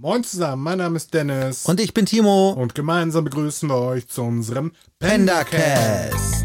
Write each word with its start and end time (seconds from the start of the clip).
Moin 0.00 0.24
zusammen, 0.24 0.62
mein 0.62 0.78
Name 0.78 0.96
ist 0.96 1.14
Dennis. 1.14 1.66
Und 1.66 1.78
ich 1.78 1.94
bin 1.94 2.04
Timo. 2.04 2.50
Und 2.50 2.74
gemeinsam 2.74 3.24
begrüßen 3.24 3.68
wir 3.68 3.78
euch 3.78 4.08
zu 4.08 4.22
unserem 4.22 4.72
Pendacast. 4.98 6.44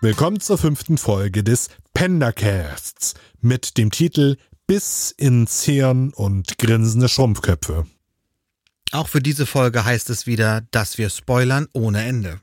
Willkommen 0.00 0.40
zur 0.40 0.56
fünften 0.56 0.96
Folge 0.96 1.44
des 1.44 1.68
Pendacasts 1.92 3.14
mit 3.40 3.76
dem 3.76 3.90
Titel 3.90 4.38
Biss 4.66 5.14
ins 5.14 5.62
Hirn 5.64 6.14
und 6.14 6.56
grinsende 6.56 7.08
Schrumpfköpfe. 7.08 7.84
Auch 8.92 9.08
für 9.08 9.20
diese 9.20 9.46
Folge 9.46 9.84
heißt 9.84 10.10
es 10.10 10.26
wieder, 10.26 10.62
dass 10.72 10.98
wir 10.98 11.10
spoilern 11.10 11.68
ohne 11.72 12.04
Ende. 12.04 12.40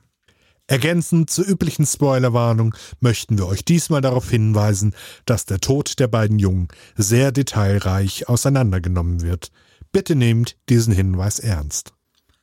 Ergänzend 0.68 1.30
zur 1.30 1.46
üblichen 1.46 1.86
Spoilerwarnung 1.86 2.76
möchten 3.00 3.38
wir 3.38 3.48
euch 3.48 3.64
diesmal 3.64 4.02
darauf 4.02 4.30
hinweisen, 4.30 4.94
dass 5.26 5.46
der 5.46 5.60
Tod 5.60 6.00
der 6.00 6.08
beiden 6.08 6.40
Jungen 6.40 6.68
sehr 6.96 7.32
detailreich 7.32 8.28
auseinandergenommen 8.28 9.22
wird. 9.22 9.52
Bitte 9.94 10.16
nehmt 10.16 10.58
diesen 10.68 10.94
Hinweis 10.94 11.40
ernst. 11.40 11.94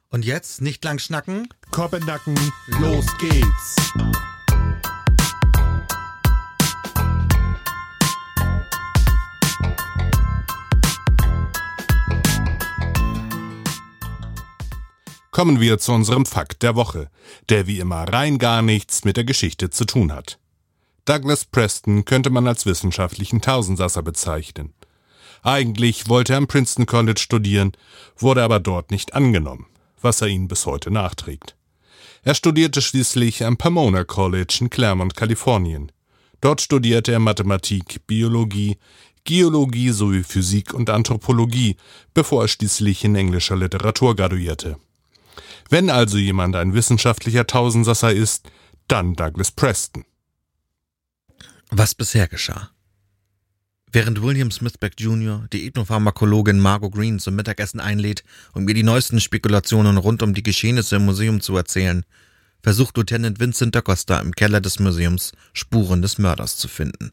Und 0.08 0.24
jetzt 0.24 0.62
nicht 0.62 0.82
lang 0.84 0.98
schnacken. 0.98 1.48
Koppendacken, 1.70 2.34
los 2.80 3.06
geht's! 3.18 4.33
Kommen 15.34 15.58
wir 15.58 15.78
zu 15.80 15.90
unserem 15.90 16.26
Fakt 16.26 16.62
der 16.62 16.76
Woche, 16.76 17.10
der 17.48 17.66
wie 17.66 17.80
immer 17.80 18.04
rein 18.04 18.38
gar 18.38 18.62
nichts 18.62 19.04
mit 19.04 19.16
der 19.16 19.24
Geschichte 19.24 19.68
zu 19.68 19.84
tun 19.84 20.12
hat. 20.12 20.38
Douglas 21.06 21.44
Preston 21.44 22.04
könnte 22.04 22.30
man 22.30 22.46
als 22.46 22.66
wissenschaftlichen 22.66 23.40
Tausendsasser 23.40 24.02
bezeichnen. 24.02 24.72
Eigentlich 25.42 26.08
wollte 26.08 26.34
er 26.34 26.36
am 26.36 26.46
Princeton 26.46 26.86
College 26.86 27.20
studieren, 27.20 27.72
wurde 28.16 28.44
aber 28.44 28.60
dort 28.60 28.92
nicht 28.92 29.14
angenommen, 29.14 29.66
was 30.00 30.20
er 30.20 30.28
ihnen 30.28 30.46
bis 30.46 30.66
heute 30.66 30.92
nachträgt. 30.92 31.56
Er 32.22 32.36
studierte 32.36 32.80
schließlich 32.80 33.44
am 33.44 33.56
Pomona 33.56 34.04
College 34.04 34.58
in 34.60 34.70
Claremont, 34.70 35.16
Kalifornien. 35.16 35.90
Dort 36.42 36.60
studierte 36.60 37.10
er 37.10 37.18
Mathematik, 37.18 38.06
Biologie, 38.06 38.76
Geologie 39.24 39.90
sowie 39.90 40.22
Physik 40.22 40.72
und 40.72 40.90
Anthropologie, 40.90 41.76
bevor 42.14 42.42
er 42.42 42.48
schließlich 42.48 43.02
in 43.02 43.16
englischer 43.16 43.56
Literatur 43.56 44.14
graduierte. 44.14 44.76
Wenn 45.74 45.90
also 45.90 46.18
jemand 46.18 46.54
ein 46.54 46.72
wissenschaftlicher 46.72 47.48
Tausendsasser 47.48 48.12
ist, 48.12 48.48
dann 48.86 49.14
Douglas 49.14 49.50
Preston. 49.50 50.04
Was 51.68 51.96
bisher 51.96 52.28
geschah. 52.28 52.70
Während 53.90 54.22
William 54.22 54.52
Smithbeck 54.52 54.94
Jr. 55.00 55.48
die 55.52 55.66
Ethnopharmakologin 55.66 56.60
Margot 56.60 56.94
Green 56.94 57.18
zum 57.18 57.34
Mittagessen 57.34 57.80
einlädt, 57.80 58.22
um 58.52 58.68
ihr 58.68 58.74
die 58.74 58.84
neuesten 58.84 59.18
Spekulationen 59.18 59.96
rund 59.96 60.22
um 60.22 60.32
die 60.32 60.44
Geschehnisse 60.44 60.94
im 60.94 61.06
Museum 61.06 61.40
zu 61.40 61.56
erzählen, 61.56 62.04
versucht 62.62 62.96
Lieutenant 62.96 63.40
Vincent 63.40 63.74
da 63.74 63.80
Costa 63.80 64.20
im 64.20 64.30
Keller 64.30 64.60
des 64.60 64.78
Museums 64.78 65.32
Spuren 65.54 66.02
des 66.02 66.18
Mörders 66.18 66.56
zu 66.56 66.68
finden. 66.68 67.10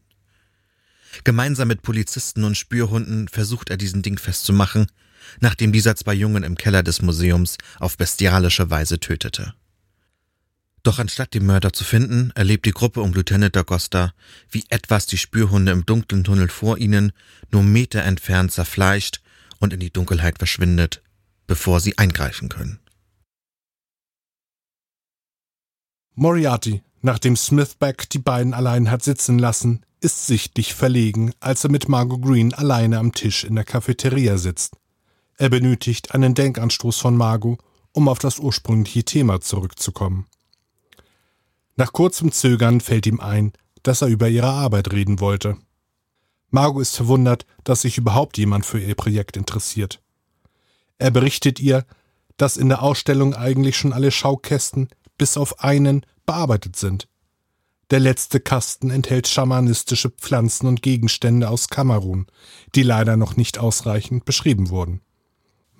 Gemeinsam 1.24 1.66
mit 1.66 1.82
Polizisten 1.82 2.44
und 2.44 2.56
Spürhunden 2.56 3.26
versucht 3.26 3.70
er 3.70 3.76
diesen 3.76 4.02
Ding 4.02 4.18
festzumachen, 4.20 4.86
nachdem 5.40 5.72
dieser 5.72 5.96
zwei 5.96 6.14
Jungen 6.14 6.42
im 6.42 6.56
Keller 6.56 6.82
des 6.82 7.02
Museums 7.02 7.58
auf 7.78 7.96
bestialische 7.96 8.70
Weise 8.70 9.00
tötete. 9.00 9.54
Doch 10.82 10.98
anstatt 10.98 11.34
den 11.34 11.46
Mörder 11.46 11.72
zu 11.72 11.84
finden, 11.84 12.32
erlebt 12.34 12.66
die 12.66 12.72
Gruppe 12.72 13.02
um 13.02 13.12
Lieutenant 13.12 13.56
D'Acosta, 13.56 14.10
wie 14.50 14.64
etwas 14.68 15.06
die 15.06 15.18
Spürhunde 15.18 15.70
im 15.70 15.86
dunklen 15.86 16.24
Tunnel 16.24 16.48
vor 16.48 16.78
ihnen 16.78 17.12
nur 17.52 17.62
Meter 17.62 18.02
entfernt 18.02 18.50
zerfleischt 18.50 19.20
und 19.60 19.72
in 19.72 19.78
die 19.80 19.92
Dunkelheit 19.92 20.38
verschwindet, 20.38 21.02
bevor 21.46 21.78
sie 21.78 21.98
eingreifen 21.98 22.48
können. 22.48 22.80
Moriarty, 26.14 26.82
nachdem 27.00 27.36
Smithback 27.36 28.10
die 28.10 28.18
beiden 28.18 28.52
allein 28.52 28.90
hat 28.90 29.02
sitzen 29.02 29.38
lassen, 29.38 29.86
ist 30.00 30.26
sichtlich 30.26 30.74
verlegen, 30.74 31.32
als 31.38 31.62
er 31.62 31.70
mit 31.70 31.88
Margot 31.88 32.20
Green 32.20 32.52
alleine 32.52 32.98
am 32.98 33.12
Tisch 33.12 33.44
in 33.44 33.54
der 33.54 33.64
Cafeteria 33.64 34.36
sitzt. 34.36 34.76
Er 35.42 35.48
benötigt 35.48 36.14
einen 36.14 36.34
Denkanstoß 36.34 36.98
von 36.98 37.16
Margot, 37.16 37.58
um 37.90 38.06
auf 38.08 38.20
das 38.20 38.38
ursprüngliche 38.38 39.02
Thema 39.02 39.40
zurückzukommen. 39.40 40.28
Nach 41.74 41.92
kurzem 41.92 42.30
Zögern 42.30 42.80
fällt 42.80 43.08
ihm 43.08 43.18
ein, 43.18 43.52
dass 43.82 44.02
er 44.02 44.06
über 44.06 44.28
ihre 44.28 44.46
Arbeit 44.46 44.92
reden 44.92 45.18
wollte. 45.18 45.56
Margot 46.50 46.82
ist 46.82 46.94
verwundert, 46.94 47.44
dass 47.64 47.82
sich 47.82 47.98
überhaupt 47.98 48.38
jemand 48.38 48.64
für 48.64 48.78
ihr 48.78 48.94
Projekt 48.94 49.36
interessiert. 49.36 50.00
Er 50.98 51.10
berichtet 51.10 51.58
ihr, 51.58 51.86
dass 52.36 52.56
in 52.56 52.68
der 52.68 52.80
Ausstellung 52.80 53.34
eigentlich 53.34 53.76
schon 53.76 53.92
alle 53.92 54.12
Schaukästen, 54.12 54.90
bis 55.18 55.36
auf 55.36 55.58
einen, 55.58 56.06
bearbeitet 56.24 56.76
sind. 56.76 57.08
Der 57.90 57.98
letzte 57.98 58.38
Kasten 58.38 58.90
enthält 58.90 59.26
schamanistische 59.26 60.10
Pflanzen 60.10 60.68
und 60.68 60.82
Gegenstände 60.82 61.50
aus 61.50 61.66
Kamerun, 61.66 62.28
die 62.76 62.84
leider 62.84 63.16
noch 63.16 63.36
nicht 63.36 63.58
ausreichend 63.58 64.24
beschrieben 64.24 64.70
wurden. 64.70 65.00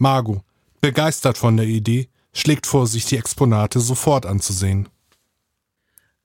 Margot, 0.03 0.43
begeistert 0.81 1.39
von 1.39 1.57
der 1.57 1.67
Idee, 1.67 2.09
schlägt 2.35 2.67
vor, 2.67 2.89
sich 2.89 3.05
die 3.05 3.17
Exponate 3.17 3.79
sofort 3.79 4.27
anzusehen. 4.27 4.89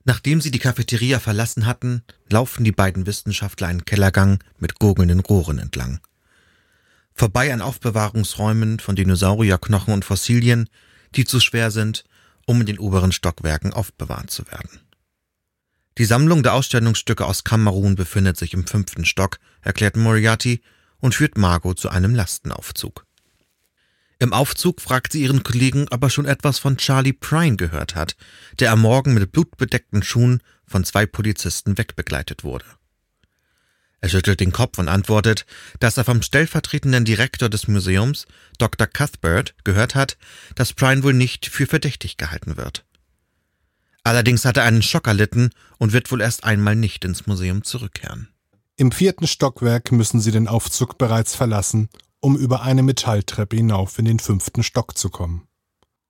Nachdem 0.04 0.40
sie 0.40 0.50
die 0.50 0.58
Cafeteria 0.58 1.20
verlassen 1.20 1.64
hatten, 1.64 2.02
laufen 2.28 2.64
die 2.64 2.72
beiden 2.72 3.06
Wissenschaftler 3.06 3.68
einen 3.68 3.84
Kellergang 3.84 4.42
mit 4.58 4.80
gurgelnden 4.80 5.20
Rohren 5.20 5.60
entlang. 5.60 6.00
Vorbei 7.14 7.52
an 7.52 7.62
Aufbewahrungsräumen 7.62 8.80
von 8.80 8.96
Dinosaurierknochen 8.96 9.94
und 9.94 10.04
Fossilien, 10.04 10.68
die 11.14 11.24
zu 11.24 11.38
schwer 11.38 11.70
sind, 11.70 12.02
um 12.46 12.60
in 12.60 12.66
den 12.66 12.80
oberen 12.80 13.12
Stockwerken 13.12 13.72
aufbewahrt 13.72 14.32
zu 14.32 14.44
werden. 14.48 14.80
Die 15.98 16.04
Sammlung 16.04 16.42
der 16.42 16.54
Ausstellungsstücke 16.54 17.24
aus 17.24 17.44
Kamerun 17.44 17.94
befindet 17.94 18.38
sich 18.38 18.54
im 18.54 18.66
fünften 18.66 19.04
Stock, 19.04 19.38
erklärt 19.62 19.96
Moriarty 19.96 20.62
und 20.98 21.14
führt 21.14 21.38
Margot 21.38 21.78
zu 21.78 21.90
einem 21.90 22.16
Lastenaufzug. 22.16 23.07
Im 24.20 24.32
Aufzug 24.32 24.80
fragt 24.80 25.12
sie 25.12 25.22
ihren 25.22 25.44
Kollegen, 25.44 25.86
ob 25.90 26.02
er 26.02 26.10
schon 26.10 26.26
etwas 26.26 26.58
von 26.58 26.76
Charlie 26.76 27.12
Prine 27.12 27.56
gehört 27.56 27.94
hat, 27.94 28.16
der 28.58 28.72
am 28.72 28.80
Morgen 28.80 29.14
mit 29.14 29.30
blutbedeckten 29.30 30.02
Schuhen 30.02 30.42
von 30.66 30.84
zwei 30.84 31.06
Polizisten 31.06 31.78
wegbegleitet 31.78 32.42
wurde. 32.42 32.64
Er 34.00 34.08
schüttelt 34.08 34.40
den 34.40 34.52
Kopf 34.52 34.78
und 34.78 34.88
antwortet, 34.88 35.46
dass 35.80 35.96
er 35.96 36.04
vom 36.04 36.22
stellvertretenden 36.22 37.04
Direktor 37.04 37.48
des 37.48 37.68
Museums, 37.68 38.26
Dr. 38.58 38.86
Cuthbert, 38.86 39.54
gehört 39.64 39.94
hat, 39.94 40.16
dass 40.54 40.72
Prine 40.72 41.02
wohl 41.02 41.14
nicht 41.14 41.46
für 41.46 41.66
verdächtig 41.66 42.16
gehalten 42.16 42.56
wird. 42.56 42.84
Allerdings 44.02 44.44
hat 44.44 44.56
er 44.56 44.64
einen 44.64 44.82
Schock 44.82 45.06
erlitten 45.06 45.50
und 45.78 45.92
wird 45.92 46.10
wohl 46.10 46.20
erst 46.20 46.44
einmal 46.44 46.76
nicht 46.76 47.04
ins 47.04 47.26
Museum 47.26 47.62
zurückkehren. 47.62 48.28
Im 48.76 48.92
vierten 48.92 49.26
Stockwerk 49.26 49.90
müssen 49.90 50.20
sie 50.20 50.30
den 50.30 50.48
Aufzug 50.48 50.98
bereits 50.98 51.34
verlassen 51.34 51.88
um 52.20 52.36
über 52.36 52.62
eine 52.62 52.82
Metalltreppe 52.82 53.56
hinauf 53.56 53.98
in 53.98 54.04
den 54.04 54.18
fünften 54.18 54.62
Stock 54.62 54.96
zu 54.96 55.10
kommen. 55.10 55.46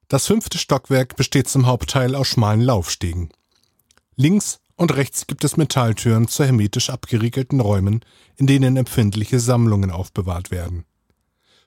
Das 0.08 0.26
fünfte 0.26 0.58
Stockwerk 0.58 1.16
besteht 1.16 1.48
zum 1.48 1.66
Hauptteil 1.66 2.14
aus 2.14 2.28
schmalen 2.28 2.62
Laufstegen. 2.62 3.28
Links 4.16 4.60
und 4.76 4.96
rechts 4.96 5.26
gibt 5.26 5.44
es 5.44 5.56
Metalltüren 5.56 6.28
zu 6.28 6.44
hermetisch 6.44 6.88
abgeriegelten 6.88 7.60
Räumen, 7.60 8.00
in 8.36 8.46
denen 8.46 8.76
empfindliche 8.76 9.40
Sammlungen 9.40 9.90
aufbewahrt 9.90 10.50
werden. 10.50 10.84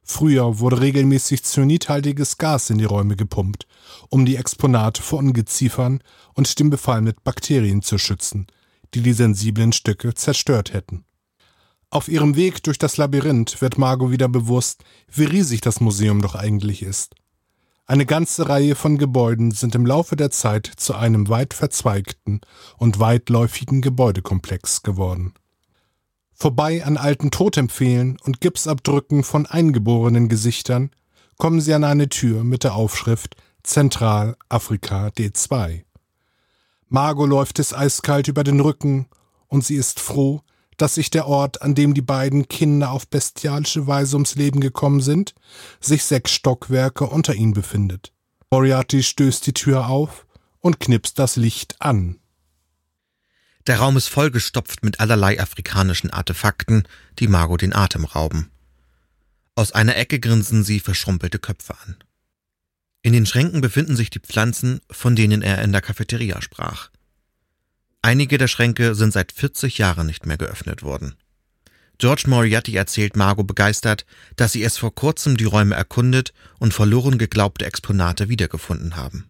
Früher 0.03 0.59
wurde 0.59 0.81
regelmäßig 0.81 1.43
zyanidhaltiges 1.43 2.37
Gas 2.37 2.69
in 2.69 2.79
die 2.79 2.85
Räume 2.85 3.15
gepumpt, 3.15 3.67
um 4.09 4.25
die 4.25 4.37
Exponate 4.37 5.01
vor 5.01 5.19
Ungeziefern 5.19 6.01
und 6.33 6.59
dem 6.59 6.69
Befall 6.69 7.01
mit 7.01 7.23
Bakterien 7.23 7.81
zu 7.81 7.97
schützen, 7.97 8.47
die 8.93 9.01
die 9.01 9.13
sensiblen 9.13 9.71
Stücke 9.71 10.13
zerstört 10.13 10.73
hätten. 10.73 11.05
Auf 11.91 12.07
ihrem 12.07 12.37
Weg 12.37 12.63
durch 12.63 12.79
das 12.79 12.95
Labyrinth 12.95 13.61
wird 13.61 13.77
Margot 13.77 14.11
wieder 14.11 14.29
bewusst, 14.29 14.85
wie 15.11 15.25
riesig 15.25 15.59
das 15.59 15.81
Museum 15.81 16.21
doch 16.21 16.35
eigentlich 16.35 16.83
ist. 16.83 17.15
Eine 17.85 18.05
ganze 18.05 18.47
Reihe 18.47 18.75
von 18.75 18.97
Gebäuden 18.97 19.51
sind 19.51 19.75
im 19.75 19.85
Laufe 19.85 20.15
der 20.15 20.31
Zeit 20.31 20.71
zu 20.77 20.95
einem 20.95 21.27
weit 21.27 21.53
verzweigten 21.53 22.39
und 22.77 22.99
weitläufigen 22.99 23.81
Gebäudekomplex 23.81 24.83
geworden. 24.83 25.33
Vorbei 26.31 26.85
an 26.85 26.95
alten 26.95 27.29
Totempfehlen 27.29 28.17
und 28.23 28.39
Gipsabdrücken 28.39 29.25
von 29.25 29.45
eingeborenen 29.45 30.29
Gesichtern 30.29 30.91
kommen 31.37 31.59
sie 31.59 31.73
an 31.73 31.83
eine 31.83 32.07
Tür 32.07 32.45
mit 32.45 32.63
der 32.63 32.75
Aufschrift 32.75 33.35
Zentralafrika 33.63 35.07
D2. 35.07 35.83
Margot 36.87 37.27
läuft 37.27 37.59
es 37.59 37.73
eiskalt 37.73 38.29
über 38.29 38.45
den 38.45 38.61
Rücken 38.61 39.07
und 39.49 39.65
sie 39.65 39.75
ist 39.75 39.99
froh, 39.99 40.41
dass 40.81 40.95
sich 40.95 41.11
der 41.11 41.27
Ort, 41.27 41.61
an 41.61 41.75
dem 41.75 41.93
die 41.93 42.01
beiden 42.01 42.47
Kinder 42.47 42.91
auf 42.91 43.07
bestialische 43.07 43.85
Weise 43.85 44.15
ums 44.15 44.35
Leben 44.35 44.59
gekommen 44.61 44.99
sind, 44.99 45.35
sich 45.79 46.03
sechs 46.03 46.31
Stockwerke 46.31 47.05
unter 47.05 47.35
ihnen 47.35 47.53
befindet. 47.53 48.11
Moriarty 48.49 49.03
stößt 49.03 49.45
die 49.45 49.53
Tür 49.53 49.87
auf 49.87 50.25
und 50.59 50.79
knipst 50.79 51.19
das 51.19 51.35
Licht 51.35 51.75
an. 51.79 52.19
Der 53.67 53.77
Raum 53.77 53.95
ist 53.95 54.07
vollgestopft 54.07 54.83
mit 54.83 54.99
allerlei 54.99 55.39
afrikanischen 55.39 56.09
Artefakten, 56.09 56.87
die 57.19 57.27
Margot 57.27 57.61
den 57.61 57.75
Atem 57.75 58.05
rauben. 58.05 58.49
Aus 59.53 59.71
einer 59.73 59.95
Ecke 59.95 60.19
grinsen 60.19 60.63
sie 60.63 60.79
verschrumpelte 60.79 61.37
Köpfe 61.37 61.75
an. 61.85 61.97
In 63.03 63.13
den 63.13 63.27
Schränken 63.27 63.61
befinden 63.61 63.95
sich 63.95 64.09
die 64.09 64.19
Pflanzen, 64.19 64.81
von 64.89 65.15
denen 65.15 65.43
er 65.43 65.61
in 65.61 65.71
der 65.71 65.81
Cafeteria 65.81 66.41
sprach. 66.41 66.89
Einige 68.01 68.37
der 68.37 68.47
Schränke 68.47 68.95
sind 68.95 69.13
seit 69.13 69.31
40 69.31 69.77
Jahren 69.77 70.07
nicht 70.07 70.25
mehr 70.25 70.37
geöffnet 70.37 70.81
worden. 70.81 71.15
George 71.99 72.23
Moriarty 72.25 72.75
erzählt 72.75 73.15
Margot 73.15 73.45
begeistert, 73.45 74.07
dass 74.35 74.53
sie 74.53 74.63
es 74.63 74.77
vor 74.77 74.95
kurzem 74.95 75.37
die 75.37 75.43
Räume 75.43 75.75
erkundet 75.75 76.33
und 76.57 76.73
verloren 76.73 77.19
geglaubte 77.19 77.65
Exponate 77.65 78.27
wiedergefunden 78.27 78.95
haben. 78.95 79.29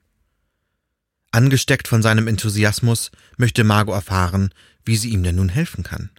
Angesteckt 1.31 1.89
von 1.89 2.01
seinem 2.01 2.29
Enthusiasmus 2.29 3.11
möchte 3.35 3.65
Margot 3.65 3.93
erfahren, 3.93 4.53
wie 4.85 4.95
sie 4.95 5.09
ihm 5.09 5.23
denn 5.23 5.35
nun 5.35 5.49
helfen 5.49 5.83
kann. 5.83 6.11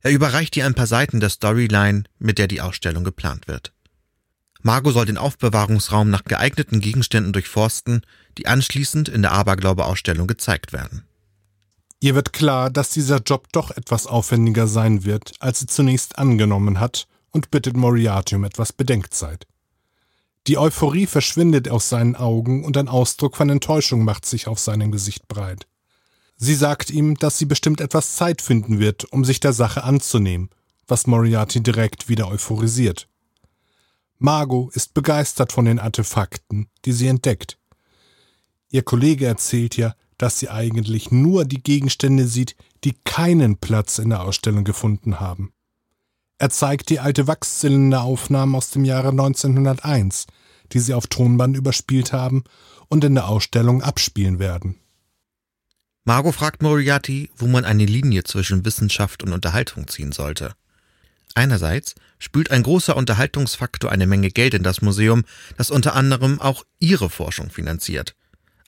Er 0.00 0.10
überreicht 0.10 0.54
ihr 0.56 0.66
ein 0.66 0.74
paar 0.74 0.86
Seiten 0.86 1.18
der 1.18 1.30
Storyline, 1.30 2.04
mit 2.18 2.36
der 2.36 2.48
die 2.48 2.60
Ausstellung 2.60 3.04
geplant 3.04 3.48
wird. 3.48 3.72
Margot 4.60 4.92
soll 4.92 5.06
den 5.06 5.18
Aufbewahrungsraum 5.18 6.10
nach 6.10 6.24
geeigneten 6.24 6.80
Gegenständen 6.80 7.32
durchforsten, 7.32 8.02
die 8.36 8.48
anschließend 8.48 9.08
in 9.08 9.22
der 9.22 9.32
Aberglaube-Ausstellung 9.32 10.26
gezeigt 10.26 10.74
werden. 10.74 11.04
Ihr 12.02 12.16
wird 12.16 12.32
klar, 12.32 12.68
dass 12.68 12.90
dieser 12.90 13.18
Job 13.18 13.46
doch 13.52 13.70
etwas 13.70 14.08
aufwendiger 14.08 14.66
sein 14.66 15.04
wird, 15.04 15.34
als 15.38 15.60
sie 15.60 15.66
zunächst 15.66 16.18
angenommen 16.18 16.80
hat, 16.80 17.06
und 17.30 17.52
bittet 17.52 17.76
Moriarty 17.76 18.34
um 18.34 18.42
etwas 18.42 18.72
Bedenkzeit. 18.72 19.46
Die 20.48 20.58
Euphorie 20.58 21.06
verschwindet 21.06 21.68
aus 21.68 21.88
seinen 21.88 22.16
Augen 22.16 22.64
und 22.64 22.76
ein 22.76 22.88
Ausdruck 22.88 23.36
von 23.36 23.48
Enttäuschung 23.50 24.02
macht 24.02 24.26
sich 24.26 24.48
auf 24.48 24.58
seinem 24.58 24.90
Gesicht 24.90 25.28
breit. 25.28 25.68
Sie 26.36 26.56
sagt 26.56 26.90
ihm, 26.90 27.14
dass 27.18 27.38
sie 27.38 27.46
bestimmt 27.46 27.80
etwas 27.80 28.16
Zeit 28.16 28.42
finden 28.42 28.80
wird, 28.80 29.04
um 29.12 29.24
sich 29.24 29.38
der 29.38 29.52
Sache 29.52 29.84
anzunehmen, 29.84 30.50
was 30.88 31.06
Moriarty 31.06 31.62
direkt 31.62 32.08
wieder 32.08 32.26
euphorisiert. 32.26 33.08
Margot 34.18 34.74
ist 34.74 34.92
begeistert 34.92 35.52
von 35.52 35.66
den 35.66 35.78
Artefakten, 35.78 36.66
die 36.84 36.92
sie 36.92 37.06
entdeckt. 37.06 37.58
Ihr 38.70 38.82
Kollege 38.82 39.26
erzählt 39.26 39.78
ihr, 39.78 39.94
dass 40.18 40.38
sie 40.38 40.48
eigentlich 40.48 41.10
nur 41.10 41.44
die 41.44 41.62
Gegenstände 41.62 42.26
sieht, 42.26 42.56
die 42.84 42.94
keinen 43.04 43.56
Platz 43.56 43.98
in 43.98 44.10
der 44.10 44.22
Ausstellung 44.22 44.64
gefunden 44.64 45.20
haben. 45.20 45.52
Er 46.38 46.50
zeigt 46.50 46.90
die 46.90 46.98
alte 46.98 47.26
Wachszylinderaufnahmen 47.26 48.54
aus 48.54 48.70
dem 48.70 48.84
Jahre 48.84 49.10
1901, 49.10 50.26
die 50.72 50.80
sie 50.80 50.94
auf 50.94 51.06
Tonband 51.06 51.56
überspielt 51.56 52.12
haben 52.12 52.44
und 52.88 53.04
in 53.04 53.14
der 53.14 53.28
Ausstellung 53.28 53.82
abspielen 53.82 54.38
werden. 54.38 54.76
Margot 56.04 56.34
fragt 56.34 56.62
Moriarty, 56.62 57.30
wo 57.36 57.46
man 57.46 57.64
eine 57.64 57.86
Linie 57.86 58.24
zwischen 58.24 58.64
Wissenschaft 58.64 59.22
und 59.22 59.32
Unterhaltung 59.32 59.86
ziehen 59.86 60.10
sollte. 60.10 60.54
Einerseits 61.34 61.94
spült 62.18 62.50
ein 62.50 62.64
großer 62.64 62.96
Unterhaltungsfaktor 62.96 63.90
eine 63.90 64.06
Menge 64.06 64.30
Geld 64.30 64.54
in 64.54 64.64
das 64.64 64.82
Museum, 64.82 65.24
das 65.56 65.70
unter 65.70 65.94
anderem 65.94 66.40
auch 66.40 66.64
ihre 66.80 67.08
Forschung 67.08 67.50
finanziert. 67.50 68.14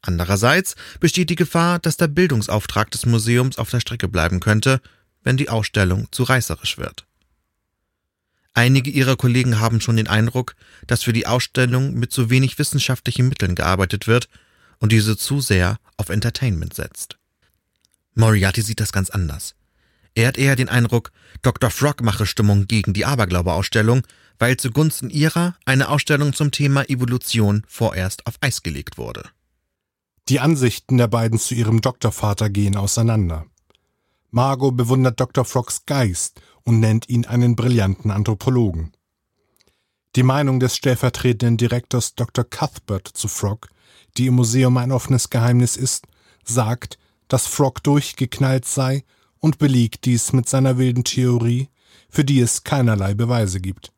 Andererseits 0.06 0.74
besteht 1.00 1.30
die 1.30 1.34
Gefahr, 1.34 1.78
dass 1.78 1.96
der 1.96 2.08
Bildungsauftrag 2.08 2.90
des 2.90 3.06
Museums 3.06 3.56
auf 3.58 3.70
der 3.70 3.80
Strecke 3.80 4.06
bleiben 4.06 4.38
könnte, 4.40 4.82
wenn 5.22 5.38
die 5.38 5.48
Ausstellung 5.48 6.08
zu 6.10 6.24
reißerisch 6.24 6.76
wird. 6.76 7.06
Einige 8.52 8.90
ihrer 8.90 9.16
Kollegen 9.16 9.60
haben 9.60 9.80
schon 9.80 9.96
den 9.96 10.06
Eindruck, 10.06 10.56
dass 10.86 11.02
für 11.02 11.14
die 11.14 11.26
Ausstellung 11.26 11.94
mit 11.94 12.12
zu 12.12 12.28
wenig 12.28 12.58
wissenschaftlichen 12.58 13.28
Mitteln 13.28 13.54
gearbeitet 13.54 14.06
wird 14.06 14.28
und 14.78 14.92
diese 14.92 15.16
zu 15.16 15.40
sehr 15.40 15.78
auf 15.96 16.10
Entertainment 16.10 16.74
setzt. 16.74 17.16
Moriarty 18.14 18.60
sieht 18.60 18.80
das 18.80 18.92
ganz 18.92 19.08
anders. 19.08 19.54
Er 20.14 20.28
hat 20.28 20.38
eher 20.38 20.54
den 20.54 20.68
Eindruck, 20.68 21.10
Dr. 21.42 21.70
Frog 21.70 22.02
mache 22.02 22.26
Stimmung 22.26 22.68
gegen 22.68 22.92
die 22.92 23.06
Aberglaube-Ausstellung, 23.06 24.02
weil 24.38 24.56
zugunsten 24.58 25.10
ihrer 25.10 25.56
eine 25.64 25.88
Ausstellung 25.88 26.34
zum 26.34 26.50
Thema 26.50 26.88
Evolution 26.88 27.64
vorerst 27.66 28.26
auf 28.26 28.34
Eis 28.40 28.62
gelegt 28.62 28.98
wurde. 28.98 29.24
Die 30.30 30.40
Ansichten 30.40 30.96
der 30.96 31.08
beiden 31.08 31.38
zu 31.38 31.54
ihrem 31.54 31.82
Doktorvater 31.82 32.48
gehen 32.48 32.76
auseinander. 32.76 33.44
Margot 34.30 34.74
bewundert 34.74 35.20
Dr. 35.20 35.44
Frogs 35.44 35.84
Geist 35.84 36.40
und 36.62 36.80
nennt 36.80 37.10
ihn 37.10 37.26
einen 37.26 37.56
brillanten 37.56 38.10
Anthropologen. 38.10 38.92
Die 40.16 40.22
Meinung 40.22 40.60
des 40.60 40.76
stellvertretenden 40.76 41.58
Direktors 41.58 42.14
Dr. 42.14 42.44
Cuthbert 42.44 43.06
zu 43.06 43.28
Frog, 43.28 43.68
die 44.16 44.28
im 44.28 44.34
Museum 44.34 44.78
ein 44.78 44.92
offenes 44.92 45.28
Geheimnis 45.28 45.76
ist, 45.76 46.06
sagt, 46.42 46.98
dass 47.28 47.46
Frog 47.46 47.82
durchgeknallt 47.82 48.64
sei 48.64 49.04
und 49.40 49.58
belegt 49.58 50.06
dies 50.06 50.32
mit 50.32 50.48
seiner 50.48 50.78
wilden 50.78 51.04
Theorie, 51.04 51.68
für 52.08 52.24
die 52.24 52.40
es 52.40 52.64
keinerlei 52.64 53.12
Beweise 53.12 53.60
gibt. 53.60 53.92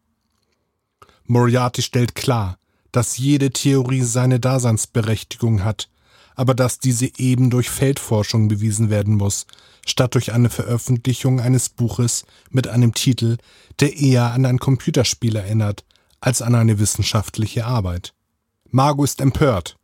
Moriarty 1.24 1.82
stellt 1.82 2.16
klar, 2.16 2.58
dass 2.90 3.16
jede 3.16 3.50
Theorie 3.52 4.02
seine 4.02 4.40
Daseinsberechtigung 4.40 5.62
hat 5.62 5.88
aber 6.36 6.54
dass 6.54 6.78
diese 6.78 7.10
eben 7.18 7.50
durch 7.50 7.70
Feldforschung 7.70 8.46
bewiesen 8.46 8.90
werden 8.90 9.16
muss, 9.16 9.46
statt 9.84 10.14
durch 10.14 10.32
eine 10.32 10.50
Veröffentlichung 10.50 11.40
eines 11.40 11.70
Buches 11.70 12.24
mit 12.50 12.68
einem 12.68 12.94
Titel, 12.94 13.38
der 13.80 13.96
eher 13.96 14.32
an 14.32 14.46
ein 14.46 14.58
Computerspiel 14.58 15.34
erinnert, 15.34 15.84
als 16.20 16.42
an 16.42 16.54
eine 16.54 16.78
wissenschaftliche 16.78 17.66
Arbeit. 17.66 18.12
Margot 18.70 19.04
ist 19.04 19.20
empört. 19.20 19.76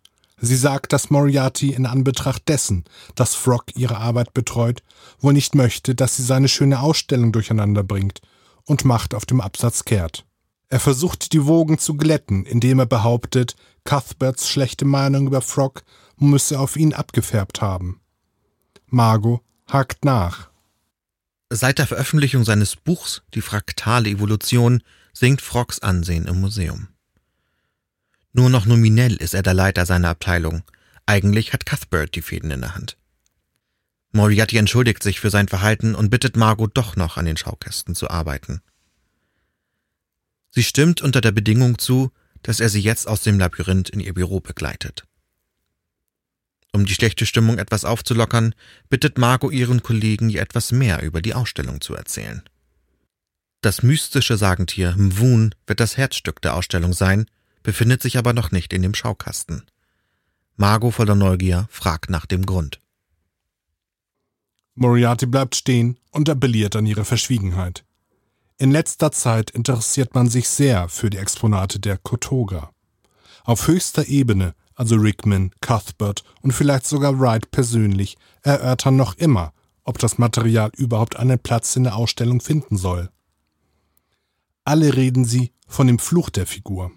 Sie 0.45 0.57
sagt, 0.57 0.93
dass 0.93 1.11
Moriarty 1.11 1.71
in 1.71 1.87
Anbetracht 1.87 2.49
dessen, 2.49 2.85
dass 3.15 3.35
Frog 3.35 3.67
ihre 3.75 3.99
Arbeit 3.99 4.35
betreut, 4.35 4.83
wohl 5.21 5.33
nicht 5.33 5.55
möchte, 5.55 5.95
dass 5.95 6.17
sie 6.17 6.25
seine 6.25 6.49
schöne 6.49 6.81
Ausstellung 6.81 7.33
durcheinander 7.33 7.85
bringt 7.85 8.21
und 8.65 8.85
macht 8.85 9.15
auf 9.15 9.25
dem 9.25 9.41
Absatz 9.41 9.85
kehrt. 9.85 10.25
Er 10.69 10.81
versucht 10.81 11.33
die 11.33 11.47
Wogen 11.47 11.79
zu 11.79 11.95
glätten, 11.97 12.45
indem 12.45 12.81
er 12.81 12.87
behauptet, 12.87 13.55
Cuthberts 13.85 14.49
schlechte 14.49 14.85
Meinung 14.85 15.27
über 15.27 15.43
Frog 15.43 15.83
müsse 16.17 16.59
auf 16.59 16.77
ihn 16.77 16.95
abgefärbt 16.95 17.61
haben. 17.61 18.01
Margot 18.87 19.43
hakt 19.67 20.05
nach. 20.05 20.51
Seit 21.51 21.79
der 21.79 21.87
Veröffentlichung 21.87 22.45
seines 22.45 22.77
Buchs 22.77 23.23
Die 23.35 23.43
fraktale 23.43 24.09
Evolution 24.09 24.83
sinkt 25.13 25.43
Frogs 25.43 25.81
Ansehen 25.81 26.27
im 26.27 26.41
Museum. 26.41 26.89
Nur 28.33 28.49
noch 28.49 28.65
nominell 28.65 29.17
ist 29.17 29.35
er 29.35 29.43
der 29.43 29.55
Leiter 29.55 29.85
seiner 29.85 30.09
Abteilung. 30.09 30.63
Eigentlich 31.05 31.53
hat 31.53 31.67
Cuthbert 31.67 32.15
die 32.15 32.23
Fäden 32.23 32.51
in 32.51 32.63
der 32.63 32.75
Hand. 32.75 32.97
Moriarty 34.13 34.59
entschuldigt 34.59 35.03
sich 35.03 35.21
für 35.21 35.31
sein 35.31 35.49
Verhalten 35.49 35.95
und 35.95 36.11
bittet 36.11 36.37
Margot 36.37 36.71
doch 36.75 36.97
noch 36.97 37.17
an 37.17 37.25
den 37.25 37.37
Schaukästen 37.37 37.95
zu 37.95 38.11
arbeiten. 38.11 38.61
Sie 40.51 40.63
stimmt 40.63 41.01
unter 41.01 41.23
der 41.23 41.33
Bedingung 41.33 41.79
zu, 41.79 42.13
dass 42.43 42.61
er 42.61 42.69
sie 42.69 42.81
jetzt 42.81 43.09
aus 43.09 43.23
dem 43.23 43.39
Labyrinth 43.39 43.89
in 43.89 44.01
ihr 44.01 44.13
Büro 44.13 44.41
begleitet. 44.41 45.05
Um 46.73 46.87
die 46.87 46.95
schlechte 46.95 47.27
Stimmung 47.27 47.59
etwas 47.59 47.85
aufzulockern, 47.85 48.55
bittet 48.89 49.19
Margot 49.19 49.53
ihren 49.53 49.83
Kollegen, 49.83 50.31
ihr 50.31 50.41
etwas 50.41 50.73
mehr 50.73 51.03
über 51.03 51.21
die 51.21 51.35
Ausstellung 51.35 51.81
zu 51.83 51.95
erzählen. 51.95 52.43
Das 53.61 53.83
mystische 53.83 54.37
Sagentier 54.39 54.97
Mvun 54.97 55.55
wird 55.67 55.81
das 55.81 55.97
Herzstück 55.97 56.41
der 56.41 56.55
Ausstellung 56.55 56.95
sein, 56.95 57.27
befindet 57.63 58.03
sich 58.03 58.19
aber 58.19 58.33
noch 58.33 58.51
nicht 58.51 58.73
in 58.73 58.83
dem 58.83 58.95
Schaukasten. 58.95 59.65
Margot 60.57 60.95
voller 60.95 61.15
Neugier 61.15 61.69
fragt 61.71 62.11
nach 62.11 62.27
dem 62.27 62.45
Grund. 62.47 62.81
Moriarty 64.75 65.27
bleibt 65.27 65.55
stehen 65.55 65.99
und 66.11 66.29
appelliert 66.29 66.75
an 66.75 66.87
ihre 66.87 67.05
Verschwiegenheit. 67.05 67.85
In 68.59 68.71
letzter 68.71 69.13
Zeit 69.13 69.51
interessiert 69.51 70.15
man 70.15 70.29
sich 70.29 70.49
sehr 70.49 70.89
für 70.89 71.11
die 71.11 71.19
Exponate 71.19 71.79
der 71.79 71.99
Kotoga. 71.99 72.71
Auf 73.45 73.67
höchster 73.67 74.07
Ebene 74.07 74.55
also 74.75 74.97
Rickman, 74.97 75.51
Cuthbert 75.61 76.25
und 76.41 76.53
vielleicht 76.53 76.87
sogar 76.87 77.19
Wright 77.19 77.51
persönlich, 77.51 78.17
erörtern 78.43 78.97
noch 78.97 79.17
immer, 79.17 79.53
ob 79.85 79.99
das 79.99 80.19
Material 80.19 80.71
überhaupt 80.77 81.17
einen 81.17 81.39
Platz 81.39 81.77
in 81.77 81.85
der 81.85 81.97
Ausstellung 81.97 82.41
finden 82.41 82.77
soll. 82.77 83.11
Alle 84.65 84.97
reden 84.97 85.25
sie 85.25 85.53
von 85.67 85.87
dem 85.87 85.99
Fluch 85.99 86.31
der 86.31 86.47
Figur. 86.47 86.93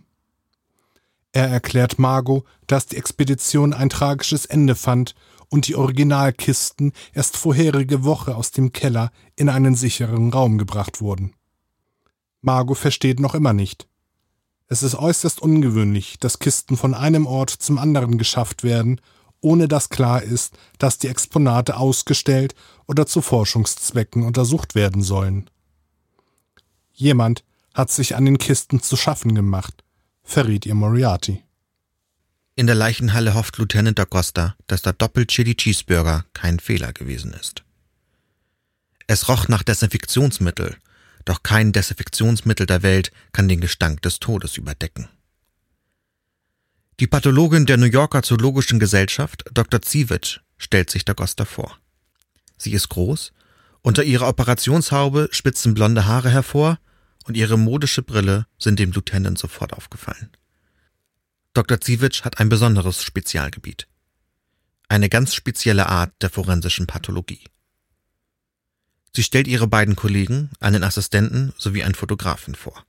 Er 1.31 1.49
erklärt 1.49 1.99
Margot, 1.99 2.45
dass 2.67 2.85
die 2.85 2.97
Expedition 2.97 3.73
ein 3.73 3.89
tragisches 3.89 4.45
Ende 4.45 4.75
fand 4.75 5.15
und 5.49 5.67
die 5.67 5.75
Originalkisten 5.75 6.93
erst 7.13 7.37
vorherige 7.37 8.03
Woche 8.03 8.35
aus 8.35 8.51
dem 8.51 8.71
Keller 8.71 9.11
in 9.35 9.49
einen 9.49 9.75
sicheren 9.75 10.31
Raum 10.31 10.57
gebracht 10.57 11.01
wurden. 11.01 11.33
Margot 12.41 12.77
versteht 12.77 13.19
noch 13.19 13.35
immer 13.35 13.53
nicht, 13.53 13.87
es 14.67 14.83
ist 14.83 14.95
äußerst 14.95 15.41
ungewöhnlich, 15.41 16.17
dass 16.19 16.39
Kisten 16.39 16.75
von 16.77 16.93
einem 16.93 17.27
Ort 17.27 17.49
zum 17.51 17.77
anderen 17.77 18.17
geschafft 18.17 18.63
werden, 18.63 18.99
ohne 19.41 19.67
dass 19.67 19.89
klar 19.89 20.23
ist, 20.23 20.57
dass 20.79 20.97
die 20.97 21.07
Exponate 21.07 21.77
ausgestellt 21.77 22.55
oder 22.87 23.05
zu 23.05 23.21
Forschungszwecken 23.21 24.23
untersucht 24.23 24.73
werden 24.73 25.03
sollen. 25.03 25.49
Jemand 26.93 27.43
hat 27.73 27.91
sich 27.91 28.15
an 28.15 28.25
den 28.25 28.37
Kisten 28.37 28.81
zu 28.81 28.95
schaffen 28.95 29.35
gemacht, 29.35 29.83
verriet 30.23 30.65
ihr 30.65 30.75
Moriarty. 30.75 31.43
In 32.55 32.67
der 32.67 32.75
Leichenhalle 32.75 33.33
hofft 33.33 33.57
Lieutenant 33.57 33.99
Acosta, 33.99 34.55
dass 34.67 34.81
der 34.81 34.93
Doppel-Chili 34.93 35.55
Cheeseburger 35.55 36.25
kein 36.33 36.59
Fehler 36.59 36.93
gewesen 36.93 37.33
ist. 37.33 37.63
Es 39.07 39.27
roch 39.27 39.49
nach 39.49 39.61
Desinfektionsmittel, 39.61 40.77
doch 41.25 41.43
kein 41.43 41.71
Desinfektionsmittel 41.71 42.65
der 42.67 42.83
Welt 42.83 43.11
kann 43.31 43.47
den 43.47 43.59
Gestank 43.59 44.01
des 44.03 44.19
Todes 44.19 44.57
überdecken. 44.57 45.09
Die 46.99 47.07
Pathologin 47.07 47.65
der 47.65 47.77
New 47.77 47.87
Yorker 47.87 48.23
Zoologischen 48.23 48.79
Gesellschaft, 48.79 49.43
Dr. 49.53 49.81
Ziewicz, 49.81 50.39
stellt 50.57 50.89
sich 50.89 51.03
Dagosta 51.03 51.43
vor. 51.43 51.77
Sie 52.57 52.71
ist 52.71 52.87
groß, 52.89 53.33
unter 53.81 54.03
ihrer 54.03 54.29
Operationshaube 54.29 55.27
spitzen 55.31 55.73
blonde 55.73 56.05
Haare 56.05 56.29
hervor 56.29 56.79
und 57.25 57.35
ihre 57.35 57.57
modische 57.57 58.01
Brille 58.01 58.47
sind 58.57 58.79
dem 58.79 58.91
Lieutenant 58.91 59.37
sofort 59.37 59.73
aufgefallen. 59.73 60.31
Dr. 61.53 61.81
Ziewicz 61.81 62.21
hat 62.21 62.39
ein 62.39 62.49
besonderes 62.49 63.03
Spezialgebiet. 63.03 63.87
Eine 64.87 65.09
ganz 65.09 65.33
spezielle 65.33 65.87
Art 65.87 66.13
der 66.21 66.29
forensischen 66.29 66.87
Pathologie. 66.87 67.43
Sie 69.15 69.23
stellt 69.23 69.47
ihre 69.47 69.67
beiden 69.67 69.95
Kollegen, 69.95 70.49
einen 70.59 70.83
Assistenten 70.83 71.53
sowie 71.57 71.83
einen 71.83 71.95
Fotografen 71.95 72.53
vor. 72.53 72.83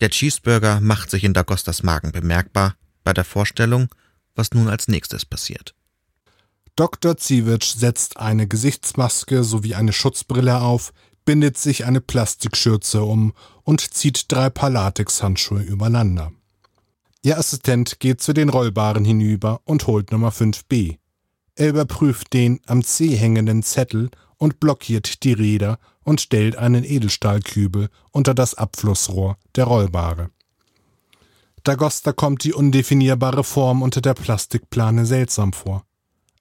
Der 0.00 0.10
Cheeseburger 0.10 0.80
macht 0.80 1.10
sich 1.10 1.22
in 1.22 1.32
Dagostas 1.32 1.84
Magen 1.84 2.10
bemerkbar 2.10 2.74
bei 3.04 3.12
der 3.12 3.24
Vorstellung, 3.24 3.94
was 4.34 4.50
nun 4.50 4.68
als 4.68 4.88
nächstes 4.88 5.24
passiert. 5.24 5.74
Dr. 6.74 7.16
Ziewitsch 7.16 7.74
setzt 7.76 8.16
eine 8.16 8.48
Gesichtsmaske 8.48 9.44
sowie 9.44 9.76
eine 9.76 9.92
Schutzbrille 9.92 10.60
auf, 10.60 10.92
bindet 11.24 11.56
sich 11.56 11.84
eine 11.84 12.00
Plastikschürze 12.00 13.02
um 13.02 13.32
und 13.62 13.94
zieht 13.94 14.32
drei 14.32 14.50
Paar 14.50 14.70
Latexhandschuhe 14.70 15.62
übereinander. 15.62 16.32
Ihr 17.22 17.38
Assistent 17.38 18.00
geht 18.00 18.22
zu 18.22 18.32
den 18.32 18.48
Rollbaren 18.48 19.04
hinüber 19.04 19.60
und 19.64 19.86
holt 19.86 20.10
Nummer 20.10 20.30
5b. 20.30 20.96
Er 21.54 21.68
überprüft 21.68 22.32
den 22.32 22.60
am 22.66 22.82
C 22.82 23.14
hängenden 23.14 23.62
Zettel 23.62 24.10
und 24.40 24.58
blockiert 24.58 25.22
die 25.22 25.34
Räder 25.34 25.78
und 26.02 26.20
stellt 26.20 26.56
einen 26.56 26.82
Edelstahlkübel 26.82 27.90
unter 28.10 28.34
das 28.34 28.54
Abflussrohr 28.54 29.36
der 29.54 29.64
Rollbare. 29.64 30.30
Dagosta 31.62 32.12
kommt 32.12 32.42
die 32.42 32.54
undefinierbare 32.54 33.44
Form 33.44 33.82
unter 33.82 34.00
der 34.00 34.14
Plastikplane 34.14 35.04
seltsam 35.04 35.52
vor. 35.52 35.84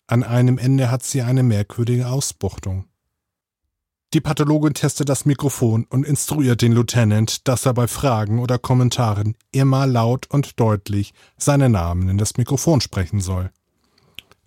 An 0.07 0.23
einem 0.23 0.57
Ende 0.57 0.89
hat 0.89 1.03
sie 1.03 1.21
eine 1.21 1.43
merkwürdige 1.43 2.07
Ausbuchtung. 2.07 2.85
Die 4.13 4.21
Pathologin 4.21 4.73
testet 4.73 5.09
das 5.09 5.25
Mikrofon 5.25 5.85
und 5.89 6.05
instruiert 6.05 6.61
den 6.61 6.71
Lieutenant, 6.71 7.47
dass 7.47 7.65
er 7.65 7.73
bei 7.73 7.87
Fragen 7.87 8.39
oder 8.39 8.57
Kommentaren 8.57 9.35
immer 9.51 9.85
laut 9.85 10.25
und 10.31 10.59
deutlich 10.59 11.13
seine 11.37 11.69
Namen 11.69 12.07
in 12.09 12.17
das 12.17 12.37
Mikrofon 12.37 12.79
sprechen 12.81 13.19
soll. 13.19 13.51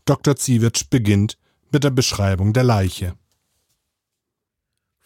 Dr. 0.07 0.37
Ziewitsch 0.37 0.87
beginnt 0.91 1.39
mit 1.71 1.85
der 1.85 1.91
Beschreibung 1.91 2.55
der 2.55 2.65
Leiche. 2.65 3.15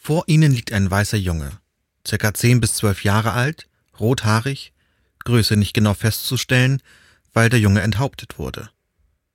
Vor 0.07 0.23
ihnen 0.29 0.53
liegt 0.53 0.71
ein 0.71 0.89
weißer 0.89 1.17
Junge, 1.17 1.51
circa 2.07 2.33
zehn 2.33 2.61
bis 2.61 2.75
zwölf 2.75 3.03
Jahre 3.03 3.33
alt, 3.33 3.67
rothaarig, 3.99 4.73
Größe 5.25 5.57
nicht 5.57 5.73
genau 5.73 5.95
festzustellen, 5.95 6.81
weil 7.33 7.49
der 7.49 7.59
Junge 7.59 7.81
enthauptet 7.81 8.39
wurde. 8.39 8.71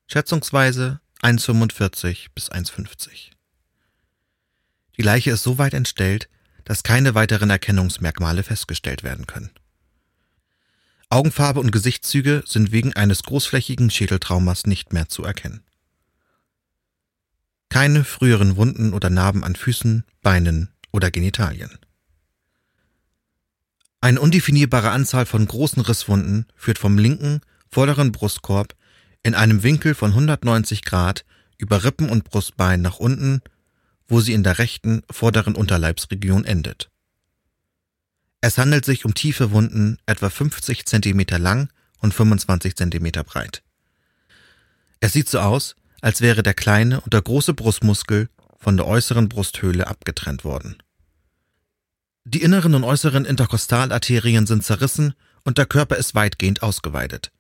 Schätzungsweise 0.08 1.02
1,45 1.24 2.28
bis 2.34 2.50
1,50. 2.50 3.32
Die 4.96 5.02
Leiche 5.02 5.32
ist 5.32 5.44
so 5.44 5.58
weit 5.58 5.74
entstellt, 5.74 6.30
dass 6.64 6.84
keine 6.84 7.16
weiteren 7.16 7.50
Erkennungsmerkmale 7.50 8.42
festgestellt 8.42 9.04
werden 9.04 9.28
können. 9.28 9.50
Augenfarbe 11.10 11.60
und 11.60 11.72
Gesichtszüge 11.72 12.44
sind 12.48 12.72
wegen 12.72 12.94
eines 12.94 13.24
großflächigen 13.24 13.90
Schädeltraumas 13.90 14.66
nicht 14.66 14.94
mehr 14.94 15.10
zu 15.10 15.26
erkennen. 15.26 15.66
Keine 17.72 18.04
früheren 18.04 18.58
Wunden 18.58 18.92
oder 18.92 19.10
Narben 19.10 19.46
an 19.46 19.56
Füßen, 19.56 20.04
Beinen 20.22 20.68
oder 20.92 21.10
Genitalien. 21.10 21.80
Eine 24.02 24.20
undefinierbare 24.20 24.92
Anzahl 24.92 25.26
von 25.26 25.46
großen 25.46 25.82
Risswunden 25.82 26.48
führt 26.58 26.78
vom 26.78 26.98
linken, 26.98 27.40
vorderen 27.70 28.12
Brustkorb 28.12 28.76
in 29.24 29.36
einem 29.36 29.64
Winkel 29.64 29.96
von 29.96 30.12
190 30.12 30.82
Grad 30.82 31.24
über 31.58 31.86
Rippen 31.86 32.10
und 32.10 32.26
Brustbein 32.26 32.82
nach 32.82 33.00
unten, 33.00 33.42
wo 34.06 34.20
sie 34.20 34.34
in 34.34 34.44
der 34.44 34.58
rechten, 34.58 35.04
vorderen 35.10 35.56
Unterleibsregion 35.56 36.44
endet. 36.44 36.92
Es 38.42 38.58
handelt 38.58 38.84
sich 38.84 39.06
um 39.06 39.14
tiefe 39.14 39.52
Wunden, 39.52 39.98
etwa 40.06 40.30
50 40.30 40.86
Zentimeter 40.86 41.40
lang 41.40 41.70
und 42.00 42.14
25 42.14 42.76
Zentimeter 42.76 43.24
breit. 43.24 43.64
Es 45.00 45.14
sieht 45.14 45.30
so 45.30 45.40
aus, 45.40 45.78
als 46.02 46.22
wäre 46.22 46.44
der 46.44 46.54
kleine 46.54 47.02
und 47.02 47.14
der 47.14 47.22
große 47.22 47.54
Brustmuskel 47.54 48.30
von 48.60 48.78
der 48.78 48.88
äußeren 48.88 49.30
Brusthöhle 49.30 49.88
abgetrennt 49.88 50.44
worden. 50.44 50.78
Die 52.26 52.42
inneren 52.42 52.76
und 52.76 52.84
äußeren 52.84 53.26
Interkostalarterien 53.26 54.46
sind 54.46 54.64
zerrissen 54.64 55.14
und 55.44 55.58
der 55.58 55.66
Körper 55.66 55.96
ist 55.96 56.14
weitgehend 56.14 56.62
ausgeweidet. 56.62 57.32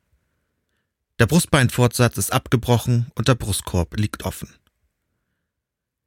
Der 1.20 1.27
Brustbeinfortsatz 1.27 2.18
ist 2.18 2.34
abgebrochen 2.34 3.12
und 3.13 3.27
der 3.27 3.36
Brustkorb 3.36 3.96
liegt 3.98 4.24
offen. 4.24 4.50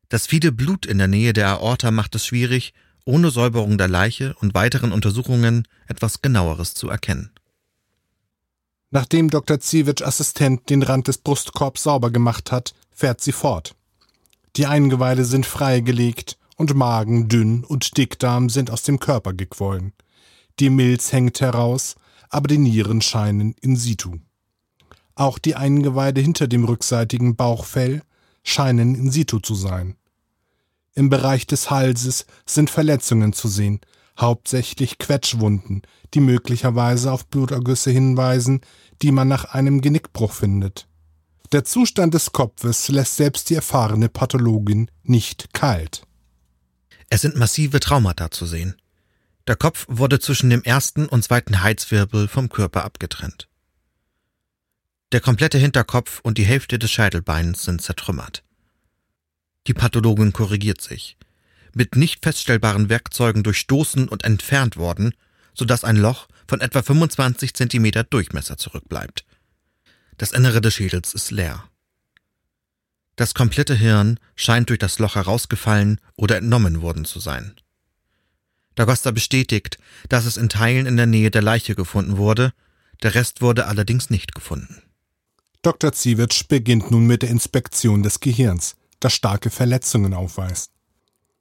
Das 0.09 0.27
viele 0.27 0.53
Blut 0.53 0.87
in 0.87 0.99
der 0.99 1.09
Nähe 1.09 1.33
der 1.33 1.49
Aorta 1.49 1.91
macht 1.91 2.15
es 2.15 2.27
schwierig, 2.27 2.73
ohne 3.05 3.31
Säuberung 3.31 3.79
der 3.79 3.89
Leiche 3.89 4.35
und 4.41 4.55
weiteren 4.55 4.93
Untersuchungen 4.93 5.69
etwas 5.87 6.23
genaueres 6.23 6.75
zu 6.75 6.89
erkennen. 6.89 7.34
Nachdem 8.95 9.29
Dr. 9.29 9.59
Ziewitsch 9.59 10.03
Assistent 10.03 10.71
den 10.71 10.85
Rand 10.85 11.09
des 11.09 11.19
Brustkorbs 11.19 11.83
sauber 11.83 12.13
gemacht 12.13 12.53
hat, 12.53 12.75
fährt 12.93 13.21
sie 13.21 13.33
fort. 13.33 13.75
Die 14.55 14.67
Eingeweide 14.67 15.25
sind 15.25 15.47
freigelegt 15.47 16.39
und 16.55 16.77
Magen, 16.77 17.29
Dünn 17.29 17.65
und 17.65 17.97
Dickdarm 17.97 18.49
sind 18.49 18.71
aus 18.71 18.85
dem 18.85 19.01
Körper 19.01 19.33
gequollen. 19.33 19.95
Die 20.61 20.71
Milz 20.71 21.13
hängt 21.13 21.41
heraus, 21.41 21.97
aber 22.31 22.47
die 22.47 22.59
Nieren 22.59 23.03
scheinen 23.03 23.57
in 23.61 23.75
situ. 23.75 24.21
Auch 25.17 25.41
die 25.41 25.57
Eingeweide 25.57 26.21
hinter 26.21 26.47
dem 26.47 26.63
rückseitigen 26.63 27.35
Bauchfell 27.35 28.03
scheinen 28.45 28.95
in 28.95 29.11
situ 29.11 29.41
zu 29.41 29.57
sein. 29.57 29.97
Im 30.95 31.11
Bereich 31.11 31.49
des 31.49 31.69
Halses 31.69 32.27
sind 32.47 32.71
Verletzungen 32.71 33.33
zu 33.33 33.49
sehen, 33.49 33.81
hauptsächlich 34.21 34.99
Quetschwunden, 34.99 35.83
die 36.15 36.21
möglicherweise 36.21 37.13
auf 37.13 37.27
Blutergüsse 37.27 37.91
hinweisen, 37.91 38.61
die 39.03 39.13
man 39.13 39.29
nach 39.29 39.45
einem 39.47 39.81
Genickbruch 39.81 40.33
findet. 40.33 40.87
Der 41.53 41.65
Zustand 41.65 42.15
des 42.15 42.33
Kopfes 42.33 42.89
lässt 42.89 43.17
selbst 43.17 43.51
die 43.51 43.55
erfahrene 43.55 44.09
Pathologin 44.09 44.91
nicht 45.03 45.53
kalt. 45.53 46.03
Es 47.11 47.21
sind 47.21 47.37
massive 47.37 47.81
Traumata 47.81 48.31
zu 48.31 48.47
sehen. 48.47 48.75
Der 49.47 49.57
Kopf 49.57 49.87
wurde 49.89 50.19
zwischen 50.21 50.51
dem 50.51 50.63
ersten 50.63 51.07
und 51.07 51.23
zweiten 51.23 51.63
Heizwirbel 51.63 52.29
vom 52.29 52.49
Körper 52.49 52.85
abgetrennt. 52.85 53.49
Der 55.13 55.21
komplette 55.21 55.59
Hinterkopf 55.59 56.21
und 56.23 56.39
die 56.39 56.45
Hälfte 56.45 56.79
des 56.79 56.91
Scheitelbeins 56.91 57.63
sind 57.63 57.83
zertrümmert. 57.83 58.43
Die 59.67 59.75
Pathologin 59.75 60.33
korrigiert 60.33 60.81
sich. 60.81 61.17
Mit 61.73 61.95
nicht 61.95 62.25
feststellbaren 62.25 62.89
Werkzeugen 62.89 63.43
durchstoßen 63.43 64.09
und 64.09 64.25
entfernt 64.25 64.77
worden, 64.77 65.15
sodass 65.55 65.85
ein 65.85 65.97
Loch 65.97 66.27
von 66.47 66.61
etwa 66.61 66.83
25 66.83 67.55
Zentimeter 67.55 68.05
Durchmesser 68.05 68.57
zurückbleibt. 68.57 69.25
Das 70.19 70.33
Innere 70.33 70.61
des 70.61 70.75
Schädels 70.75 71.15
ist 71.15 71.31
leer. 71.31 71.65
Das 73.17 73.35
komplette 73.35 73.75
Hirn 73.75 74.19
scheint 74.35 74.71
durch 74.71 74.79
das 74.79 74.99
Loch 74.99 75.15
herausgefallen 75.15 76.01
oder 76.17 76.37
entnommen 76.37 76.83
worden 76.83 77.05
zu 77.05 77.21
sein. 77.21 77.55
Dagosta 78.75 79.13
bestätigt, 79.13 79.79
dass 80.09 80.25
es 80.25 80.37
in 80.37 80.49
Teilen 80.49 80.87
in 80.87 80.97
der 80.97 81.07
Nähe 81.07 81.31
der 81.31 81.43
Leiche 81.43 81.77
gefunden 81.77 82.17
wurde, 82.17 82.53
der 83.03 83.15
Rest 83.15 83.41
wurde 83.41 83.67
allerdings 83.67 84.11
nicht 84.11 84.35
gefunden. 84.35 84.83
Dr. 85.63 85.93
Ziewitsch 85.93 86.49
beginnt 86.49 86.91
nun 86.91 87.07
mit 87.07 87.23
der 87.23 87.31
Inspektion 87.31 88.03
des 88.03 88.21
Gehirns, 88.21 88.77
das 89.01 89.15
starke 89.15 89.51
Verletzungen 89.51 90.13
aufweist. 90.13 90.73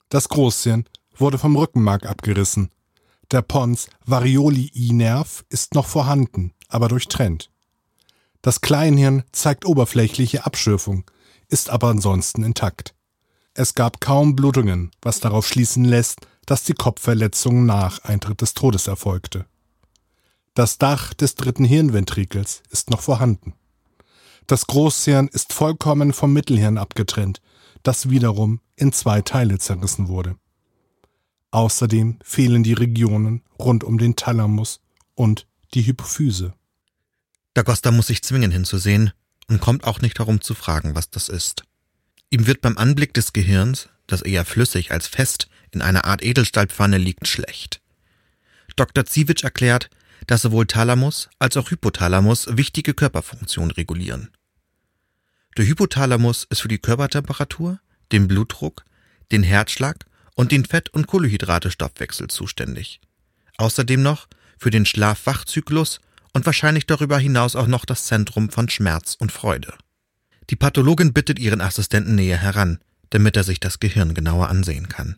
Das 0.09 0.29
Großhirn 0.29 0.85
wurde 1.15 1.37
vom 1.37 1.55
Rückenmark 1.55 2.05
abgerissen 2.05 2.69
der 3.33 3.41
Pons 3.41 3.87
Variolii-Nerv 4.05 5.43
ist 5.49 5.73
noch 5.73 5.87
vorhanden, 5.87 6.53
aber 6.69 6.87
durchtrennt. 6.87 7.49
Das 8.41 8.61
Kleinhirn 8.61 9.23
zeigt 9.31 9.65
oberflächliche 9.65 10.45
Abschürfung, 10.45 11.09
ist 11.49 11.69
aber 11.69 11.89
ansonsten 11.89 12.43
intakt. 12.43 12.93
Es 13.53 13.73
gab 13.73 14.01
kaum 14.01 14.35
Blutungen, 14.35 14.91
was 15.01 15.19
darauf 15.19 15.47
schließen 15.47 15.85
lässt, 15.85 16.21
dass 16.45 16.63
die 16.63 16.73
Kopfverletzung 16.73 17.65
nach 17.65 18.03
Eintritt 18.03 18.41
des 18.41 18.53
Todes 18.53 18.87
erfolgte. 18.87 19.45
Das 20.55 20.77
Dach 20.77 21.13
des 21.13 21.35
dritten 21.35 21.65
Hirnventrikels 21.65 22.63
ist 22.69 22.89
noch 22.89 23.01
vorhanden. 23.01 23.53
Das 24.45 24.67
Großhirn 24.67 25.27
ist 25.29 25.53
vollkommen 25.53 26.13
vom 26.13 26.33
Mittelhirn 26.33 26.77
abgetrennt, 26.77 27.41
das 27.81 28.09
wiederum 28.09 28.59
in 28.75 28.91
zwei 28.91 29.21
Teile 29.21 29.57
zerrissen 29.57 30.07
wurde. 30.07 30.35
Außerdem 31.53 32.17
fehlen 32.23 32.63
die 32.63 32.73
Regionen 32.73 33.43
rund 33.59 33.83
um 33.83 33.99
den 33.99 34.15
Thalamus 34.15 34.81
und 35.13 35.45
die 35.75 35.85
Hypophyse. 35.85 36.55
Dagosta 37.53 37.91
muss 37.91 38.07
sich 38.07 38.23
zwingen 38.23 38.49
hinzusehen 38.49 39.13
und 39.47 39.61
kommt 39.61 39.83
auch 39.83 40.01
nicht 40.01 40.17
darum 40.17 40.41
zu 40.41 40.55
fragen, 40.55 40.95
was 40.95 41.11
das 41.11 41.29
ist. 41.29 41.63
Ihm 42.31 42.47
wird 42.47 42.61
beim 42.61 42.79
Anblick 42.79 43.13
des 43.13 43.33
Gehirns, 43.33 43.89
das 44.07 44.23
eher 44.23 44.45
flüssig 44.45 44.91
als 44.91 45.05
fest 45.05 45.47
in 45.69 45.83
einer 45.83 46.05
Art 46.05 46.23
Edelstahlpfanne 46.23 46.97
liegt, 46.97 47.27
schlecht. 47.27 47.81
Dr. 48.75 49.05
Ziewitsch 49.05 49.43
erklärt, 49.43 49.91
dass 50.25 50.41
sowohl 50.41 50.65
Thalamus 50.65 51.29
als 51.37 51.55
auch 51.55 51.69
Hypothalamus 51.69 52.47
wichtige 52.57 52.95
Körperfunktionen 52.95 53.69
regulieren. 53.69 54.31
Der 55.55 55.67
Hypothalamus 55.67 56.47
ist 56.49 56.61
für 56.61 56.67
die 56.67 56.79
Körpertemperatur, 56.79 57.79
den 58.11 58.27
Blutdruck, 58.27 58.85
den 59.31 59.43
Herzschlag 59.43 60.07
und 60.35 60.51
den 60.51 60.65
Fett- 60.65 60.89
und 60.89 61.07
Kohlenhydrate-Stoffwechsel 61.07 62.27
zuständig. 62.27 62.99
Außerdem 63.57 64.01
noch 64.01 64.27
für 64.57 64.71
den 64.71 64.85
Schlaf-Wach-Zyklus 64.85 65.99
und 66.33 66.45
wahrscheinlich 66.45 66.85
darüber 66.85 67.19
hinaus 67.19 67.55
auch 67.55 67.67
noch 67.67 67.85
das 67.85 68.05
Zentrum 68.05 68.49
von 68.49 68.69
Schmerz 68.69 69.15
und 69.19 69.31
Freude. 69.31 69.73
Die 70.49 70.55
Pathologin 70.55 71.13
bittet 71.13 71.39
ihren 71.39 71.61
Assistenten 71.61 72.15
näher 72.15 72.37
heran, 72.37 72.79
damit 73.11 73.37
er 73.37 73.43
sich 73.43 73.59
das 73.59 73.79
Gehirn 73.79 74.13
genauer 74.13 74.49
ansehen 74.49 74.89
kann. 74.89 75.17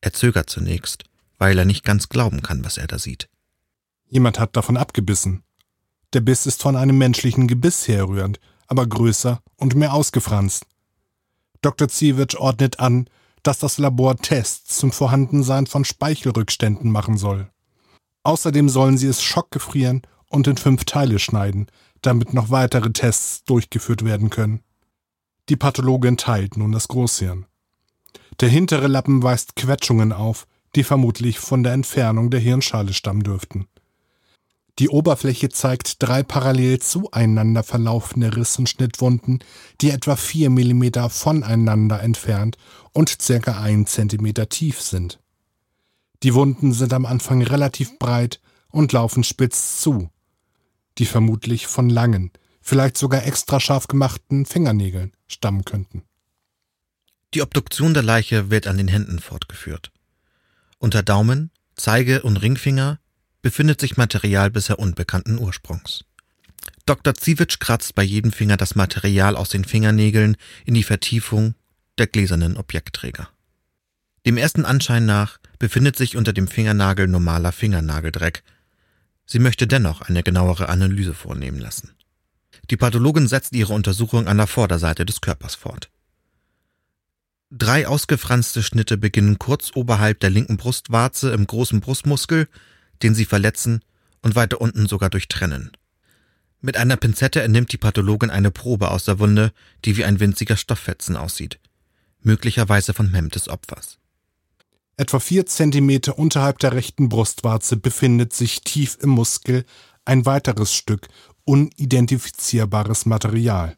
Er 0.00 0.12
zögert 0.12 0.50
zunächst, 0.50 1.04
weil 1.38 1.58
er 1.58 1.64
nicht 1.64 1.84
ganz 1.84 2.08
glauben 2.08 2.42
kann, 2.42 2.64
was 2.64 2.76
er 2.76 2.86
da 2.86 2.98
sieht. 2.98 3.28
Jemand 4.08 4.38
hat 4.38 4.56
davon 4.56 4.76
abgebissen. 4.76 5.42
Der 6.12 6.20
Biss 6.20 6.44
ist 6.44 6.60
von 6.60 6.76
einem 6.76 6.98
menschlichen 6.98 7.48
Gebiss 7.48 7.88
herrührend, 7.88 8.38
aber 8.66 8.86
größer 8.86 9.42
und 9.56 9.74
mehr 9.74 9.94
ausgefranst. 9.94 10.66
Dr. 11.62 11.88
Ziewitsch 11.88 12.34
ordnet 12.34 12.80
an, 12.80 13.08
dass 13.42 13.58
das 13.58 13.78
Labor 13.78 14.16
Tests 14.16 14.76
zum 14.78 14.92
Vorhandensein 14.92 15.66
von 15.66 15.84
Speichelrückständen 15.84 16.90
machen 16.90 17.16
soll. 17.16 17.50
Außerdem 18.22 18.68
sollen 18.68 18.98
sie 18.98 19.08
es 19.08 19.22
schockgefrieren 19.22 20.02
und 20.28 20.46
in 20.46 20.56
fünf 20.56 20.84
Teile 20.84 21.18
schneiden, 21.18 21.66
damit 22.02 22.34
noch 22.34 22.50
weitere 22.50 22.92
Tests 22.92 23.44
durchgeführt 23.44 24.04
werden 24.04 24.30
können. 24.30 24.60
Die 25.48 25.56
Pathologin 25.56 26.16
teilt 26.16 26.56
nun 26.56 26.72
das 26.72 26.88
Großhirn. 26.88 27.46
Der 28.40 28.48
hintere 28.48 28.86
Lappen 28.86 29.22
weist 29.22 29.56
Quetschungen 29.56 30.12
auf, 30.12 30.46
die 30.74 30.84
vermutlich 30.84 31.38
von 31.38 31.62
der 31.62 31.72
Entfernung 31.72 32.30
der 32.30 32.40
Hirnschale 32.40 32.92
stammen 32.92 33.22
dürften. 33.22 33.66
Die 34.78 34.88
Oberfläche 34.88 35.50
zeigt 35.50 36.02
drei 36.02 36.22
parallel 36.22 36.78
zueinander 36.78 37.62
verlaufende 37.62 38.34
Rissenschnittwunden, 38.34 39.40
die 39.80 39.90
etwa 39.90 40.16
vier 40.16 40.48
Millimeter 40.48 41.10
voneinander 41.10 42.00
entfernt 42.00 42.56
und 42.92 43.20
circa 43.20 43.60
ein 43.60 43.86
Zentimeter 43.86 44.48
tief 44.48 44.80
sind. 44.80 45.20
Die 46.22 46.34
Wunden 46.34 46.72
sind 46.72 46.92
am 46.94 47.04
Anfang 47.04 47.42
relativ 47.42 47.98
breit 47.98 48.40
und 48.70 48.92
laufen 48.92 49.24
spitz 49.24 49.80
zu, 49.80 50.10
die 50.98 51.06
vermutlich 51.06 51.66
von 51.66 51.90
langen, 51.90 52.30
vielleicht 52.62 52.96
sogar 52.96 53.26
extra 53.26 53.60
scharf 53.60 53.88
gemachten 53.88 54.46
Fingernägeln 54.46 55.12
stammen 55.26 55.64
könnten. 55.64 56.02
Die 57.34 57.42
Obduktion 57.42 57.92
der 57.92 58.02
Leiche 58.02 58.50
wird 58.50 58.66
an 58.66 58.78
den 58.78 58.88
Händen 58.88 59.18
fortgeführt. 59.18 59.90
Unter 60.78 61.02
Daumen, 61.02 61.50
Zeige 61.76 62.22
und 62.22 62.36
Ringfinger 62.36 62.98
befindet 63.42 63.80
sich 63.80 63.96
Material 63.96 64.50
bisher 64.50 64.78
unbekannten 64.78 65.38
Ursprungs. 65.38 66.04
Dr. 66.86 67.14
Ziewitsch 67.14 67.58
kratzt 67.58 67.94
bei 67.94 68.02
jedem 68.02 68.32
Finger 68.32 68.56
das 68.56 68.74
Material 68.74 69.36
aus 69.36 69.50
den 69.50 69.64
Fingernägeln 69.64 70.36
in 70.64 70.74
die 70.74 70.82
Vertiefung 70.82 71.54
der 71.98 72.06
gläsernen 72.06 72.56
Objektträger. 72.56 73.28
Dem 74.24 74.36
ersten 74.36 74.64
Anschein 74.64 75.04
nach 75.04 75.38
befindet 75.58 75.96
sich 75.96 76.16
unter 76.16 76.32
dem 76.32 76.48
Fingernagel 76.48 77.08
normaler 77.08 77.52
Fingernageldreck. 77.52 78.42
Sie 79.26 79.38
möchte 79.38 79.66
dennoch 79.66 80.00
eine 80.02 80.22
genauere 80.22 80.68
Analyse 80.68 81.14
vornehmen 81.14 81.58
lassen. 81.58 81.90
Die 82.70 82.76
Pathologin 82.76 83.26
setzt 83.26 83.54
ihre 83.54 83.72
Untersuchung 83.72 84.28
an 84.28 84.36
der 84.36 84.46
Vorderseite 84.46 85.04
des 85.04 85.20
Körpers 85.20 85.54
fort. 85.54 85.90
Drei 87.50 87.86
ausgefranste 87.86 88.62
Schnitte 88.62 88.96
beginnen 88.96 89.38
kurz 89.38 89.72
oberhalb 89.74 90.20
der 90.20 90.30
linken 90.30 90.56
Brustwarze 90.56 91.32
im 91.32 91.46
großen 91.46 91.80
Brustmuskel, 91.80 92.48
den 93.02 93.14
sie 93.14 93.24
verletzen 93.24 93.82
und 94.22 94.34
weiter 94.34 94.60
unten 94.60 94.86
sogar 94.86 95.10
durchtrennen. 95.10 95.72
Mit 96.60 96.76
einer 96.76 96.96
Pinzette 96.96 97.42
entnimmt 97.42 97.72
die 97.72 97.78
Pathologin 97.78 98.30
eine 98.30 98.52
Probe 98.52 98.90
aus 98.90 99.04
der 99.04 99.18
Wunde, 99.18 99.52
die 99.84 99.96
wie 99.96 100.04
ein 100.04 100.20
winziger 100.20 100.56
Stofffetzen 100.56 101.16
aussieht, 101.16 101.58
möglicherweise 102.20 102.94
von 102.94 103.10
Mem 103.10 103.30
des 103.30 103.48
Opfers. 103.48 103.98
Etwa 104.96 105.18
vier 105.18 105.46
Zentimeter 105.46 106.18
unterhalb 106.18 106.60
der 106.60 106.72
rechten 106.72 107.08
Brustwarze 107.08 107.76
befindet 107.76 108.32
sich 108.32 108.60
tief 108.62 108.98
im 109.00 109.10
Muskel 109.10 109.64
ein 110.04 110.26
weiteres 110.26 110.72
Stück 110.72 111.08
unidentifizierbares 111.44 113.06
Material. 113.06 113.76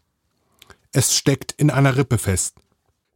Es 0.92 1.16
steckt 1.16 1.52
in 1.52 1.70
einer 1.70 1.96
Rippe 1.96 2.18
fest. 2.18 2.56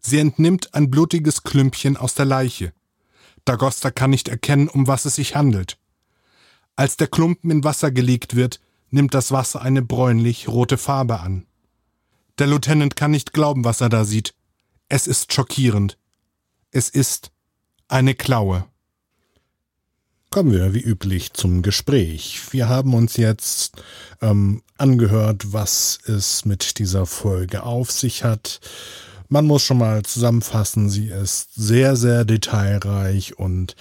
Sie 0.01 0.18
entnimmt 0.18 0.75
ein 0.75 0.90
blutiges 0.90 1.42
Klümpchen 1.42 1.97
aus 1.97 2.14
der 2.14 2.25
Leiche. 2.25 2.73
Dagosta 3.44 3.90
kann 3.90 4.11
nicht 4.11 4.29
erkennen, 4.29 4.68
um 4.68 4.87
was 4.87 5.05
es 5.05 5.16
sich 5.16 5.35
handelt. 5.35 5.79
Als 6.79 6.97
der 6.97 7.09
Klumpen 7.09 7.51
in 7.51 7.64
Wasser 7.64 7.91
gelegt 7.91 8.37
wird, 8.37 8.61
nimmt 8.91 9.12
das 9.12 9.33
Wasser 9.33 9.61
eine 9.61 9.83
bräunlich-rote 9.83 10.79
Farbe 10.79 11.19
an. 11.19 11.45
Der 12.38 12.47
Lieutenant 12.47 12.95
kann 12.95 13.11
nicht 13.11 13.33
glauben, 13.33 13.64
was 13.64 13.81
er 13.81 13.88
da 13.88 14.05
sieht. 14.05 14.33
Es 14.88 15.09
ist 15.09 15.33
schockierend. 15.33 15.99
Es 16.71 16.88
ist 16.88 17.33
eine 17.88 18.14
Klaue. 18.14 18.64
Kommen 20.31 20.53
wir 20.53 20.73
wie 20.73 20.81
üblich 20.81 21.33
zum 21.33 21.62
Gespräch. 21.62 22.41
Wir 22.53 22.69
haben 22.69 22.95
uns 22.95 23.17
jetzt 23.17 23.83
ähm, 24.23 24.62
angehört, 24.77 25.53
was 25.53 25.99
es 26.07 26.45
mit 26.45 26.79
dieser 26.79 27.07
Folge 27.07 27.64
auf 27.64 27.91
sich 27.91 28.23
hat. 28.23 28.61
Man 29.29 29.47
muss 29.47 29.64
schon 29.64 29.79
mal 29.79 30.05
zusammenfassen, 30.05 30.88
sie 30.91 31.09
ist 31.09 31.57
sehr, 31.57 31.97
sehr 31.97 32.25
detailreich 32.25 33.37
und 33.37 33.75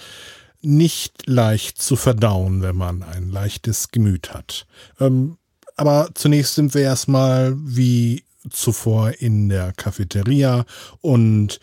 nicht 0.60 1.26
leicht 1.26 1.80
zu 1.80 1.96
verdauen, 1.96 2.62
wenn 2.62 2.76
man 2.76 3.02
ein 3.02 3.30
leichtes 3.30 3.90
Gemüt 3.90 4.34
hat. 4.34 4.66
Ähm, 4.98 5.38
aber 5.76 6.10
zunächst 6.14 6.54
sind 6.54 6.74
wir 6.74 6.82
erstmal 6.82 7.54
wie 7.58 8.24
zuvor 8.50 9.12
in 9.20 9.48
der 9.48 9.72
Cafeteria 9.72 10.64
und 11.00 11.60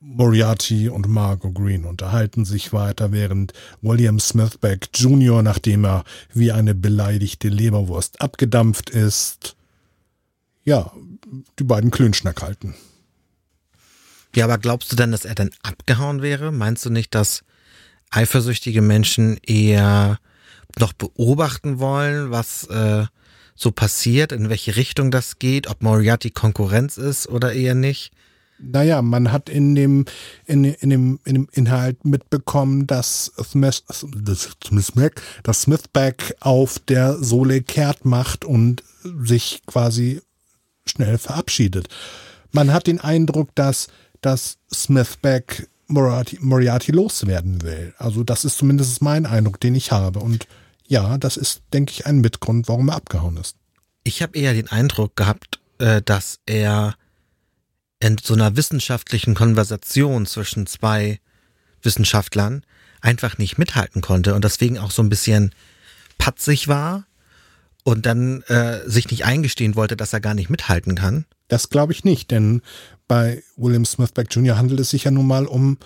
Moriarty 0.00 0.88
und 0.88 1.08
Margot 1.08 1.54
Green 1.54 1.84
unterhalten 1.84 2.44
sich 2.44 2.72
weiter, 2.72 3.10
während 3.10 3.52
William 3.82 4.20
Smithbeck 4.20 4.88
Jr., 4.94 5.42
nachdem 5.42 5.84
er 5.84 6.04
wie 6.32 6.52
eine 6.52 6.74
beleidigte 6.74 7.48
Leberwurst 7.48 8.20
abgedampft 8.20 8.90
ist, 8.90 9.56
ja, 10.64 10.92
die 11.58 11.64
beiden 11.64 11.90
Klönschnack 11.90 12.42
halten. 12.42 12.74
Ja, 14.34 14.44
aber 14.44 14.58
glaubst 14.58 14.92
du 14.92 14.96
denn, 14.96 15.10
dass 15.10 15.24
er 15.24 15.34
dann 15.34 15.50
abgehauen 15.62 16.22
wäre? 16.22 16.52
Meinst 16.52 16.84
du 16.84 16.90
nicht, 16.90 17.14
dass 17.14 17.42
eifersüchtige 18.10 18.82
Menschen 18.82 19.38
eher 19.46 20.18
noch 20.78 20.92
beobachten 20.92 21.78
wollen, 21.78 22.30
was 22.30 22.64
äh, 22.64 23.06
so 23.54 23.70
passiert, 23.70 24.32
in 24.32 24.48
welche 24.48 24.76
Richtung 24.76 25.10
das 25.10 25.38
geht, 25.38 25.66
ob 25.66 25.82
Moriarty 25.82 26.30
Konkurrenz 26.30 26.96
ist 26.96 27.28
oder 27.28 27.52
eher 27.52 27.74
nicht? 27.74 28.12
naja, 28.58 29.02
man 29.02 29.32
hat 29.32 29.48
in 29.48 29.74
dem, 29.74 30.04
in, 30.46 30.64
in, 30.64 30.90
dem, 30.90 31.20
in 31.24 31.34
dem 31.34 31.48
Inhalt 31.52 32.04
mitbekommen, 32.04 32.86
dass 32.86 33.32
Smith, 33.42 33.84
dass 35.42 35.62
Smithback 35.62 36.36
auf 36.40 36.78
der 36.80 37.22
Sohle 37.22 37.62
kehrt 37.62 38.04
macht 38.04 38.44
und 38.44 38.82
sich 39.22 39.62
quasi 39.66 40.20
schnell 40.86 41.18
verabschiedet. 41.18 41.88
Man 42.50 42.72
hat 42.72 42.86
den 42.86 43.00
Eindruck, 43.00 43.54
dass, 43.54 43.88
dass 44.20 44.58
Smithback 44.72 45.68
Moriarty, 45.88 46.38
Moriarty 46.40 46.92
loswerden 46.92 47.62
will. 47.62 47.94
Also 47.98 48.22
das 48.22 48.44
ist 48.44 48.58
zumindest 48.58 49.02
mein 49.02 49.26
Eindruck, 49.26 49.58
den 49.60 49.74
ich 49.74 49.90
habe. 49.90 50.20
Und 50.20 50.46
ja, 50.86 51.18
das 51.18 51.36
ist, 51.36 51.62
denke 51.72 51.92
ich, 51.92 52.06
ein 52.06 52.20
Mitgrund, 52.20 52.68
warum 52.68 52.88
er 52.88 52.96
abgehauen 52.96 53.36
ist. 53.38 53.56
Ich 54.04 54.22
habe 54.22 54.38
eher 54.38 54.54
den 54.54 54.68
Eindruck 54.68 55.16
gehabt, 55.16 55.60
äh, 55.78 56.02
dass 56.02 56.40
er 56.46 56.94
in 58.00 58.16
so 58.22 58.34
einer 58.34 58.56
wissenschaftlichen 58.56 59.34
Konversation 59.34 60.26
zwischen 60.26 60.66
zwei 60.66 61.20
Wissenschaftlern 61.82 62.62
einfach 63.00 63.38
nicht 63.38 63.58
mithalten 63.58 64.02
konnte 64.02 64.34
und 64.34 64.44
deswegen 64.44 64.78
auch 64.78 64.90
so 64.90 65.02
ein 65.02 65.08
bisschen 65.08 65.54
patzig 66.18 66.68
war 66.68 67.06
und 67.84 68.06
dann 68.06 68.42
äh, 68.42 68.80
sich 68.88 69.10
nicht 69.10 69.24
eingestehen 69.24 69.74
wollte, 69.76 69.96
dass 69.96 70.12
er 70.12 70.20
gar 70.20 70.34
nicht 70.34 70.50
mithalten 70.50 70.94
kann. 70.94 71.24
Das 71.48 71.70
glaube 71.70 71.92
ich 71.92 72.04
nicht, 72.04 72.30
denn 72.30 72.62
bei 73.06 73.42
William 73.56 73.84
Smithback 73.84 74.28
Jr. 74.30 74.58
handelt 74.58 74.80
es 74.80 74.90
sich 74.90 75.04
ja 75.04 75.10
nun 75.10 75.26
mal 75.26 75.46
um 75.46 75.78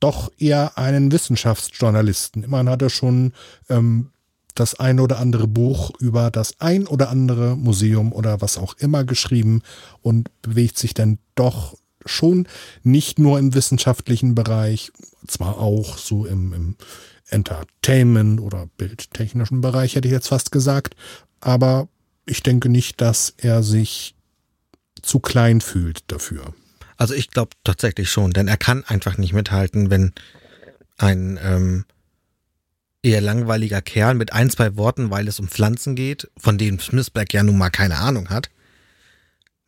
doch 0.00 0.32
eher 0.38 0.78
einen 0.78 1.12
Wissenschaftsjournalisten. 1.12 2.42
Immerhin 2.42 2.70
hat 2.70 2.82
er 2.82 2.90
schon 2.90 3.32
ähm, 3.68 4.10
das 4.54 4.78
ein 4.78 5.00
oder 5.00 5.18
andere 5.18 5.46
Buch 5.46 5.90
über 5.98 6.30
das 6.30 6.60
ein 6.60 6.86
oder 6.86 7.10
andere 7.10 7.56
Museum 7.56 8.12
oder 8.12 8.40
was 8.40 8.56
auch 8.56 8.74
immer 8.78 9.04
geschrieben 9.04 9.62
und 10.00 10.30
bewegt 10.42 10.78
sich 10.78 10.94
dann 10.94 11.18
doch 11.34 11.76
schon 12.06 12.46
nicht 12.82 13.18
nur 13.18 13.38
im 13.38 13.54
wissenschaftlichen 13.54 14.34
Bereich, 14.34 14.92
zwar 15.26 15.58
auch 15.58 15.98
so 15.98 16.26
im, 16.26 16.52
im, 16.52 16.76
Entertainment 17.30 18.40
oder 18.40 18.68
bildtechnischen 18.76 19.60
Bereich, 19.60 19.96
hätte 19.96 20.08
ich 20.08 20.12
jetzt 20.12 20.28
fast 20.28 20.52
gesagt. 20.52 20.94
Aber 21.40 21.88
ich 22.26 22.42
denke 22.42 22.68
nicht, 22.68 23.00
dass 23.00 23.34
er 23.38 23.62
sich 23.62 24.13
zu 25.04 25.20
klein 25.20 25.60
fühlt 25.60 26.00
dafür. 26.08 26.54
Also 26.96 27.14
ich 27.14 27.30
glaube 27.30 27.52
tatsächlich 27.64 28.10
schon, 28.10 28.32
denn 28.32 28.48
er 28.48 28.56
kann 28.56 28.84
einfach 28.84 29.18
nicht 29.18 29.32
mithalten, 29.32 29.90
wenn 29.90 30.12
ein 30.96 31.38
ähm, 31.42 31.84
eher 33.02 33.20
langweiliger 33.20 33.82
Kerl 33.82 34.14
mit 34.14 34.32
ein, 34.32 34.50
zwei 34.50 34.76
Worten, 34.76 35.10
weil 35.10 35.28
es 35.28 35.40
um 35.40 35.48
Pflanzen 35.48 35.94
geht, 35.96 36.30
von 36.36 36.56
denen 36.56 36.78
Smithberg 36.78 37.32
ja 37.32 37.42
nun 37.42 37.58
mal 37.58 37.70
keine 37.70 37.98
Ahnung 37.98 38.30
hat, 38.30 38.50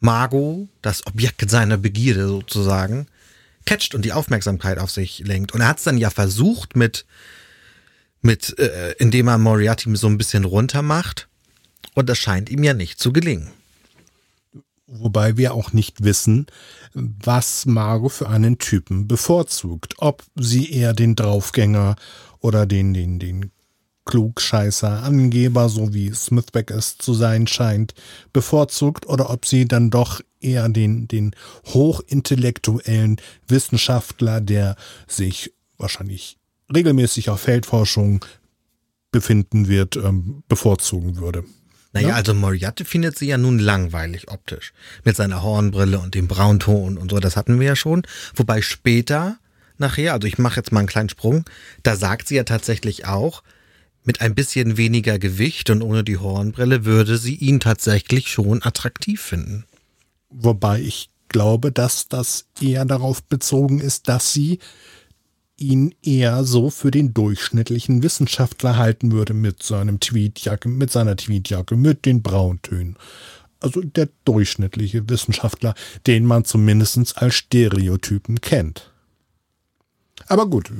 Margot, 0.00 0.68
das 0.82 1.06
Objekt 1.06 1.48
seiner 1.50 1.76
Begierde 1.78 2.28
sozusagen, 2.28 3.06
catcht 3.64 3.94
und 3.94 4.04
die 4.04 4.12
Aufmerksamkeit 4.12 4.78
auf 4.78 4.90
sich 4.90 5.18
lenkt. 5.20 5.52
Und 5.52 5.60
er 5.60 5.68
hat 5.68 5.78
es 5.78 5.84
dann 5.84 5.98
ja 5.98 6.10
versucht 6.10 6.76
mit, 6.76 7.04
mit, 8.20 8.58
äh, 8.58 8.92
indem 8.98 9.28
er 9.28 9.38
Moriarty 9.38 9.94
so 9.96 10.06
ein 10.06 10.18
bisschen 10.18 10.44
runter 10.44 10.82
macht. 10.82 11.28
Und 11.94 12.08
das 12.08 12.18
scheint 12.18 12.50
ihm 12.50 12.62
ja 12.62 12.74
nicht 12.74 13.00
zu 13.00 13.12
gelingen. 13.12 13.50
Wobei 14.86 15.36
wir 15.36 15.52
auch 15.52 15.72
nicht 15.72 16.04
wissen, 16.04 16.46
was 16.94 17.66
Margot 17.66 18.12
für 18.12 18.28
einen 18.28 18.58
Typen 18.58 19.08
bevorzugt. 19.08 19.94
Ob 19.98 20.22
sie 20.36 20.70
eher 20.70 20.92
den 20.92 21.16
Draufgänger 21.16 21.96
oder 22.38 22.66
den, 22.66 22.94
den, 22.94 23.18
den 23.18 23.50
Klugscheißer, 24.04 25.02
Angeber, 25.02 25.68
so 25.68 25.92
wie 25.92 26.12
Smithbeck 26.14 26.70
es 26.70 26.96
zu 26.96 27.12
sein 27.14 27.48
scheint, 27.48 27.94
bevorzugt 28.32 29.06
oder 29.06 29.30
ob 29.30 29.44
sie 29.44 29.66
dann 29.66 29.90
doch 29.90 30.20
eher 30.40 30.68
den, 30.68 31.08
den 31.08 31.34
hochintellektuellen 31.66 33.20
Wissenschaftler, 33.48 34.40
der 34.40 34.76
sich 35.08 35.52
wahrscheinlich 35.76 36.38
regelmäßig 36.72 37.30
auf 37.30 37.40
Feldforschung 37.40 38.24
befinden 39.10 39.66
wird, 39.68 39.96
ähm, 39.96 40.44
bevorzugen 40.48 41.16
würde. 41.16 41.44
Naja, 41.96 42.08
ja? 42.08 42.14
also 42.14 42.34
Moriarty 42.34 42.84
findet 42.84 43.18
sie 43.18 43.28
ja 43.28 43.38
nun 43.38 43.58
langweilig 43.58 44.28
optisch. 44.28 44.72
Mit 45.04 45.16
seiner 45.16 45.42
Hornbrille 45.42 45.98
und 45.98 46.14
dem 46.14 46.28
Braunton 46.28 46.98
und 46.98 47.10
so, 47.10 47.18
das 47.18 47.36
hatten 47.36 47.58
wir 47.58 47.68
ja 47.68 47.76
schon. 47.76 48.02
Wobei 48.34 48.60
später, 48.60 49.38
nachher, 49.78 50.12
also 50.12 50.28
ich 50.28 50.38
mache 50.38 50.56
jetzt 50.56 50.72
mal 50.72 50.80
einen 50.80 50.88
kleinen 50.88 51.08
Sprung, 51.08 51.44
da 51.82 51.96
sagt 51.96 52.28
sie 52.28 52.36
ja 52.36 52.44
tatsächlich 52.44 53.06
auch, 53.06 53.42
mit 54.04 54.20
ein 54.20 54.34
bisschen 54.34 54.76
weniger 54.76 55.18
Gewicht 55.18 55.70
und 55.70 55.82
ohne 55.82 56.04
die 56.04 56.18
Hornbrille 56.18 56.84
würde 56.84 57.16
sie 57.16 57.34
ihn 57.34 57.60
tatsächlich 57.60 58.28
schon 58.30 58.62
attraktiv 58.62 59.20
finden. 59.20 59.64
Wobei 60.30 60.80
ich 60.80 61.08
glaube, 61.28 61.72
dass 61.72 62.08
das 62.08 62.46
eher 62.60 62.84
darauf 62.84 63.22
bezogen 63.22 63.80
ist, 63.80 64.08
dass 64.08 64.32
sie 64.32 64.58
ihn 65.58 65.94
eher 66.02 66.44
so 66.44 66.70
für 66.70 66.90
den 66.90 67.14
durchschnittlichen 67.14 68.02
Wissenschaftler 68.02 68.76
halten 68.76 69.12
würde 69.12 69.34
mit 69.34 69.62
seinem 69.62 70.00
Tweetjacke, 70.00 70.68
mit 70.68 70.90
seiner 70.90 71.16
Tweetjacke, 71.16 71.76
mit 71.76 72.04
den 72.04 72.22
Brauntönen. 72.22 72.96
Also 73.60 73.80
der 73.80 74.08
durchschnittliche 74.24 75.08
Wissenschaftler, 75.08 75.74
den 76.06 76.26
man 76.26 76.44
zumindest 76.44 77.16
als 77.16 77.34
Stereotypen 77.34 78.40
kennt. 78.40 78.92
Aber 80.28 80.46
gut, 80.46 80.70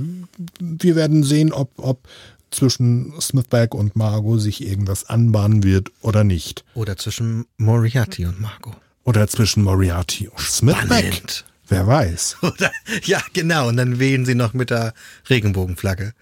wir 0.60 0.96
werden 0.96 1.22
sehen, 1.22 1.52
ob, 1.52 1.70
ob 1.78 2.06
zwischen 2.50 3.12
Smithberg 3.20 3.74
und 3.74 3.96
Margot 3.96 4.40
sich 4.40 4.66
irgendwas 4.66 5.08
anbahnen 5.08 5.62
wird 5.62 5.90
oder 6.00 6.24
nicht. 6.24 6.64
Oder 6.74 6.96
zwischen 6.96 7.46
Moriarty 7.56 8.26
und 8.26 8.40
Margot. 8.40 8.76
Oder 9.04 9.28
zwischen 9.28 9.62
Moriarty 9.62 10.28
und 10.28 10.40
Smithberg. 10.40 10.86
Spannend. 10.86 11.44
Wer 11.68 11.86
weiß. 11.86 12.38
Oder, 12.42 12.70
ja, 13.04 13.20
genau. 13.32 13.68
Und 13.68 13.76
dann 13.76 13.98
wehen 13.98 14.24
sie 14.24 14.34
noch 14.34 14.54
mit 14.54 14.70
der 14.70 14.94
Regenbogenflagge. 15.28 16.12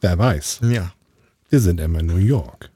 Wer 0.00 0.18
weiß. 0.18 0.60
Ja. 0.64 0.92
Wir 1.48 1.60
sind 1.60 1.80
immer 1.80 2.00
in 2.00 2.06
New 2.06 2.16
York. 2.16 2.70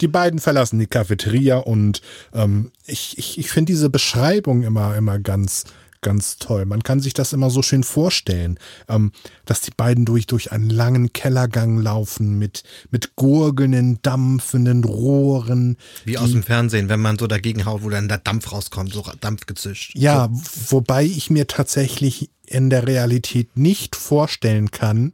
Die 0.00 0.08
beiden 0.08 0.40
verlassen 0.40 0.80
die 0.80 0.88
Cafeteria 0.88 1.58
und 1.58 2.02
ähm, 2.34 2.72
ich, 2.86 3.16
ich, 3.18 3.38
ich 3.38 3.50
finde 3.50 3.70
diese 3.70 3.88
Beschreibung 3.88 4.64
immer, 4.64 4.96
immer 4.96 5.20
ganz, 5.20 5.64
ganz 6.06 6.38
toll. 6.38 6.66
Man 6.66 6.84
kann 6.84 7.00
sich 7.00 7.14
das 7.14 7.32
immer 7.32 7.50
so 7.50 7.62
schön 7.62 7.82
vorstellen, 7.82 8.60
ähm, 8.88 9.10
dass 9.44 9.60
die 9.60 9.72
beiden 9.76 10.04
durch, 10.04 10.28
durch 10.28 10.52
einen 10.52 10.70
langen 10.70 11.12
Kellergang 11.12 11.78
laufen 11.78 12.38
mit, 12.38 12.62
mit 12.92 13.16
gurgelnden, 13.16 13.98
dampfenden 14.02 14.84
Rohren. 14.84 15.76
Wie 16.04 16.16
aus 16.16 16.30
dem 16.30 16.44
Fernsehen, 16.44 16.88
wenn 16.88 17.00
man 17.00 17.18
so 17.18 17.26
dagegen 17.26 17.64
haut, 17.64 17.82
wo 17.82 17.90
dann 17.90 18.06
der 18.06 18.18
Dampf 18.18 18.52
rauskommt, 18.52 18.92
so 18.92 19.04
Dampf 19.20 19.46
gezischt. 19.46 19.96
Ja, 19.96 20.30
so. 20.32 20.76
wobei 20.76 21.02
ich 21.02 21.28
mir 21.28 21.48
tatsächlich 21.48 22.30
in 22.46 22.70
der 22.70 22.86
Realität 22.86 23.56
nicht 23.56 23.96
vorstellen 23.96 24.70
kann, 24.70 25.12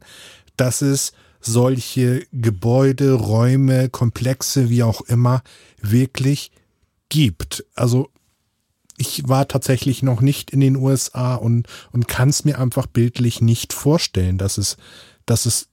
dass 0.57 0.83
es 0.83 1.13
solche 1.41 2.27
Gebäude, 2.31 3.13
Räume, 3.13 3.89
Komplexe, 3.89 4.69
wie 4.69 4.83
auch 4.83 5.01
immer, 5.01 5.41
wirklich 5.81 6.51
gibt. 7.09 7.65
Also 7.73 8.11
ich 9.03 9.27
war 9.27 9.49
tatsächlich 9.49 10.01
noch 10.01 10.21
nicht 10.21 10.51
in 10.51 10.61
den 10.61 10.77
USA 10.77 11.35
und, 11.35 11.67
und 11.91 12.07
kann 12.07 12.29
es 12.29 12.45
mir 12.45 12.57
einfach 12.57 12.87
bildlich 12.87 13.41
nicht 13.41 13.73
vorstellen, 13.73 14.37
dass 14.37 14.57
es, 14.57 14.77
dass 15.25 15.45
es 15.45 15.67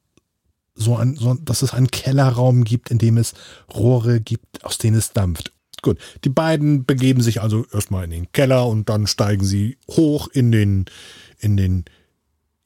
so 0.74 0.96
ein, 0.96 1.14
so, 1.14 1.34
dass 1.34 1.62
es 1.62 1.72
einen 1.72 1.92
Kellerraum 1.92 2.64
gibt, 2.64 2.90
in 2.90 2.98
dem 2.98 3.16
es 3.18 3.34
Rohre 3.72 4.20
gibt, 4.20 4.64
aus 4.64 4.78
denen 4.78 4.96
es 4.96 5.12
dampft. 5.12 5.52
Gut, 5.82 5.98
die 6.24 6.28
beiden 6.28 6.84
begeben 6.84 7.22
sich 7.22 7.40
also 7.40 7.64
erstmal 7.72 8.04
in 8.04 8.10
den 8.10 8.32
Keller 8.32 8.66
und 8.66 8.88
dann 8.88 9.06
steigen 9.06 9.44
sie 9.44 9.78
hoch 9.88 10.26
in 10.28 10.50
den, 10.50 10.86
in 11.38 11.56
den, 11.56 11.84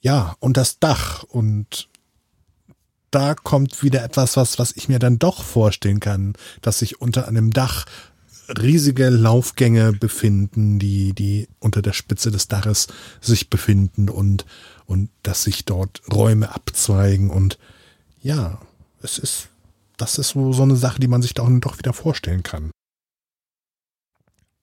ja, 0.00 0.35
und 0.40 0.57
das 0.57 0.79
Dach 0.79 1.24
und 1.24 1.88
da 3.11 3.35
kommt 3.35 3.83
wieder 3.83 4.03
etwas, 4.03 4.37
was, 4.37 4.59
was 4.59 4.74
ich 4.74 4.88
mir 4.88 4.98
dann 4.98 5.18
doch 5.18 5.44
vorstellen 5.44 6.00
kann, 6.00 6.33
dass 6.62 6.81
sich 6.81 7.00
unter 7.00 7.29
einem 7.29 7.53
Dach 7.53 7.85
riesige 8.49 9.09
Laufgänge 9.11 9.93
befinden, 9.93 10.79
die, 10.79 11.13
die 11.13 11.49
unter 11.61 11.83
der 11.83 11.93
Spitze 11.93 12.31
des 12.31 12.49
Daches 12.49 12.89
sich 13.21 13.51
befinden 13.51 14.09
und, 14.09 14.45
und 14.87 15.11
dass 15.23 15.45
sich 15.45 15.65
dort 15.65 16.03
Räume 16.13 16.55
abzweigen 16.55 17.31
und 17.31 17.59
ja, 18.23 18.61
es 19.03 19.19
ist, 19.19 19.49
das 19.97 20.19
ist 20.19 20.31
so, 20.31 20.53
so 20.53 20.63
eine 20.63 20.77
Sache, 20.77 21.01
die 21.01 21.09
man 21.09 21.23
sich 21.23 21.35
da 21.35 21.47
doch 21.61 21.79
wieder 21.79 21.93
vorstellen 21.93 22.43
kann. 22.43 22.71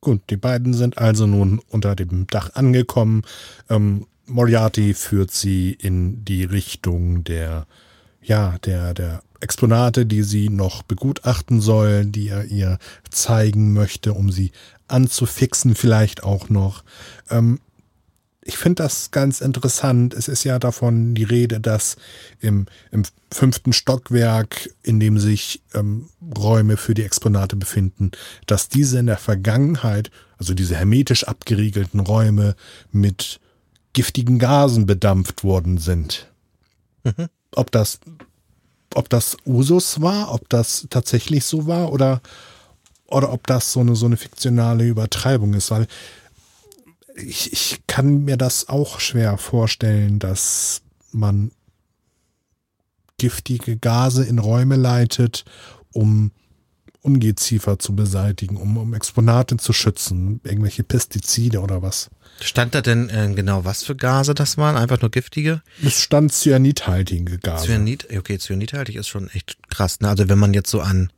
Gut, 0.02 0.22
die 0.32 0.38
beiden 0.38 0.74
sind 0.74 0.98
also 0.98 1.28
nun 1.28 1.60
unter 1.70 1.96
dem 1.96 2.26
Dach 2.26 2.56
angekommen. 2.56 3.22
Ähm, 3.70 4.08
Moriarty 4.26 4.96
führt 4.96 5.30
sie 5.30 5.74
in 5.74 6.26
die 6.26 6.44
Richtung 6.44 7.24
der, 7.24 7.68
ja, 8.22 8.58
der, 8.60 8.96
der 8.96 9.22
Exponate, 9.42 10.06
die 10.06 10.24
sie 10.24 10.50
noch 10.50 10.84
begutachten 10.84 11.62
soll, 11.62 12.06
die 12.06 12.30
er 12.30 12.46
ihr 12.46 12.78
zeigen 13.10 13.74
möchte, 13.74 14.14
um 14.14 14.32
sie 14.32 14.52
anzufixen 14.88 15.76
vielleicht 15.76 16.24
auch 16.24 16.50
noch. 16.50 16.84
Ähm, 17.30 17.60
ich 18.44 18.58
finde 18.58 18.84
das 18.84 19.12
ganz 19.12 19.40
interessant. 19.40 20.14
Es 20.14 20.28
ist 20.28 20.44
ja 20.44 20.58
davon 20.58 21.14
die 21.14 21.24
Rede, 21.24 21.60
dass 21.60 21.96
im, 22.40 22.66
im 22.92 23.04
fünften 23.32 23.72
Stockwerk, 23.72 24.70
in 24.82 25.00
dem 25.00 25.20
sich 25.20 25.62
ähm, 25.74 26.10
Räume 26.38 26.78
für 26.78 26.94
die 26.94 27.04
Exponate 27.04 27.56
befinden, 27.56 28.12
dass 28.48 28.68
diese 28.68 28.98
in 28.98 29.06
der 29.06 29.18
Vergangenheit, 29.18 30.10
also 30.38 30.56
diese 30.56 30.76
hermetisch 30.76 31.26
abgeriegelten 31.26 32.00
Räume, 32.00 32.56
mit 32.92 33.40
giftigen 33.94 34.40
Gasen 34.40 34.88
bedampft 34.88 35.44
worden 35.44 35.78
sind. 35.78 36.32
Mhm. 37.04 37.28
Ob 37.54 37.72
das 37.72 38.00
ob 38.96 39.10
das 39.10 39.38
Usus 39.46 40.02
war, 40.02 40.34
ob 40.34 40.50
das 40.50 40.88
tatsächlich 40.90 41.46
so 41.46 41.68
war 41.68 41.92
oder, 41.92 42.22
oder 43.08 43.32
ob 43.32 43.48
das 43.48 43.72
so 43.72 43.80
eine, 43.80 43.96
so 43.96 44.06
eine 44.06 44.18
fiktionale 44.18 44.86
Übertreibung 44.86 45.54
ist, 45.54 45.72
weil 45.72 45.88
ich, 47.16 47.52
ich 47.52 47.82
kann 47.88 48.24
mir 48.24 48.38
das 48.38 48.70
auch 48.70 49.00
schwer 49.00 49.38
vorstellen, 49.38 50.20
dass 50.20 50.82
man 51.12 51.52
giftige 53.18 53.78
Gase 53.78 54.24
in 54.24 54.40
Räume 54.40 54.78
leitet, 54.78 55.46
um 55.94 56.32
Ungeziefer 57.02 57.80
zu 57.80 57.96
beseitigen, 57.96 58.58
um, 58.58 58.78
um 58.78 58.94
Exponate 58.94 59.58
zu 59.58 59.74
schützen, 59.74 60.40
irgendwelche 60.44 60.84
Pestizide 60.84 61.62
oder 61.62 61.82
was. 61.82 62.10
Stand 62.40 62.76
da 62.76 62.82
denn 62.82 63.10
äh, 63.10 63.32
genau, 63.36 63.66
was 63.66 63.84
für 63.84 63.96
Gase 63.96 64.34
das 64.34 64.58
waren? 64.58 64.78
Einfach 64.78 65.02
nur 65.02 65.12
giftige? 65.12 65.62
Es 65.84 66.02
stand 66.02 66.32
cyanidhaltige 66.32 67.40
Gase. 67.40 67.68
Cyanid, 67.68 68.08
okay, 68.16 68.38
cyanidhaltig 68.38 68.96
ist 68.96 69.08
schon 69.08 69.30
echt 69.30 69.58
krass. 69.70 70.00
Ne? 70.00 70.10
Also 70.10 70.30
wenn 70.30 70.40
man 70.40 70.54
jetzt 70.54 70.70
so 70.70 70.82
an 70.82 71.12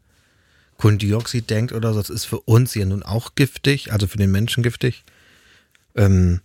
Kohlendioxid 0.78 1.50
denkt 1.50 1.74
oder 1.74 1.94
so, 1.94 2.00
das 2.00 2.10
ist 2.10 2.26
für 2.26 2.40
uns 2.40 2.74
ja 2.76 2.86
nun 2.86 3.04
auch 3.04 3.36
giftig, 3.36 3.92
also 3.92 4.08
für 4.08 4.18
den 4.18 4.32
Menschen 4.32 4.64
giftig. 4.64 5.04
Ähm, 5.96 6.42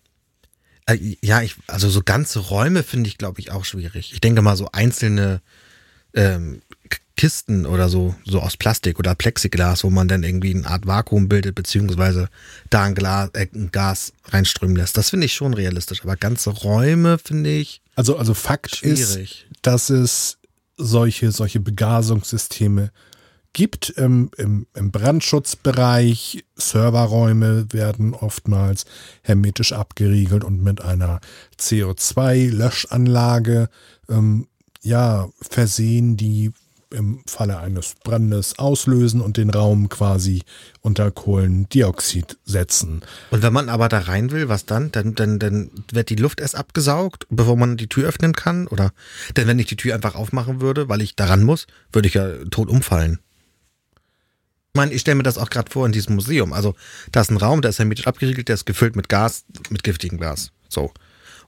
äh, 0.86 1.16
ja, 1.20 1.42
ich, 1.42 1.56
also 1.66 1.88
so 1.88 2.02
ganze 2.02 2.40
Räume 2.40 2.82
finde 2.82 3.08
ich, 3.08 3.18
glaube 3.18 3.40
ich, 3.40 3.50
auch 3.52 3.64
schwierig. 3.64 4.12
Ich 4.12 4.20
denke 4.20 4.42
mal, 4.42 4.56
so 4.56 4.68
einzelne 4.72 5.40
ähm, 6.14 6.62
Kisten 7.18 7.66
oder 7.66 7.90
so, 7.90 8.14
so 8.24 8.40
aus 8.40 8.56
Plastik 8.56 8.98
oder 9.00 9.16
Plexiglas, 9.16 9.82
wo 9.82 9.90
man 9.90 10.06
dann 10.06 10.22
irgendwie 10.22 10.54
eine 10.54 10.66
Art 10.66 10.86
Vakuum 10.86 11.28
bildet, 11.28 11.56
beziehungsweise 11.56 12.28
da 12.70 12.84
ein, 12.84 12.94
Glas, 12.94 13.30
äh, 13.34 13.48
ein 13.52 13.72
Gas 13.72 14.12
reinströmen 14.28 14.76
lässt. 14.76 14.96
Das 14.96 15.10
finde 15.10 15.26
ich 15.26 15.34
schon 15.34 15.52
realistisch. 15.52 16.04
Aber 16.04 16.16
ganze 16.16 16.50
Räume 16.50 17.18
finde 17.18 17.50
ich. 17.50 17.82
Also, 17.96 18.16
also 18.16 18.34
Fakt 18.34 18.76
Schwierig. 18.76 19.00
ist, 19.00 19.46
dass 19.62 19.90
es 19.90 20.38
solche, 20.76 21.32
solche 21.32 21.58
Begasungssysteme 21.58 22.92
gibt 23.52 23.90
im, 23.90 24.30
im, 24.36 24.68
im 24.74 24.92
Brandschutzbereich. 24.92 26.44
Serverräume 26.54 27.66
werden 27.72 28.14
oftmals 28.14 28.84
hermetisch 29.22 29.72
abgeriegelt 29.72 30.44
und 30.44 30.62
mit 30.62 30.82
einer 30.82 31.18
CO2-Löschanlage 31.58 33.70
ähm, 34.08 34.46
ja, 34.82 35.28
versehen, 35.40 36.16
die 36.16 36.52
im 36.90 37.22
Falle 37.26 37.58
eines 37.58 37.94
Brandes 38.02 38.58
auslösen 38.58 39.20
und 39.20 39.36
den 39.36 39.50
Raum 39.50 39.88
quasi 39.88 40.42
unter 40.80 41.10
Kohlendioxid 41.10 42.38
setzen. 42.44 43.02
Und 43.30 43.42
wenn 43.42 43.52
man 43.52 43.68
aber 43.68 43.88
da 43.88 44.00
rein 44.00 44.30
will, 44.30 44.48
was 44.48 44.66
dann? 44.66 44.90
Dann, 44.92 45.14
dann, 45.14 45.38
dann 45.38 45.70
wird 45.92 46.10
die 46.10 46.16
Luft 46.16 46.40
erst 46.40 46.56
abgesaugt, 46.56 47.26
bevor 47.30 47.56
man 47.56 47.76
die 47.76 47.88
Tür 47.88 48.08
öffnen 48.08 48.32
kann? 48.32 48.66
Oder? 48.66 48.92
Denn 49.36 49.46
wenn 49.46 49.58
ich 49.58 49.66
die 49.66 49.76
Tür 49.76 49.94
einfach 49.94 50.14
aufmachen 50.14 50.60
würde, 50.60 50.88
weil 50.88 51.02
ich 51.02 51.16
daran 51.16 51.44
muss, 51.44 51.66
würde 51.92 52.08
ich 52.08 52.14
ja 52.14 52.44
tot 52.50 52.68
umfallen. 52.68 53.18
Ich 54.74 54.78
meine, 54.78 54.92
ich 54.92 55.00
stelle 55.00 55.16
mir 55.16 55.22
das 55.24 55.38
auch 55.38 55.50
gerade 55.50 55.70
vor 55.70 55.86
in 55.86 55.92
diesem 55.92 56.14
Museum. 56.14 56.52
Also, 56.52 56.74
da 57.10 57.20
ist 57.20 57.30
ein 57.30 57.36
Raum, 57.36 57.62
der 57.62 57.70
ist 57.70 57.78
hermetisch 57.78 58.06
abgeriegelt, 58.06 58.48
der 58.48 58.54
ist 58.54 58.66
gefüllt 58.66 58.96
mit 58.96 59.08
Gas, 59.08 59.44
mit 59.70 59.82
giftigem 59.82 60.18
Gas. 60.18 60.52
So. 60.68 60.92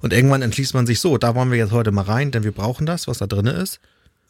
Und 0.00 0.12
irgendwann 0.12 0.42
entschließt 0.42 0.74
man 0.74 0.87
sich 0.87 1.00
so, 1.00 1.18
da 1.18 1.35
wollen 1.35 1.50
wir 1.50 1.59
jetzt 1.59 1.72
heute 1.72 1.92
mal 1.92 2.03
rein, 2.03 2.31
denn 2.31 2.44
wir 2.44 2.53
brauchen 2.53 2.87
das, 2.87 3.07
was 3.07 3.18
da 3.18 3.26
drin 3.26 3.46
ist. 3.46 3.81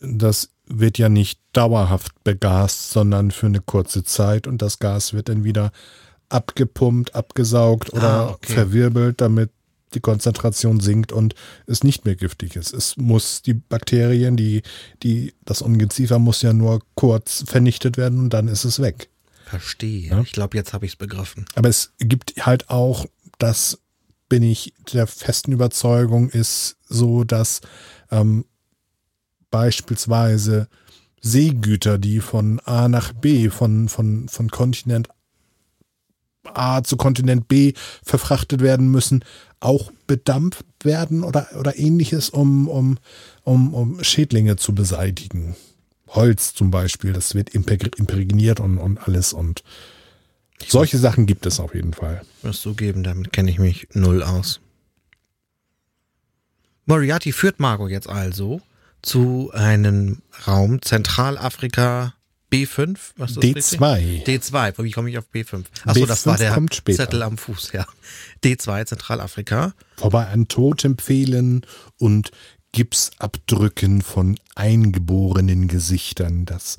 Das 0.01 0.51
wird 0.67 0.99
ja 0.99 1.09
nicht 1.09 1.41
dauerhaft 1.53 2.23
begast, 2.25 2.91
sondern 2.91 3.31
für 3.31 3.47
eine 3.47 3.61
kurze 3.61 4.05
Zeit 4.05 4.47
und 4.47 4.63
das 4.63 4.79
Gas 4.79 5.13
wird 5.13 5.29
dann 5.29 5.45
wieder 5.45 5.73
abgepumpt, 6.29 7.15
abgesaugt 7.15 7.93
oder 7.93 8.09
Ah, 8.09 8.31
okay. 8.31 8.53
verwirbelt, 8.53 9.21
damit 9.21 9.51
die 9.95 10.01
Konzentration 10.01 10.79
sinkt 10.79 11.11
und 11.11 11.35
es 11.67 11.83
nicht 11.83 12.05
mehr 12.05 12.15
giftig 12.15 12.55
ist. 12.55 12.73
Es 12.73 12.97
muss 12.97 13.43
die 13.43 13.55
Bakterien, 13.55 14.37
die, 14.37 14.63
die, 15.03 15.35
das 15.45 15.63
Ungeziefer 15.63 16.21
muss 16.21 16.43
ja 16.43 16.53
nur 16.53 16.81
kurz 16.95 17.43
vernichtet 17.47 17.97
werden 17.97 18.21
und 18.21 18.31
dann 18.31 18.47
ist 18.47 18.65
es 18.65 18.81
weg. 18.81 19.11
Verstehe. 19.47 20.11
Ja. 20.11 20.21
Ich 20.21 20.31
glaube, 20.31 20.57
jetzt 20.57 20.73
habe 20.73 20.87
ich 20.87 20.93
es 20.93 20.97
begriffen. 20.97 21.45
Aber 21.57 21.69
es 21.69 21.93
gibt 21.99 22.47
halt 22.47 22.71
auch, 22.71 23.07
das 23.39 23.81
bin 24.29 24.45
ich 24.45 24.73
der 24.93 25.09
festen 25.09 25.51
Überzeugung, 25.51 26.29
ist 26.31 26.77
so, 26.89 27.25
dass 27.25 27.61
ähm, 28.13 28.45
beispielsweise 29.51 30.69
Seegüter, 31.21 31.99
die 31.99 32.21
von 32.21 32.61
A 32.61 32.89
nach 32.89 33.13
B, 33.13 33.51
von, 33.51 33.89
von, 33.89 34.29
von 34.29 34.51
Kontinent 34.51 35.09
A 36.45 36.83
zu 36.83 36.97
Kontinent 36.97 37.49
B 37.49 37.75
verfrachtet 38.03 38.61
werden 38.63 38.91
müssen, 38.91 39.25
auch 39.61 39.93
bedampft 40.07 40.65
werden 40.83 41.23
oder, 41.23 41.49
oder 41.59 41.79
ähnliches, 41.79 42.31
um, 42.31 42.67
um, 42.67 42.99
um, 43.43 43.75
um 43.75 44.03
Schädlinge 44.03 44.57
zu 44.57 44.75
beseitigen. 44.75 45.55
Holz 46.09 46.55
zum 46.55 46.71
Beispiel, 46.71 47.13
das 47.13 47.35
wird 47.35 47.51
impräg- 47.51 47.97
imprägniert 47.99 48.59
und, 48.59 48.79
und 48.79 48.99
alles 48.99 49.33
und 49.33 49.63
solche 50.67 50.99
Sachen 50.99 51.27
gibt 51.27 51.47
es 51.47 51.61
auf 51.61 51.75
jeden 51.75 51.93
Fall. 51.93 52.23
Wirst 52.43 52.65
du 52.65 52.75
geben, 52.75 53.03
damit 53.03 53.33
kenne 53.33 53.51
ich 53.51 53.59
mich 53.59 53.89
null 53.93 54.23
aus. 54.23 54.61
Moriarty 56.87 57.33
führt 57.33 57.61
Margot 57.61 57.91
jetzt 57.91 58.09
also 58.09 58.61
zu 59.03 59.51
einem 59.53 60.23
Raum 60.47 60.83
Zentralafrika 60.83 62.15
B5. 62.53 62.99
Was 63.17 63.31
ist 63.31 63.37
das 63.37 63.45
richtig? 63.45 63.81
D2. 63.81 64.25
D2, 64.27 64.85
wie 64.85 64.91
komme 64.91 65.11
ich 65.11 65.19
auf 65.19 65.27
B5? 65.33 65.65
Achso, 65.85 66.07
das 66.07 66.27
war 66.27 66.37
B5 66.37 66.85
der. 66.85 66.95
Zettel 66.95 67.23
am 67.23 67.39
Fuß, 67.39 67.73
ja. 67.73 67.87
D2, 68.45 68.87
Zentralafrika. 68.87 69.75
Vorbei 69.97 70.27
an 70.27 70.49
Totempfehlen 70.49 71.65
und 71.99 72.31
Gipsabdrücken 72.73 74.03
von 74.03 74.39
eingeborenen 74.55 75.69
Gesichtern. 75.69 76.45
Das 76.45 76.77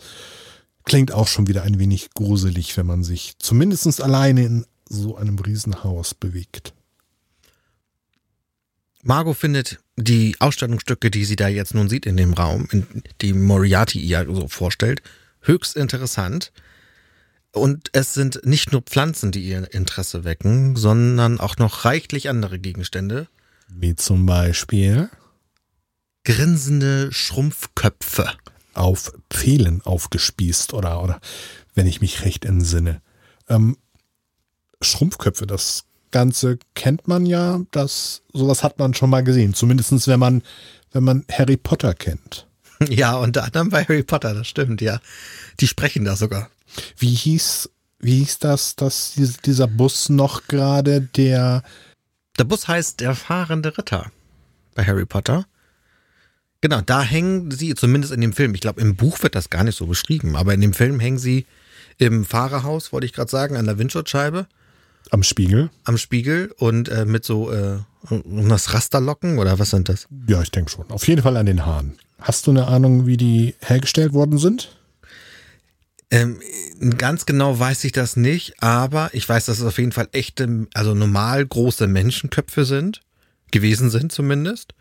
klingt 0.85 1.11
auch 1.11 1.27
schon 1.27 1.47
wieder 1.47 1.63
ein 1.63 1.79
wenig 1.79 2.11
gruselig, 2.13 2.75
wenn 2.77 2.85
man 2.85 3.03
sich 3.03 3.35
zumindest 3.39 4.01
alleine 4.01 4.45
in 4.45 4.65
so 4.87 5.15
einem 5.15 5.39
Riesenhaus 5.39 6.13
bewegt. 6.13 6.73
Margot 9.03 9.37
findet 9.37 9.79
die 9.95 10.35
Ausstellungsstücke, 10.39 11.11
die 11.11 11.25
sie 11.25 11.35
da 11.35 11.47
jetzt 11.47 11.73
nun 11.73 11.89
sieht 11.89 12.05
in 12.05 12.17
dem 12.17 12.33
Raum, 12.33 12.67
in, 12.71 13.03
die 13.21 13.33
Moriarty 13.33 13.99
ihr 13.99 14.25
so 14.29 14.47
vorstellt, 14.47 15.01
höchst 15.41 15.75
interessant. 15.75 16.51
Und 17.53 17.89
es 17.93 18.13
sind 18.13 18.45
nicht 18.45 18.71
nur 18.71 18.81
Pflanzen, 18.81 19.31
die 19.31 19.41
ihr 19.41 19.73
Interesse 19.73 20.23
wecken, 20.23 20.75
sondern 20.75 21.39
auch 21.39 21.57
noch 21.57 21.83
reichlich 21.83 22.29
andere 22.29 22.59
Gegenstände. 22.59 23.27
Wie 23.67 23.95
zum 23.95 24.25
Beispiel 24.25 25.09
Grinsende 26.23 27.11
Schrumpfköpfe. 27.11 28.29
auf 28.73 29.11
Pfählen 29.29 29.81
aufgespießt 29.81 30.73
oder, 30.73 31.03
oder 31.03 31.19
wenn 31.73 31.87
ich 31.87 31.99
mich 31.99 32.23
recht 32.23 32.45
entsinne. 32.45 33.01
Ähm, 33.49 33.75
Schrumpfköpfe, 34.81 35.45
das 35.45 35.83
Ganze 36.11 36.59
kennt 36.75 37.07
man 37.07 37.25
ja, 37.25 37.61
das, 37.71 38.21
sowas 38.33 38.63
hat 38.63 38.79
man 38.79 38.93
schon 38.93 39.09
mal 39.09 39.23
gesehen. 39.23 39.53
Zumindestens 39.53 40.07
wenn 40.07 40.19
man, 40.19 40.43
wenn 40.91 41.03
man 41.03 41.25
Harry 41.31 41.57
Potter 41.57 41.93
kennt. 41.93 42.47
Ja, 42.89 43.13
unter 43.15 43.43
anderem 43.43 43.69
bei 43.69 43.83
Harry 43.83 44.01
Potter, 44.01 44.33
das 44.33 44.47
stimmt, 44.47 44.81
ja. 44.81 44.99
Die 45.59 45.67
sprechen 45.67 46.03
da 46.03 46.15
sogar. 46.15 46.49
Wie 46.97 47.13
hieß, 47.13 47.69
wie 47.99 48.17
hieß 48.19 48.39
das, 48.39 48.75
dass 48.75 49.13
dies- 49.13 49.37
dieser 49.37 49.67
Bus 49.67 50.09
noch 50.09 50.47
gerade 50.47 50.99
der, 51.01 51.61
Der 52.39 52.43
Bus 52.43 52.67
heißt 52.67 52.99
Der 52.99 53.13
fahrende 53.13 53.77
Ritter 53.77 54.11
bei 54.73 54.83
Harry 54.83 55.05
Potter. 55.05 55.45
Genau, 56.61 56.81
da 56.81 57.03
hängen 57.03 57.51
sie, 57.51 57.73
zumindest 57.75 58.13
in 58.13 58.21
dem 58.21 58.33
Film, 58.33 58.53
ich 58.55 58.61
glaube, 58.61 58.81
im 58.81 58.95
Buch 58.95 59.21
wird 59.21 59.35
das 59.35 59.49
gar 59.51 59.63
nicht 59.63 59.77
so 59.77 59.85
beschrieben, 59.85 60.35
aber 60.35 60.53
in 60.53 60.61
dem 60.61 60.73
Film 60.73 60.99
hängen 60.99 61.19
sie 61.19 61.45
im 61.97 62.23
Fahrerhaus, 62.25 62.91
wollte 62.91 63.05
ich 63.05 63.13
gerade 63.13 63.29
sagen, 63.29 63.57
an 63.57 63.65
der 63.65 63.77
Windschutzscheibe, 63.77 64.47
am 65.09 65.23
Spiegel? 65.23 65.69
am 65.83 65.97
Spiegel 65.97 66.53
und 66.57 66.89
äh, 66.89 67.05
mit 67.05 67.25
so 67.25 67.51
äh, 67.51 67.79
das 68.47 68.73
Rasterlocken 68.73 69.39
oder 69.39 69.59
was 69.59 69.71
sind 69.71 69.89
das? 69.89 70.07
Ja, 70.27 70.41
ich 70.41 70.51
denke 70.51 70.71
schon. 70.71 70.89
Auf 70.89 71.07
jeden 71.07 71.21
Fall 71.21 71.37
an 71.37 71.45
den 71.45 71.65
Haaren. 71.65 71.97
Hast 72.19 72.47
du 72.47 72.51
eine 72.51 72.67
Ahnung, 72.67 73.07
wie 73.07 73.17
die 73.17 73.55
hergestellt 73.61 74.13
worden 74.13 74.37
sind? 74.37 74.75
Ähm, 76.11 76.39
ganz 76.97 77.25
genau 77.25 77.57
weiß 77.57 77.83
ich 77.85 77.93
das 77.93 78.17
nicht, 78.17 78.61
aber 78.61 79.09
ich 79.13 79.27
weiß, 79.27 79.45
dass 79.45 79.59
es 79.59 79.65
auf 79.65 79.77
jeden 79.77 79.93
Fall 79.93 80.09
echte, 80.11 80.67
also 80.73 80.93
normal 80.93 81.45
große 81.45 81.87
Menschenköpfe 81.87 82.65
sind, 82.65 83.01
gewesen 83.51 83.89
sind 83.89 84.11
zumindest. 84.11 84.73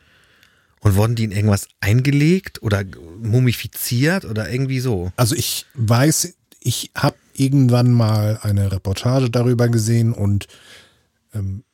Und 0.81 0.97
wurden 0.97 1.15
die 1.15 1.25
in 1.25 1.33
irgendwas 1.33 1.69
eingelegt 1.81 2.63
oder 2.63 2.85
mumifiziert 3.23 4.25
oder 4.25 4.51
irgendwie 4.51 4.81
so? 4.81 5.13
Also 5.17 5.35
ich 5.35 5.67
weiß, 5.75 6.35
ich 6.61 6.91
habe 6.95 7.17
irgendwann 7.35 7.93
mal 7.93 8.39
eine 8.43 8.71
Reportage 8.71 9.31
darüber 9.31 9.69
gesehen 9.69 10.13
und 10.13 10.47
ähm, 11.35 11.65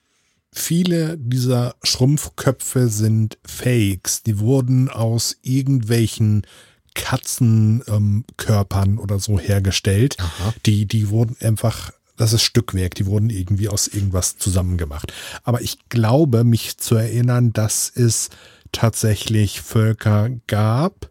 viele 0.53 1.18
dieser 1.18 1.75
Schrumpfköpfe 1.83 2.88
sind 2.88 3.38
Fakes. 3.44 4.22
Die 4.22 4.38
wurden 4.38 4.88
aus 4.88 5.37
irgendwelchen 5.42 6.46
Katzenkörpern 6.94 8.90
ähm, 8.90 8.99
oder 8.99 9.18
so 9.18 9.38
hergestellt. 9.38 10.16
Aha. 10.18 10.55
Die, 10.64 10.87
die 10.87 11.11
wurden 11.11 11.37
einfach, 11.40 11.92
das 12.16 12.33
ist 12.33 12.42
Stückwerk, 12.42 12.94
die 12.94 13.07
wurden 13.07 13.29
irgendwie 13.29 13.68
aus 13.68 13.88
irgendwas 13.88 14.38
zusammengemacht. 14.38 15.12
Aber 15.44 15.61
ich 15.61 15.88
glaube, 15.88 16.44
mich 16.44 16.79
zu 16.79 16.94
erinnern, 16.94 17.53
dass 17.53 17.92
es 17.94 18.31
tatsächlich 18.72 19.61
Völker 19.61 20.31
gab, 20.46 21.11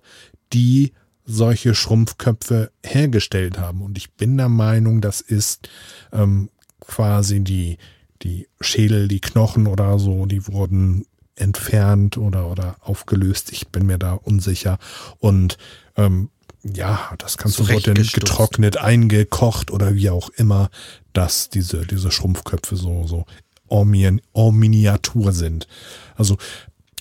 die 0.53 0.93
solche 1.25 1.75
Schrumpfköpfe 1.75 2.71
hergestellt 2.83 3.59
haben. 3.59 3.81
Und 3.81 3.97
ich 3.97 4.13
bin 4.13 4.37
der 4.37 4.49
Meinung, 4.49 5.01
das 5.01 5.21
ist 5.21 5.69
ähm, 6.13 6.49
quasi 6.79 7.41
die, 7.41 7.77
die 8.21 8.47
Schädel, 8.61 9.07
die 9.07 9.21
Knochen 9.21 9.67
oder 9.67 9.99
so, 9.99 10.25
die 10.25 10.47
wurden 10.47 11.05
entfernt 11.35 12.17
oder, 12.17 12.49
oder 12.49 12.77
aufgelöst. 12.81 13.51
Ich 13.51 13.67
bin 13.69 13.85
mir 13.85 13.97
da 13.97 14.13
unsicher. 14.13 14.77
Und 15.19 15.57
ähm, 15.97 16.29
ja, 16.63 17.13
das 17.17 17.37
Ganze 17.37 17.67
wurde 17.67 17.93
dann 17.93 18.03
getrocknet, 18.03 18.77
eingekocht 18.77 19.71
oder 19.71 19.95
wie 19.95 20.09
auch 20.09 20.29
immer, 20.29 20.69
dass 21.13 21.49
diese, 21.49 21.85
diese 21.85 22.11
Schrumpfköpfe 22.11 22.75
so, 22.75 23.05
so 23.05 23.25
en, 23.69 24.21
en 24.33 24.55
Miniatur 24.55 25.31
sind. 25.31 25.67
Also 26.15 26.37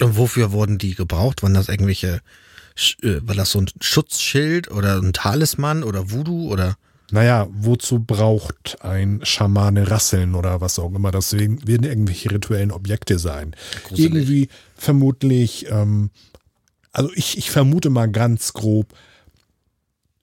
Und 0.00 0.16
wofür 0.16 0.52
wurden 0.52 0.78
die 0.78 0.94
gebraucht? 0.94 1.42
Waren 1.42 1.54
das 1.54 1.68
irgendwelche, 1.68 2.20
war 3.02 3.34
das 3.34 3.52
so 3.52 3.60
ein 3.60 3.66
Schutzschild 3.80 4.70
oder 4.70 4.96
ein 5.00 5.12
Talisman 5.12 5.82
oder 5.82 6.10
Voodoo 6.10 6.50
oder? 6.52 6.76
Naja, 7.10 7.46
wozu 7.52 8.00
braucht 8.00 8.82
ein 8.82 9.20
Schamane 9.22 9.90
Rasseln 9.90 10.34
oder 10.34 10.60
was 10.60 10.78
auch 10.78 10.92
immer? 10.94 11.10
Das 11.10 11.32
werden 11.34 11.66
werden 11.66 11.86
irgendwelche 11.86 12.30
rituellen 12.30 12.72
Objekte 12.72 13.18
sein. 13.18 13.54
Gruselig. 13.84 14.12
Irgendwie 14.12 14.48
vermutlich, 14.76 15.66
ähm, 15.70 16.10
also 16.92 17.10
ich, 17.14 17.38
ich 17.38 17.50
vermute 17.50 17.90
mal 17.90 18.10
ganz 18.10 18.52
grob, 18.52 18.94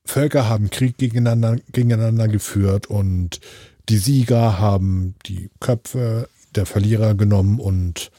Völker 0.03 0.49
haben 0.49 0.69
Krieg 0.69 0.97
gegeneinander, 0.97 1.57
gegeneinander 1.71 2.27
geführt 2.27 2.87
und 2.87 3.39
die 3.87 3.97
Sieger 3.97 4.59
haben 4.59 5.15
die 5.27 5.49
Köpfe 5.59 6.27
der 6.55 6.65
Verlierer 6.65 7.15
genommen 7.15 7.59
und 7.59 8.11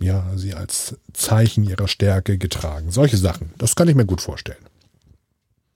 ja, 0.00 0.30
sie 0.36 0.54
als 0.54 0.96
Zeichen 1.12 1.64
ihrer 1.64 1.88
Stärke 1.88 2.38
getragen. 2.38 2.90
Solche 2.90 3.16
Sachen. 3.16 3.52
Das 3.58 3.74
kann 3.74 3.88
ich 3.88 3.94
mir 3.94 4.06
gut 4.06 4.20
vorstellen. 4.20 4.64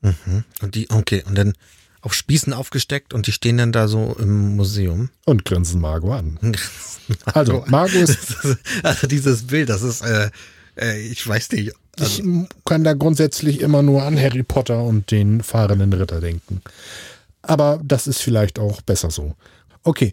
Mhm. 0.01 0.45
Und 0.61 0.75
die, 0.75 0.91
okay, 0.91 1.23
und 1.27 1.37
dann 1.37 1.55
auf 2.01 2.15
Spießen 2.15 2.53
aufgesteckt 2.53 3.15
und 3.15 3.27
die 3.27 3.33
stehen 3.33 3.59
dann 3.59 3.73
da 3.73 3.89
so 3.89 4.17
im 4.19 4.57
Museum. 4.57 5.11
Und 5.25 5.45
grinsen 5.45 5.81
Margot 5.81 6.13
an. 6.13 6.39
also, 7.27 7.65
Margot 7.69 7.95
ist. 7.95 8.37
Also 8.83 9.07
dieses 9.07 9.47
Bild, 9.47 9.69
das 9.69 9.83
ist, 9.83 10.03
äh, 10.03 10.31
äh, 10.77 11.01
ich 11.01 11.27
weiß 11.27 11.53
nicht. 11.53 11.73
Also 11.99 12.23
ich 12.23 12.49
kann 12.65 12.85
da 12.85 12.95
grundsätzlich 12.95 13.61
immer 13.61 13.83
nur 13.83 14.03
an 14.03 14.19
Harry 14.19 14.43
Potter 14.43 14.83
und 14.83 15.11
den 15.11 15.43
fahrenden 15.43 15.93
Ritter 15.93 16.21
denken. 16.21 16.63
Aber 17.43 17.81
das 17.85 18.07
ist 18.07 18.21
vielleicht 18.21 18.59
auch 18.59 18.81
besser 18.81 19.11
so. 19.11 19.37
Okay, 19.83 20.13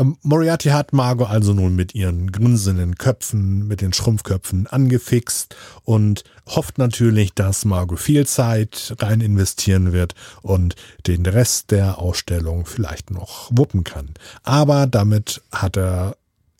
ähm, 0.00 0.16
Moriarty 0.22 0.70
hat 0.70 0.92
Margot 0.92 1.28
also 1.28 1.52
nun 1.52 1.76
mit 1.76 1.94
ihren 1.94 2.32
grinsenden 2.32 2.96
Köpfen, 2.96 3.66
mit 3.68 3.80
den 3.80 3.92
Schrumpfköpfen 3.92 4.66
angefixt 4.66 5.54
und 5.84 6.24
hofft 6.46 6.78
natürlich, 6.78 7.34
dass 7.34 7.64
Margot 7.64 8.00
viel 8.00 8.26
Zeit 8.26 8.94
rein 8.98 9.20
investieren 9.20 9.92
wird 9.92 10.14
und 10.42 10.74
den 11.06 11.24
Rest 11.26 11.70
der 11.70 11.98
Ausstellung 11.98 12.66
vielleicht 12.66 13.10
noch 13.10 13.50
wuppen 13.52 13.84
kann. 13.84 14.14
Aber 14.42 14.86
damit 14.86 15.42
hat 15.52 15.76
er, 15.76 16.16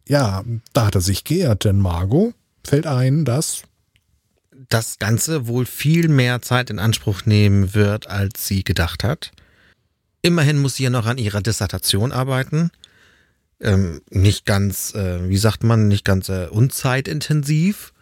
ja, 0.07 0.45
da 0.73 0.87
hat 0.87 0.95
er 0.95 1.01
sich 1.01 1.25
geehrt, 1.25 1.65
denn 1.65 1.79
Margot 1.79 2.35
fällt 2.65 2.87
ein, 2.87 3.25
dass 3.25 3.63
das 4.69 4.99
Ganze 4.99 5.49
wohl 5.49 5.67
viel 5.67 6.09
mehr 6.09 6.43
Zeit 6.43 6.71
in 6.71 6.79
Anspruch 6.79 7.25
nehmen 7.25 7.75
wird, 7.75 8.07
als 8.09 8.47
sie 8.47 8.63
gedacht 8.63 9.03
hat. 9.03 9.33
Immerhin 10.23 10.59
muss 10.59 10.77
sie 10.77 10.85
ja 10.85 10.91
noch 10.91 11.07
an 11.07 11.19
ihrer 11.19 11.41
Dissertation 11.41 12.13
arbeiten 12.13 12.71
ähm, 13.61 14.01
nicht 14.11 14.47
ganz, 14.47 14.95
äh, 14.95 15.29
wie 15.29 15.37
sagt 15.37 15.63
man, 15.63 15.89
nicht 15.89 16.05
ganz 16.05 16.29
äh, 16.29 16.47
unzeitintensiv. 16.51 17.93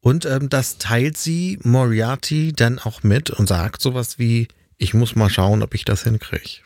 Und 0.00 0.24
ähm, 0.24 0.48
das 0.48 0.78
teilt 0.78 1.16
sie 1.16 1.58
Moriarty 1.62 2.52
dann 2.52 2.78
auch 2.78 3.02
mit 3.02 3.30
und 3.30 3.46
sagt 3.46 3.82
sowas 3.82 4.18
wie, 4.18 4.48
ich 4.78 4.94
muss 4.94 5.14
mal 5.14 5.30
schauen, 5.30 5.62
ob 5.62 5.74
ich 5.74 5.84
das 5.84 6.02
hinkriege. 6.04 6.62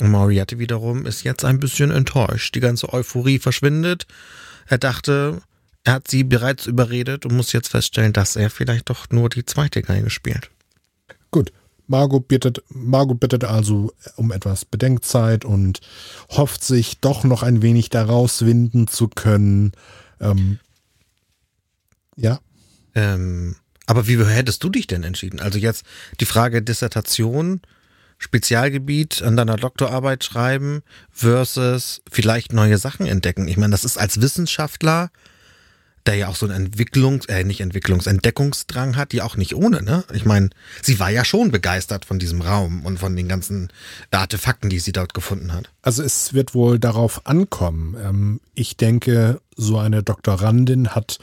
Moriarty 0.00 0.58
wiederum 0.58 1.06
ist 1.06 1.22
jetzt 1.22 1.44
ein 1.44 1.60
bisschen 1.60 1.90
enttäuscht. 1.90 2.54
Die 2.54 2.60
ganze 2.60 2.92
Euphorie 2.92 3.38
verschwindet. 3.38 4.06
Er 4.66 4.78
dachte, 4.78 5.42
er 5.84 5.94
hat 5.94 6.08
sie 6.08 6.24
bereits 6.24 6.66
überredet 6.66 7.26
und 7.26 7.36
muss 7.36 7.52
jetzt 7.52 7.68
feststellen, 7.68 8.12
dass 8.12 8.36
er 8.36 8.48
vielleicht 8.48 8.88
doch 8.88 9.10
nur 9.10 9.28
die 9.28 9.44
zweite 9.44 9.82
Geige 9.82 10.10
spielt. 10.10 10.50
Gut, 11.30 11.52
Margot 11.86 12.26
bittet, 12.26 12.62
Margot 12.68 13.18
bittet 13.18 13.44
also 13.44 13.92
um 14.16 14.32
etwas 14.32 14.64
Bedenkzeit 14.64 15.44
und 15.44 15.80
hofft 16.30 16.64
sich 16.64 16.98
doch 17.00 17.24
noch 17.24 17.42
ein 17.42 17.62
wenig 17.62 17.90
daraus 17.90 18.44
winden 18.44 18.88
zu 18.88 19.08
können. 19.08 19.72
Ähm, 20.20 20.58
ja. 22.16 22.40
Ähm, 22.94 23.56
aber 23.86 24.06
wie 24.06 24.24
hättest 24.24 24.62
du 24.64 24.68
dich 24.68 24.86
denn 24.86 25.02
entschieden? 25.02 25.40
Also 25.40 25.58
jetzt 25.58 25.84
die 26.20 26.24
Frage 26.24 26.62
Dissertation, 26.62 27.60
Spezialgebiet 28.18 29.22
an 29.22 29.36
deiner 29.36 29.56
Doktorarbeit 29.56 30.22
schreiben 30.22 30.82
versus 31.10 32.02
vielleicht 32.10 32.52
neue 32.52 32.78
Sachen 32.78 33.06
entdecken. 33.06 33.48
Ich 33.48 33.56
meine, 33.56 33.72
das 33.72 33.84
ist 33.84 33.98
als 33.98 34.20
Wissenschaftler 34.20 35.10
der 36.06 36.16
ja 36.16 36.28
auch 36.28 36.36
so 36.36 36.46
einen 36.46 36.68
Entwicklungs-, 36.68 37.28
äh, 37.28 37.44
nicht 37.44 37.62
Entwicklungs-, 37.62 38.08
Entdeckungsdrang 38.08 38.96
hat, 38.96 39.12
die 39.12 39.22
auch 39.22 39.36
nicht 39.36 39.54
ohne, 39.54 39.82
ne? 39.82 40.04
Ich 40.12 40.24
meine, 40.24 40.50
sie 40.82 40.98
war 40.98 41.10
ja 41.10 41.24
schon 41.24 41.50
begeistert 41.50 42.04
von 42.04 42.18
diesem 42.18 42.40
Raum 42.40 42.84
und 42.84 42.98
von 42.98 43.14
den 43.14 43.28
ganzen 43.28 43.68
Artefakten, 44.10 44.70
die 44.70 44.80
sie 44.80 44.92
dort 44.92 45.14
gefunden 45.14 45.52
hat. 45.52 45.70
Also 45.82 46.02
es 46.02 46.34
wird 46.34 46.54
wohl 46.54 46.78
darauf 46.78 47.26
ankommen. 47.26 47.96
Ähm, 48.02 48.40
ich 48.54 48.76
denke, 48.76 49.40
so 49.56 49.78
eine 49.78 50.02
Doktorandin 50.02 50.88
hat 50.88 51.18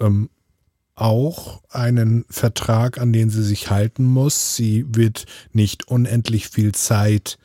ähm, 0.00 0.28
auch 0.94 1.62
einen 1.70 2.24
Vertrag, 2.28 2.98
an 2.98 3.12
den 3.12 3.30
sie 3.30 3.44
sich 3.44 3.70
halten 3.70 4.04
muss. 4.04 4.56
Sie 4.56 4.84
wird 4.88 5.26
nicht 5.52 5.88
unendlich 5.88 6.48
viel 6.48 6.72
Zeit 6.72 7.38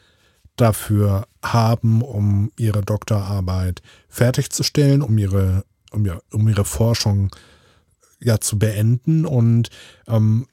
dafür 0.56 1.28
haben, 1.44 2.02
um 2.02 2.52
ihre 2.58 2.82
Doktorarbeit 2.82 3.82
fertigzustellen, 4.10 5.02
um 5.02 5.18
ihre 5.18 5.66
um, 5.94 6.06
ja, 6.06 6.20
um 6.32 6.48
ihre 6.48 6.66
Forschung 6.66 7.32
ja 8.20 8.40
zu 8.40 8.58
beenden. 8.60 9.26
Und 9.26 9.70
ähm, 10.08 10.48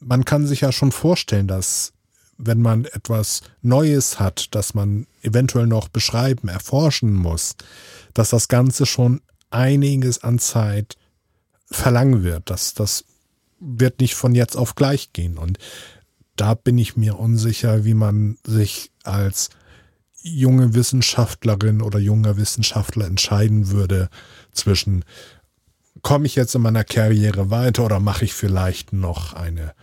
man 0.00 0.24
kann 0.24 0.46
sich 0.46 0.60
ja 0.62 0.72
schon 0.72 0.92
vorstellen, 0.92 1.48
dass 1.48 1.92
wenn 2.38 2.60
man 2.60 2.86
etwas 2.86 3.42
Neues 3.60 4.18
hat, 4.18 4.54
das 4.54 4.74
man 4.74 5.06
eventuell 5.22 5.66
noch 5.66 5.88
beschreiben, 5.88 6.48
erforschen 6.48 7.14
muss, 7.14 7.54
dass 8.14 8.30
das 8.30 8.48
Ganze 8.48 8.86
schon 8.86 9.20
einiges 9.50 10.24
an 10.24 10.38
Zeit 10.38 10.96
verlangen 11.70 12.24
wird. 12.24 12.50
Das, 12.50 12.74
das 12.74 13.04
wird 13.60 14.00
nicht 14.00 14.14
von 14.14 14.34
jetzt 14.34 14.56
auf 14.56 14.74
gleich 14.74 15.12
gehen. 15.12 15.38
Und 15.38 15.58
da 16.36 16.54
bin 16.54 16.78
ich 16.78 16.96
mir 16.96 17.18
unsicher, 17.18 17.84
wie 17.84 17.94
man 17.94 18.38
sich 18.44 18.90
als 19.04 19.50
junge 20.22 20.74
Wissenschaftlerin 20.74 21.82
oder 21.82 21.98
junger 21.98 22.36
Wissenschaftler 22.36 23.06
entscheiden 23.06 23.70
würde 23.70 24.08
zwischen, 24.52 25.04
komme 26.02 26.26
ich 26.26 26.34
jetzt 26.34 26.54
in 26.54 26.62
meiner 26.62 26.84
Karriere 26.84 27.50
weiter 27.50 27.84
oder 27.84 28.00
mache 28.00 28.24
ich 28.24 28.34
vielleicht 28.34 28.92
noch 28.92 29.32
eine 29.32 29.74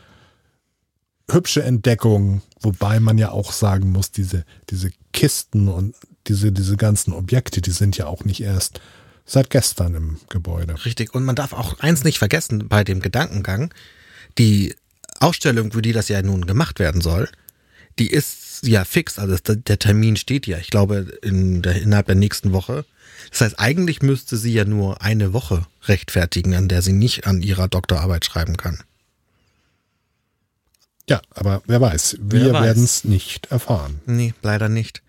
hübsche 1.31 1.63
Entdeckung, 1.63 2.41
wobei 2.59 2.99
man 2.99 3.17
ja 3.17 3.31
auch 3.31 3.51
sagen 3.51 3.91
muss, 3.91 4.11
diese, 4.11 4.45
diese 4.69 4.91
Kisten 5.13 5.67
und 5.67 5.95
diese, 6.27 6.51
diese 6.51 6.77
ganzen 6.77 7.13
Objekte, 7.13 7.61
die 7.61 7.71
sind 7.71 7.97
ja 7.97 8.07
auch 8.07 8.23
nicht 8.23 8.41
erst 8.41 8.81
seit 9.25 9.49
gestern 9.49 9.93
im 9.95 10.17
Gebäude. 10.29 10.73
Richtig. 10.85 11.13
Und 11.13 11.23
man 11.23 11.35
darf 11.35 11.53
auch 11.53 11.79
eins 11.79 12.03
nicht 12.03 12.17
vergessen 12.17 12.67
bei 12.67 12.83
dem 12.83 12.99
Gedankengang. 12.99 13.73
Die 14.37 14.75
Ausstellung, 15.19 15.71
für 15.71 15.81
die 15.81 15.91
das 15.91 16.07
ja 16.07 16.21
nun 16.21 16.45
gemacht 16.45 16.79
werden 16.79 17.01
soll, 17.01 17.29
die 17.99 18.09
ist 18.09 18.48
ja 18.63 18.85
fix. 18.85 19.19
Also 19.19 19.37
der 19.37 19.79
Termin 19.79 20.15
steht 20.15 20.47
ja. 20.47 20.57
Ich 20.57 20.69
glaube, 20.69 21.17
in 21.21 21.61
der, 21.61 21.81
innerhalb 21.81 22.07
der 22.07 22.15
nächsten 22.15 22.53
Woche. 22.53 22.85
Das 23.31 23.41
heißt, 23.41 23.59
eigentlich 23.59 24.01
müsste 24.01 24.37
sie 24.37 24.53
ja 24.53 24.65
nur 24.65 25.01
eine 25.01 25.33
Woche 25.33 25.65
rechtfertigen, 25.83 26.55
an 26.55 26.67
der 26.67 26.81
sie 26.81 26.93
nicht 26.93 27.27
an 27.27 27.41
ihrer 27.41 27.67
Doktorarbeit 27.67 28.25
schreiben 28.25 28.57
kann. 28.57 28.79
Ja, 31.07 31.21
aber 31.31 31.63
wer 31.65 31.81
weiß. 31.81 32.17
Wir 32.21 32.53
werden 32.53 32.83
es 32.83 33.03
nicht 33.03 33.47
erfahren. 33.47 33.99
Nee, 34.05 34.33
leider 34.43 34.69
nicht. 34.69 35.01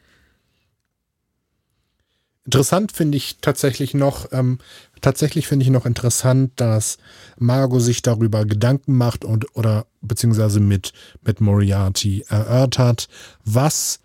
Interessant 2.46 2.92
finde 2.92 3.18
ich 3.18 3.36
tatsächlich 3.40 3.92
noch, 3.94 4.32
ähm, 4.32 4.58
tatsächlich 5.00 5.46
finde 5.46 5.64
ich 5.64 5.70
noch 5.70 5.86
interessant, 5.86 6.52
dass 6.56 6.98
Margot 7.38 7.82
sich 7.82 8.02
darüber 8.02 8.44
Gedanken 8.44 8.96
macht 8.96 9.24
und 9.24 9.56
oder 9.56 9.86
beziehungsweise 10.00 10.60
mit, 10.60 10.92
mit 11.22 11.40
Moriarty 11.40 12.24
erörtert, 12.28 13.08
was 13.44 14.00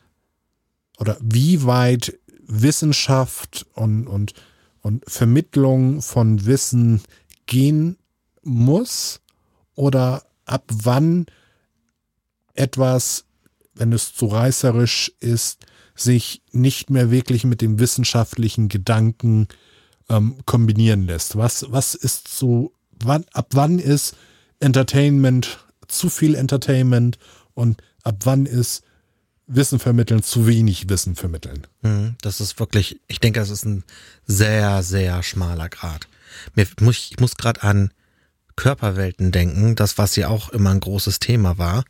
oder 0.97 1.17
wie 1.21 1.65
weit 1.65 2.17
Wissenschaft 2.47 3.65
und, 3.73 4.07
und, 4.07 4.33
und 4.81 5.03
Vermittlung 5.07 6.01
von 6.01 6.45
Wissen 6.45 7.01
gehen 7.45 7.97
muss 8.43 9.21
oder 9.73 10.23
ab 10.45 10.63
wann 10.71 11.25
etwas, 12.53 13.25
wenn 13.73 13.91
es 13.91 14.13
zu 14.13 14.27
reißerisch 14.27 15.11
ist, 15.19 15.65
sich 15.95 16.41
nicht 16.51 16.89
mehr 16.89 17.09
wirklich 17.09 17.45
mit 17.45 17.61
dem 17.61 17.79
wissenschaftlichen 17.79 18.69
Gedanken 18.69 19.47
ähm, 20.09 20.37
kombinieren 20.45 21.05
lässt. 21.05 21.37
Was, 21.37 21.65
was 21.69 21.95
ist 21.95 22.27
so, 22.27 22.73
wann, 23.03 23.25
ab 23.33 23.47
wann 23.51 23.79
ist 23.79 24.15
Entertainment 24.59 25.65
zu 25.87 26.09
viel 26.09 26.35
Entertainment 26.35 27.17
und 27.53 27.81
ab 28.03 28.17
wann 28.23 28.45
ist 28.45 28.83
Wissen 29.47 29.79
vermitteln, 29.79 30.23
zu 30.23 30.47
wenig 30.47 30.89
Wissen 30.89 31.15
vermitteln. 31.15 31.67
Mhm, 31.81 32.15
das 32.21 32.41
ist 32.41 32.59
wirklich, 32.59 32.99
ich 33.07 33.19
denke, 33.19 33.39
das 33.39 33.51
ist 33.51 33.65
ein 33.65 33.83
sehr, 34.25 34.81
sehr 34.81 35.21
schmaler 35.21 35.69
Grad. 35.69 36.07
Mir, 36.55 36.67
ich 36.89 37.19
muss 37.19 37.35
gerade 37.35 37.61
an 37.61 37.91
Körperwelten 38.55 39.31
denken, 39.31 39.75
das, 39.75 39.97
was 39.97 40.15
ja 40.15 40.29
auch 40.29 40.49
immer 40.49 40.71
ein 40.71 40.79
großes 40.79 41.19
Thema 41.19 41.57
war. 41.57 41.85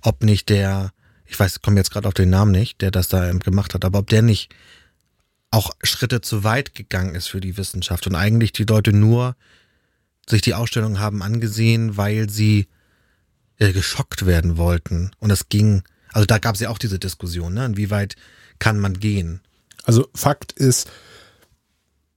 Ob 0.00 0.22
nicht 0.22 0.48
der, 0.48 0.92
ich 1.26 1.38
weiß, 1.38 1.60
komme 1.60 1.76
jetzt 1.76 1.90
gerade 1.90 2.08
auf 2.08 2.14
den 2.14 2.30
Namen 2.30 2.52
nicht, 2.52 2.80
der 2.80 2.90
das 2.90 3.08
da 3.08 3.30
gemacht 3.32 3.74
hat, 3.74 3.84
aber 3.84 3.98
ob 3.98 4.08
der 4.08 4.22
nicht 4.22 4.54
auch 5.54 5.70
Schritte 5.82 6.20
zu 6.20 6.44
weit 6.44 6.74
gegangen 6.74 7.14
ist 7.14 7.28
für 7.28 7.40
die 7.40 7.56
Wissenschaft 7.56 8.06
und 8.06 8.14
eigentlich 8.14 8.52
die 8.52 8.64
Leute 8.64 8.92
nur 8.92 9.36
sich 10.28 10.42
die 10.42 10.54
Ausstellung 10.54 10.98
haben 10.98 11.22
angesehen, 11.22 11.96
weil 11.96 12.28
sie 12.30 12.68
äh, 13.58 13.72
geschockt 13.72 14.26
werden 14.26 14.56
wollten. 14.56 15.10
Und 15.18 15.30
es 15.30 15.48
ging 15.48 15.82
also 16.14 16.26
da 16.26 16.38
gab 16.38 16.54
es 16.54 16.60
ja 16.60 16.70
auch 16.70 16.78
diese 16.78 17.00
Diskussion, 17.00 17.54
ne? 17.54 17.66
inwieweit 17.66 18.14
kann 18.60 18.78
man 18.78 19.00
gehen? 19.00 19.40
Also 19.82 20.08
Fakt 20.14 20.52
ist, 20.52 20.88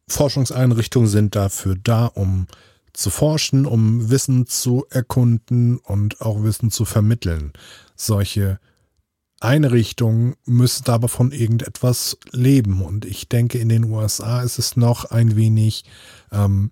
Forschungseinrichtungen 0.07 1.09
sind 1.09 1.35
dafür 1.35 1.75
da, 1.83 2.05
um 2.05 2.45
zu 2.93 3.09
forschen, 3.09 3.65
um 3.65 4.11
Wissen 4.11 4.45
zu 4.45 4.85
erkunden 4.91 5.77
und 5.79 6.21
auch 6.21 6.43
Wissen 6.43 6.69
zu 6.69 6.85
vermitteln. 6.85 7.53
Solche 7.95 8.59
Einrichtungen 9.39 10.35
müssen 10.45 10.89
aber 10.89 11.07
von 11.07 11.31
irgendetwas 11.31 12.17
leben. 12.31 12.81
Und 12.81 13.05
ich 13.05 13.29
denke, 13.29 13.59
in 13.59 13.69
den 13.69 13.85
USA 13.85 14.41
ist 14.41 14.57
es 14.57 14.75
noch 14.75 15.05
ein 15.05 15.35
wenig 15.35 15.85
ähm, 16.31 16.71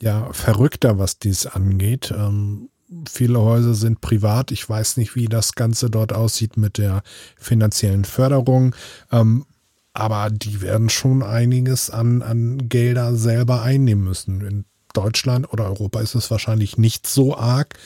ja, 0.00 0.32
verrückter, 0.32 0.98
was 0.98 1.18
dies 1.18 1.46
angeht. 1.46 2.12
Ähm, 2.16 2.70
viele 3.08 3.40
Häuser 3.40 3.74
sind 3.74 4.00
privat. 4.00 4.50
Ich 4.52 4.68
weiß 4.68 4.96
nicht, 4.96 5.14
wie 5.16 5.26
das 5.26 5.52
Ganze 5.52 5.90
dort 5.90 6.12
aussieht 6.12 6.56
mit 6.56 6.78
der 6.78 7.02
finanziellen 7.36 8.04
Förderung. 8.04 8.74
Ähm, 9.10 9.44
aber 9.94 10.30
die 10.30 10.62
werden 10.62 10.88
schon 10.88 11.22
einiges 11.22 11.90
an, 11.90 12.22
an 12.22 12.68
Gelder 12.68 13.14
selber 13.14 13.62
einnehmen 13.62 14.04
müssen. 14.04 14.40
In 14.40 14.64
Deutschland 14.94 15.52
oder 15.52 15.66
Europa 15.66 16.00
ist 16.00 16.14
es 16.14 16.30
wahrscheinlich 16.30 16.78
nicht 16.78 17.06
so 17.06 17.36
arg, 17.36 17.78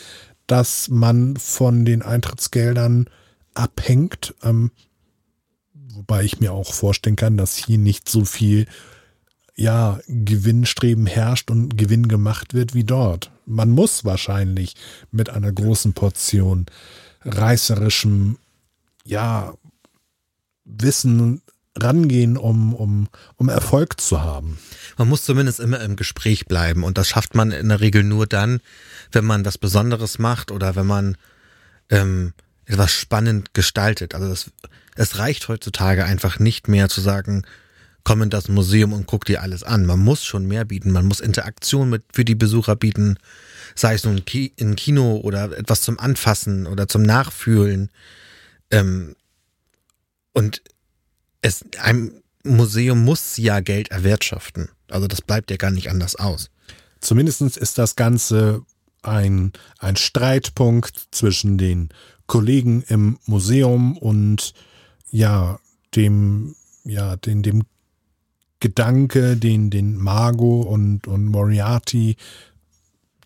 dass 0.47 0.89
man 0.89 1.37
von 1.37 1.85
den 1.85 2.03
Eintrittsgeldern 2.03 3.11
abhängt. 3.57 4.35
Ähm, 4.43 4.71
wobei 5.73 6.25
ich 6.25 6.41
mir 6.41 6.53
auch 6.53 6.73
vorstellen 6.73 7.17
kann, 7.17 7.37
dass 7.37 7.57
hier 7.57 7.79
nicht 7.79 8.09
so 8.09 8.25
viel 8.25 8.67
ja, 9.57 10.01
Gewinnstreben 10.07 11.07
herrscht 11.07 11.51
und 11.51 11.79
Gewinn 11.79 12.09
gemacht 12.09 12.53
wird 12.53 12.75
wie 12.75 12.85
dort. 12.85 13.31
Man 13.47 13.71
muss 13.71 14.05
wahrscheinlich 14.05 14.75
mit 15.11 15.31
einer 15.31 15.51
großen 15.51 15.95
Portion 15.95 16.67
reißerischem, 17.23 18.39
ja, 19.05 19.55
Wissen 20.65 21.43
rangehen, 21.79 22.37
um, 22.37 22.75
um, 22.75 23.09
um 23.37 23.49
Erfolg 23.49 24.01
zu 24.01 24.23
haben. 24.23 24.59
Man 24.97 25.09
muss 25.09 25.25
zumindest 25.25 25.61
immer 25.61 25.81
im 25.81 25.97
Gespräch 25.97 26.47
bleiben 26.47 26.85
und 26.85 26.99
das 26.99 27.09
schafft 27.09 27.35
man 27.35 27.51
in 27.53 27.69
der 27.69 27.81
Regel 27.81 28.03
nur 28.03 28.27
dann, 28.27 28.61
wenn 29.13 29.25
man 29.25 29.45
was 29.45 29.59
Besonderes 29.59 30.19
macht 30.19 30.51
oder 30.51 30.75
wenn 30.75 30.87
man 30.87 31.17
ähm, 31.91 32.33
etwas 32.67 32.93
spannend 32.93 33.55
gestaltet. 33.55 34.15
Also 34.15 34.29
das, 34.29 34.51
es 34.95 35.19
reicht 35.19 35.49
heutzutage 35.49 36.05
einfach 36.05 36.39
nicht 36.39 36.69
mehr 36.69 36.89
zu 36.89 37.01
sagen, 37.01 37.45
komm 38.05 38.23
in 38.23 38.31
das 38.31 38.49
Museum 38.49 38.93
und 38.93 39.07
guck 39.07 39.25
dir 39.25 39.43
alles 39.43 39.63
an. 39.63 39.85
Man 39.85 39.99
muss 39.99 40.25
schon 40.25 40.47
mehr 40.47 40.65
bieten. 40.65 40.93
Man 40.93 41.07
muss 41.07 41.21
Interaktion 41.21 41.91
mit 41.91 42.05
für 42.13 42.25
die 42.25 42.35
Besucher 42.35 42.77
bieten, 42.77 43.19
sei 43.75 43.95
es 43.95 44.05
nun 44.05 44.23
in 44.57 44.77
Kino 44.77 45.17
oder 45.17 45.57
etwas 45.59 45.83
zum 45.83 45.99
Anfassen 45.99 46.67
oder 46.67 46.87
zum 46.87 47.03
Nachfühlen. 47.03 47.91
Ähm, 48.71 49.17
und 50.33 50.63
es, 51.43 51.65
ein 51.81 52.23
Museum 52.45 53.05
muss 53.05 53.37
ja 53.39 53.61
Geld 53.61 53.91
erwirtschaften. 53.91 54.69
Also 54.89 55.09
das 55.09 55.21
bleibt 55.21 55.51
ja 55.51 55.57
gar 55.57 55.71
nicht 55.71 55.91
anders 55.91 56.17
aus. 56.17 56.51
Zumindest 57.01 57.41
ist 57.41 57.79
das 57.79 57.97
Ganze 57.97 58.63
ein, 59.03 59.53
ein 59.79 59.97
Streitpunkt 59.97 61.09
zwischen 61.11 61.59
den 61.59 61.89
Kollegen 62.27 62.83
im 62.89 63.19
Museum 63.27 63.97
und 63.97 64.53
ja, 65.11 65.59
dem, 65.95 66.55
ja, 66.85 67.17
den, 67.17 67.43
dem 67.43 67.63
Gedanke, 68.61 69.37
den, 69.37 69.71
den 69.71 69.97
Margot 69.97 70.67
und, 70.67 71.07
und 71.07 71.27
Moriarty 71.27 72.17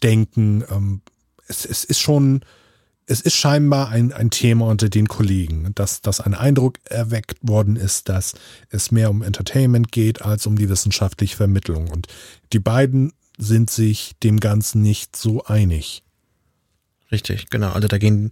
denken. 0.03 0.65
Ähm, 0.71 1.01
es, 1.47 1.65
es 1.65 1.85
ist 1.85 2.01
schon, 2.01 2.41
es 3.07 3.21
ist 3.21 3.35
scheinbar 3.35 3.89
ein, 3.89 4.13
ein 4.13 4.31
Thema 4.31 4.67
unter 4.67 4.89
den 4.89 5.09
Kollegen, 5.09 5.73
dass, 5.75 6.01
dass 6.01 6.21
ein 6.21 6.35
Eindruck 6.35 6.79
erweckt 6.85 7.39
worden 7.43 7.77
ist, 7.77 8.09
dass 8.09 8.35
es 8.71 8.91
mehr 8.93 9.11
um 9.11 9.23
Entertainment 9.23 9.91
geht 9.93 10.23
als 10.23 10.47
um 10.47 10.57
die 10.57 10.69
wissenschaftliche 10.69 11.37
Vermittlung. 11.37 11.89
Und 11.89 12.07
die 12.53 12.61
beiden 12.61 13.13
sind 13.39 13.71
sich 13.71 14.13
dem 14.23 14.39
Ganzen 14.39 14.83
nicht 14.83 15.17
so 15.17 15.45
einig. 15.45 16.03
Richtig, 17.11 17.51
genau. 17.51 17.73
Also 17.73 17.89
da 17.89 17.99
gehen 17.99 18.31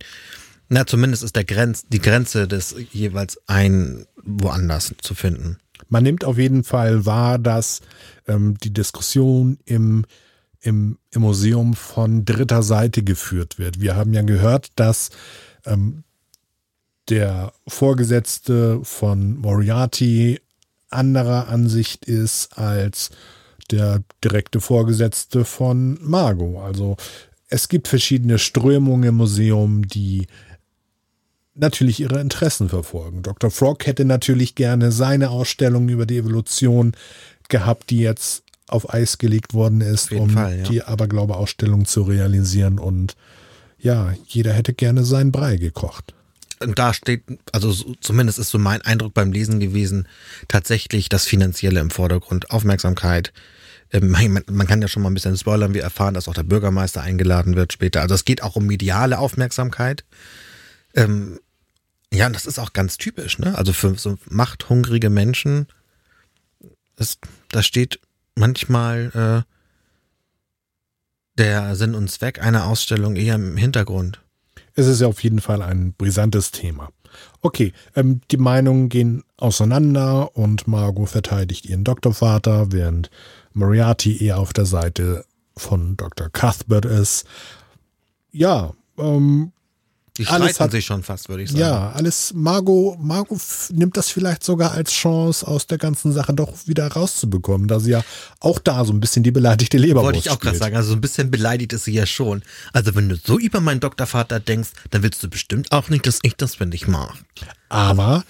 na, 0.68 0.86
zumindest 0.86 1.22
ist 1.22 1.36
der 1.36 1.44
Grenz, 1.44 1.86
die 1.88 2.00
Grenze 2.00 2.46
des 2.46 2.74
jeweils 2.92 3.40
ein 3.46 4.06
woanders 4.22 4.94
zu 5.00 5.14
finden. 5.14 5.58
Man 5.88 6.02
nimmt 6.02 6.24
auf 6.24 6.36
jeden 6.38 6.64
Fall 6.64 7.06
wahr, 7.06 7.38
dass 7.38 7.80
ähm, 8.26 8.58
die 8.58 8.72
Diskussion 8.72 9.58
im, 9.64 10.04
im, 10.60 10.98
im 11.12 11.22
Museum 11.22 11.74
von 11.74 12.24
dritter 12.24 12.62
Seite 12.62 13.02
geführt 13.02 13.58
wird. 13.58 13.80
Wir 13.80 13.96
haben 13.96 14.12
ja 14.12 14.22
gehört, 14.22 14.68
dass 14.76 15.10
ähm, 15.64 16.04
der 17.08 17.52
Vorgesetzte 17.66 18.80
von 18.82 19.38
Moriarty 19.38 20.40
anderer 20.90 21.48
Ansicht 21.48 22.04
ist 22.04 22.58
als 22.58 23.10
der 23.70 24.02
direkte 24.22 24.60
Vorgesetzte 24.60 25.44
von 25.44 25.98
Margot. 26.02 26.62
Also 26.62 26.96
es 27.48 27.68
gibt 27.68 27.88
verschiedene 27.88 28.38
Strömungen 28.38 29.08
im 29.08 29.14
Museum, 29.16 29.86
die 29.86 30.26
natürlich 31.58 32.00
ihre 32.00 32.20
Interessen 32.20 32.68
verfolgen. 32.68 33.22
Dr. 33.22 33.50
Frog 33.50 33.86
hätte 33.86 34.04
natürlich 34.04 34.54
gerne 34.54 34.92
seine 34.92 35.30
Ausstellung 35.30 35.88
über 35.88 36.06
die 36.06 36.18
Evolution 36.18 36.92
gehabt, 37.48 37.90
die 37.90 37.98
jetzt 37.98 38.42
auf 38.68 38.92
Eis 38.92 39.18
gelegt 39.18 39.54
worden 39.54 39.80
ist, 39.80 40.12
um 40.12 40.30
Fall, 40.30 40.58
ja. 40.58 40.64
die 40.64 40.82
Aberglaube-Ausstellung 40.82 41.86
zu 41.86 42.02
realisieren. 42.02 42.78
Und 42.78 43.16
ja, 43.78 44.14
jeder 44.26 44.52
hätte 44.52 44.74
gerne 44.74 45.04
seinen 45.04 45.32
Brei 45.32 45.56
gekocht. 45.56 46.14
Und 46.60 46.78
da 46.78 46.92
steht, 46.92 47.22
also 47.52 47.72
zumindest 48.00 48.38
ist 48.38 48.50
so 48.50 48.58
mein 48.58 48.82
Eindruck 48.82 49.14
beim 49.14 49.32
Lesen 49.32 49.60
gewesen, 49.60 50.08
tatsächlich 50.48 51.08
das 51.08 51.24
Finanzielle 51.24 51.80
im 51.80 51.90
Vordergrund, 51.90 52.50
Aufmerksamkeit. 52.50 53.32
Ähm, 53.92 54.10
man 54.50 54.66
kann 54.66 54.82
ja 54.82 54.88
schon 54.88 55.02
mal 55.02 55.10
ein 55.10 55.14
bisschen 55.14 55.36
spoilern, 55.36 55.74
wir 55.74 55.82
erfahren, 55.82 56.14
dass 56.14 56.28
auch 56.28 56.34
der 56.34 56.42
Bürgermeister 56.42 57.00
eingeladen 57.00 57.56
wird 57.56 57.72
später. 57.72 58.02
Also 58.02 58.14
es 58.14 58.24
geht 58.24 58.42
auch 58.42 58.56
um 58.56 58.66
mediale 58.66 59.18
Aufmerksamkeit. 59.18 60.04
Ähm, 60.94 61.38
ja, 62.12 62.26
und 62.26 62.34
das 62.34 62.46
ist 62.46 62.58
auch 62.58 62.72
ganz 62.72 62.96
typisch, 62.96 63.38
ne? 63.38 63.56
Also 63.56 63.72
für 63.72 63.94
so 63.96 64.18
machthungrige 64.28 65.10
Menschen, 65.10 65.66
da 67.50 67.62
steht 67.62 68.00
manchmal 68.34 69.44
äh, 69.46 69.52
der 71.38 71.76
Sinn 71.76 71.94
und 71.94 72.10
Zweck 72.10 72.42
einer 72.42 72.66
Ausstellung 72.66 73.16
eher 73.16 73.36
im 73.36 73.56
Hintergrund. 73.56 74.20
Es 74.74 74.86
ist 74.86 75.00
ja 75.00 75.06
auf 75.06 75.22
jeden 75.22 75.40
Fall 75.40 75.62
ein 75.62 75.92
brisantes 75.92 76.50
Thema. 76.50 76.90
Okay, 77.40 77.72
ähm, 77.94 78.20
die 78.30 78.36
Meinungen 78.36 78.88
gehen 78.88 79.24
auseinander 79.36 80.36
und 80.36 80.66
Margot 80.66 81.08
verteidigt 81.08 81.66
ihren 81.66 81.84
Doktorvater, 81.84 82.72
während 82.72 83.10
Moriarty 83.52 84.24
eher 84.24 84.38
auf 84.38 84.52
der 84.52 84.66
Seite 84.66 85.24
von 85.56 85.96
Dr. 85.96 86.28
Cuthbert 86.30 86.84
ist. 86.84 87.26
Ja, 88.30 88.72
ähm, 88.98 89.52
die 90.18 90.26
streiten 90.26 90.58
hat, 90.58 90.70
sich 90.70 90.84
schon 90.84 91.02
fast, 91.02 91.28
würde 91.28 91.44
ich 91.44 91.50
sagen. 91.50 91.60
Ja, 91.60 91.92
alles, 91.92 92.32
Margot, 92.34 92.98
Margot 93.00 93.40
nimmt 93.72 93.96
das 93.96 94.10
vielleicht 94.10 94.44
sogar 94.44 94.72
als 94.72 94.92
Chance, 94.92 95.46
aus 95.46 95.66
der 95.66 95.78
ganzen 95.78 96.12
Sache 96.12 96.34
doch 96.34 96.52
wieder 96.66 96.88
rauszubekommen, 96.88 97.68
da 97.68 97.80
sie 97.80 97.92
ja 97.92 98.02
auch 98.40 98.58
da 98.58 98.84
so 98.84 98.92
ein 98.92 99.00
bisschen 99.00 99.22
die 99.22 99.30
beleidigte 99.30 99.78
Leberwurst 99.78 100.04
Wollte 100.04 100.18
ich 100.18 100.30
auch 100.30 100.40
gerade 100.40 100.58
sagen, 100.58 100.76
also 100.76 100.90
so 100.90 100.96
ein 100.96 101.00
bisschen 101.00 101.30
beleidigt 101.30 101.72
ist 101.72 101.84
sie 101.84 101.92
ja 101.92 102.06
schon. 102.06 102.42
Also 102.72 102.94
wenn 102.94 103.08
du 103.08 103.16
so 103.16 103.38
über 103.38 103.60
meinen 103.60 103.80
Doktorvater 103.80 104.40
denkst, 104.40 104.70
dann 104.90 105.02
willst 105.02 105.22
du 105.22 105.30
bestimmt 105.30 105.72
auch 105.72 105.88
nicht, 105.88 106.06
dass 106.06 106.18
ich 106.22 106.34
das 106.36 106.56
für 106.56 106.66
dich 106.66 106.88
mache. 106.88 107.18
Aber 107.68 108.24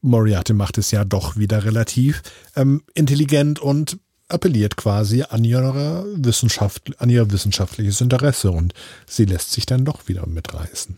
Moriarty 0.00 0.52
macht 0.52 0.78
es 0.78 0.90
ja 0.90 1.04
doch 1.04 1.36
wieder 1.36 1.64
relativ 1.64 2.22
ähm, 2.56 2.82
intelligent 2.94 3.58
und 3.58 3.98
appelliert 4.28 4.76
quasi 4.76 5.22
an 5.22 5.44
ihre 5.44 6.06
Wissenschaft, 6.14 7.00
an 7.00 7.10
ihr 7.10 7.30
wissenschaftliches 7.30 8.00
Interesse 8.00 8.50
und 8.50 8.74
sie 9.06 9.24
lässt 9.24 9.52
sich 9.52 9.66
dann 9.66 9.84
doch 9.84 10.08
wieder 10.08 10.26
mitreißen. 10.26 10.96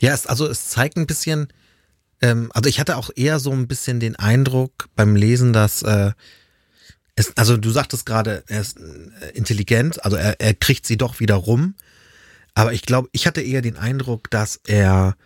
Ja, 0.00 0.12
es, 0.12 0.26
also 0.26 0.46
es 0.46 0.68
zeigt 0.68 0.96
ein 0.96 1.06
bisschen, 1.06 1.48
ähm, 2.20 2.50
also 2.54 2.68
ich 2.68 2.80
hatte 2.80 2.96
auch 2.96 3.10
eher 3.14 3.38
so 3.38 3.52
ein 3.52 3.68
bisschen 3.68 4.00
den 4.00 4.16
Eindruck 4.16 4.88
beim 4.96 5.16
Lesen, 5.16 5.52
dass 5.52 5.82
äh, 5.82 6.12
es, 7.16 7.36
also 7.36 7.56
du 7.56 7.70
sagtest 7.70 8.06
gerade, 8.06 8.44
er 8.46 8.60
ist 8.60 8.78
äh, 8.78 9.30
intelligent, 9.34 10.04
also 10.04 10.16
er, 10.16 10.40
er 10.40 10.54
kriegt 10.54 10.86
sie 10.86 10.96
doch 10.96 11.20
wieder 11.20 11.34
rum. 11.34 11.74
Aber 12.54 12.72
ich 12.72 12.82
glaube, 12.82 13.08
ich 13.12 13.26
hatte 13.26 13.40
eher 13.40 13.62
den 13.62 13.76
Eindruck, 13.76 14.30
dass 14.30 14.60
er 14.66 15.16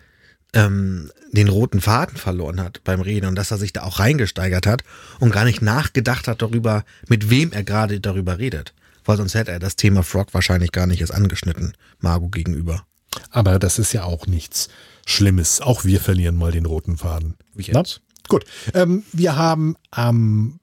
ähm, 0.53 1.11
den 1.31 1.47
roten 1.47 1.81
Faden 1.81 2.17
verloren 2.17 2.61
hat 2.61 2.83
beim 2.83 3.01
Reden 3.01 3.27
und 3.27 3.35
dass 3.35 3.51
er 3.51 3.57
sich 3.57 3.73
da 3.73 3.83
auch 3.83 3.99
reingesteigert 3.99 4.67
hat 4.67 4.83
und 5.19 5.31
gar 5.31 5.45
nicht 5.45 5.61
nachgedacht 5.61 6.27
hat 6.27 6.41
darüber, 6.41 6.83
mit 7.07 7.29
wem 7.29 7.51
er 7.51 7.63
gerade 7.63 7.99
darüber 7.99 8.37
redet. 8.37 8.73
Weil 9.05 9.17
sonst 9.17 9.33
hätte 9.33 9.51
er 9.51 9.59
das 9.59 9.75
Thema 9.75 10.03
Frog 10.03 10.33
wahrscheinlich 10.33 10.71
gar 10.71 10.87
nicht 10.87 11.01
erst 11.01 11.13
angeschnitten, 11.13 11.73
Margot 11.99 12.31
gegenüber. 12.31 12.85
Aber 13.29 13.59
das 13.59 13.79
ist 13.79 13.93
ja 13.93 14.03
auch 14.03 14.27
nichts 14.27 14.69
Schlimmes. 15.05 15.61
Auch 15.61 15.83
wir 15.83 15.99
verlieren 15.99 16.35
mal 16.35 16.51
den 16.51 16.65
roten 16.65 16.97
Faden. 16.97 17.35
Wie 17.53 17.63
jetzt? 17.63 17.73
Na? 17.73 17.83
Gut. 18.29 18.45
Ähm, 18.73 19.03
wir 19.11 19.35
haben 19.35 19.75
am 19.91 20.59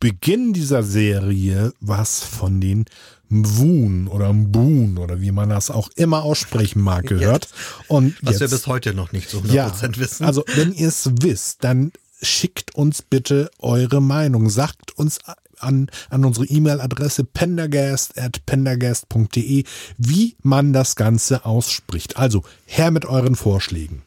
Beginn 0.00 0.52
dieser 0.52 0.82
Serie 0.82 1.72
was 1.80 2.22
von 2.22 2.60
den 2.60 2.84
Mwoon 3.28 4.08
oder 4.08 4.32
Mboon 4.32 4.98
oder 4.98 5.20
wie 5.20 5.32
man 5.32 5.48
das 5.48 5.70
auch 5.70 5.88
immer 5.96 6.22
aussprechen 6.22 6.80
mag 6.80 7.06
gehört. 7.06 7.48
Und 7.88 8.16
was 8.22 8.32
jetzt, 8.32 8.40
wir 8.40 8.48
bis 8.48 8.66
heute 8.66 8.94
noch 8.94 9.12
nicht 9.12 9.30
so 9.30 9.38
100% 9.38 9.52
ja, 9.52 9.96
wissen. 9.96 10.24
Also 10.24 10.44
wenn 10.54 10.72
ihr 10.72 10.88
es 10.88 11.10
wisst, 11.20 11.64
dann 11.64 11.92
schickt 12.20 12.74
uns 12.74 13.02
bitte 13.02 13.50
eure 13.58 14.00
Meinung. 14.00 14.48
Sagt 14.48 14.96
uns 14.96 15.18
an, 15.58 15.90
an 16.10 16.24
unsere 16.24 16.46
E-Mail-Adresse 16.46 17.24
pendergast 17.24 18.18
at 18.18 18.44
pendergast.de, 18.46 19.64
wie 19.98 20.36
man 20.42 20.72
das 20.72 20.96
Ganze 20.96 21.44
ausspricht. 21.44 22.16
Also 22.16 22.42
her 22.66 22.90
mit 22.90 23.04
euren 23.04 23.36
Vorschlägen. 23.36 24.02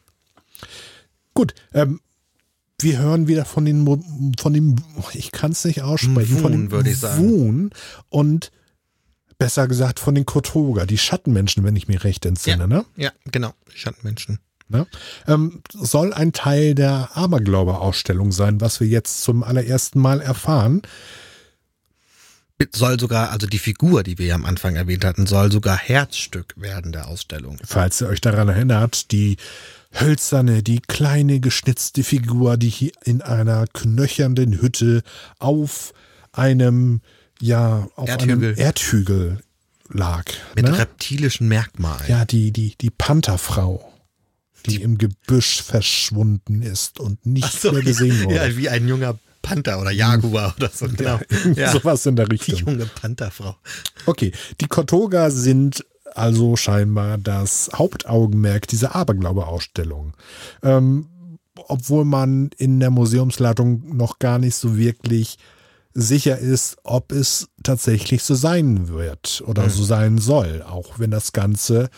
Gut, 1.34 1.54
ähm, 1.72 2.00
wir 2.80 2.98
hören 2.98 3.28
wieder 3.28 3.44
von 3.44 3.64
den, 3.64 4.34
von 4.38 4.52
dem, 4.52 4.76
ich 5.12 5.32
kann 5.32 5.52
es 5.52 5.64
nicht 5.64 5.82
aussprechen, 5.82 6.38
von 6.38 6.52
Wun, 6.52 6.52
dem 6.52 6.70
würde 6.70 6.90
ich 6.90 6.98
sagen. 6.98 7.28
Wun 7.28 7.70
und 8.08 8.50
besser 9.38 9.68
gesagt 9.68 10.00
von 10.00 10.14
den 10.14 10.26
Kotoga, 10.26 10.86
die 10.86 10.98
Schattenmenschen, 10.98 11.64
wenn 11.64 11.76
ich 11.76 11.88
mich 11.88 12.04
recht 12.04 12.26
entsinne, 12.26 12.68
ne? 12.68 12.84
Ja, 12.96 13.10
genau. 13.30 13.52
Schattenmenschen. 13.74 14.38
ne? 14.68 14.86
Ähm, 15.26 15.62
soll 15.72 16.12
ein 16.12 16.32
Teil 16.32 16.74
der 16.74 17.10
Aberglaube-Ausstellung 17.14 18.32
sein, 18.32 18.60
was 18.60 18.80
wir 18.80 18.86
jetzt 18.86 19.22
zum 19.22 19.42
allerersten 19.42 19.98
Mal 19.98 20.20
erfahren. 20.20 20.82
Soll 22.72 23.00
sogar, 23.00 23.30
also 23.30 23.46
die 23.46 23.58
Figur, 23.58 24.02
die 24.02 24.18
wir 24.18 24.26
ja 24.26 24.34
am 24.34 24.44
Anfang 24.44 24.76
erwähnt 24.76 25.04
hatten, 25.04 25.26
soll 25.26 25.50
sogar 25.50 25.76
Herzstück 25.78 26.54
werden 26.56 26.92
der 26.92 27.08
Ausstellung. 27.08 27.58
Falls 27.64 28.00
ihr 28.00 28.08
euch 28.08 28.20
daran 28.20 28.48
erinnert, 28.48 29.12
die 29.12 29.36
hölzerne, 29.92 30.62
die 30.62 30.80
kleine 30.80 31.40
geschnitzte 31.40 32.04
Figur, 32.04 32.56
die 32.56 32.68
hier 32.68 32.92
in 33.04 33.22
einer 33.22 33.66
knöchernden 33.72 34.60
Hütte 34.60 35.02
auf 35.38 35.92
einem, 36.32 37.00
ja, 37.40 37.88
auf 37.96 38.08
Erdhügel. 38.08 38.48
einem 38.48 38.58
Erdhügel 38.58 39.40
lag. 39.88 40.24
Mit 40.54 40.66
ne? 40.66 40.78
reptilischen 40.78 41.48
Merkmalen. 41.48 42.08
Ja, 42.08 42.24
die, 42.24 42.52
die, 42.52 42.76
die 42.80 42.90
Pantherfrau, 42.90 43.92
die, 44.66 44.82
im 44.82 44.98
Gebüsch 44.98 45.62
verschwunden 45.62 46.62
ist 46.62 47.00
und 47.00 47.24
nicht 47.26 47.60
so, 47.60 47.72
mehr 47.72 47.82
gesehen 47.82 48.22
wurde. 48.24 48.36
Ja, 48.36 48.56
wie 48.56 48.68
ein 48.68 48.86
junger 48.86 49.18
Panther 49.42 49.80
oder 49.80 49.90
Jaguar 49.90 50.54
oder 50.56 50.70
so. 50.72 50.86
Genau. 50.88 51.18
Ja, 51.54 51.72
Sowas 51.72 52.04
in 52.06 52.16
der 52.16 52.26
die 52.26 52.36
Richtung. 52.36 52.74
junge 52.74 52.86
Pantherfrau. 52.86 53.56
Okay, 54.06 54.32
die 54.60 54.66
Kotoga 54.66 55.30
sind 55.30 55.84
also 56.14 56.56
scheinbar 56.56 57.18
das 57.18 57.70
Hauptaugenmerk 57.74 58.66
dieser 58.66 58.94
Aberglaube-Ausstellung. 58.94 60.14
Ähm, 60.62 61.06
obwohl 61.68 62.04
man 62.04 62.50
in 62.56 62.80
der 62.80 62.90
Museumsleitung 62.90 63.96
noch 63.96 64.18
gar 64.18 64.38
nicht 64.38 64.56
so 64.56 64.76
wirklich 64.76 65.38
sicher 65.92 66.38
ist, 66.38 66.78
ob 66.84 67.12
es 67.12 67.48
tatsächlich 67.62 68.22
so 68.22 68.34
sein 68.34 68.88
wird 68.88 69.42
oder 69.46 69.68
so 69.70 69.84
sein 69.84 70.18
soll, 70.18 70.62
auch 70.62 70.98
wenn 70.98 71.10
das 71.10 71.32
Ganze 71.32 71.90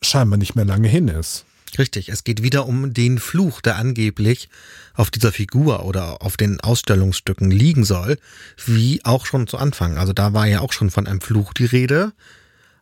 scheinbar 0.00 0.38
nicht 0.38 0.54
mehr 0.54 0.64
lange 0.64 0.88
hin 0.88 1.08
ist. 1.08 1.44
Richtig, 1.78 2.10
es 2.10 2.24
geht 2.24 2.42
wieder 2.42 2.66
um 2.66 2.92
den 2.92 3.18
Fluch, 3.18 3.62
der 3.62 3.76
angeblich 3.76 4.50
auf 4.94 5.10
dieser 5.10 5.32
Figur 5.32 5.84
oder 5.86 6.20
auf 6.20 6.36
den 6.36 6.60
Ausstellungsstücken 6.60 7.50
liegen 7.50 7.84
soll, 7.84 8.18
wie 8.66 9.00
auch 9.04 9.24
schon 9.24 9.46
zu 9.46 9.56
Anfang. 9.56 9.96
Also 9.96 10.12
da 10.12 10.34
war 10.34 10.46
ja 10.46 10.60
auch 10.60 10.72
schon 10.72 10.90
von 10.90 11.06
einem 11.06 11.22
Fluch 11.22 11.54
die 11.54 11.64
Rede. 11.64 12.12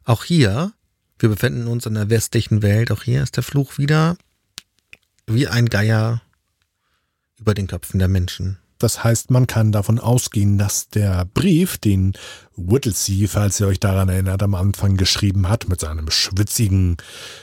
Auch 0.05 0.25
hier, 0.25 0.73
wir 1.19 1.29
befinden 1.29 1.69
uns 1.69 1.87
in 1.87 1.95
der 1.95 2.11
westlichen 2.11 2.63
Welt, 2.63 2.91
auch 2.91 3.05
hier 3.05 3.23
ist 3.23 3.37
der 3.37 3.45
Fluch 3.45 3.79
wieder 3.79 4.17
wie 5.27 5.47
ein 5.47 5.67
Geier 5.67 6.23
über 7.39 7.55
den 7.55 7.69
Köpfen 7.69 8.01
der 8.01 8.09
Menschen. 8.09 8.59
Das 8.81 9.05
heißt, 9.05 9.31
man 9.31 9.47
kann 9.47 9.73
davon 9.73 9.99
ausgehen, 10.01 10.57
dass 10.57 10.89
der 10.89 11.27
Brief, 11.27 11.77
den 11.77 12.15
Whittlesey, 12.57 13.29
falls 13.29 13.61
ihr 13.61 13.67
euch 13.67 13.79
daran 13.79 14.09
erinnert, 14.09 14.43
am 14.43 14.55
Anfang 14.55 14.97
geschrieben 14.97 15.49
hat, 15.49 15.69
mit 15.69 15.81
seinem 15.81 16.11
schwitzigen, 16.11 16.97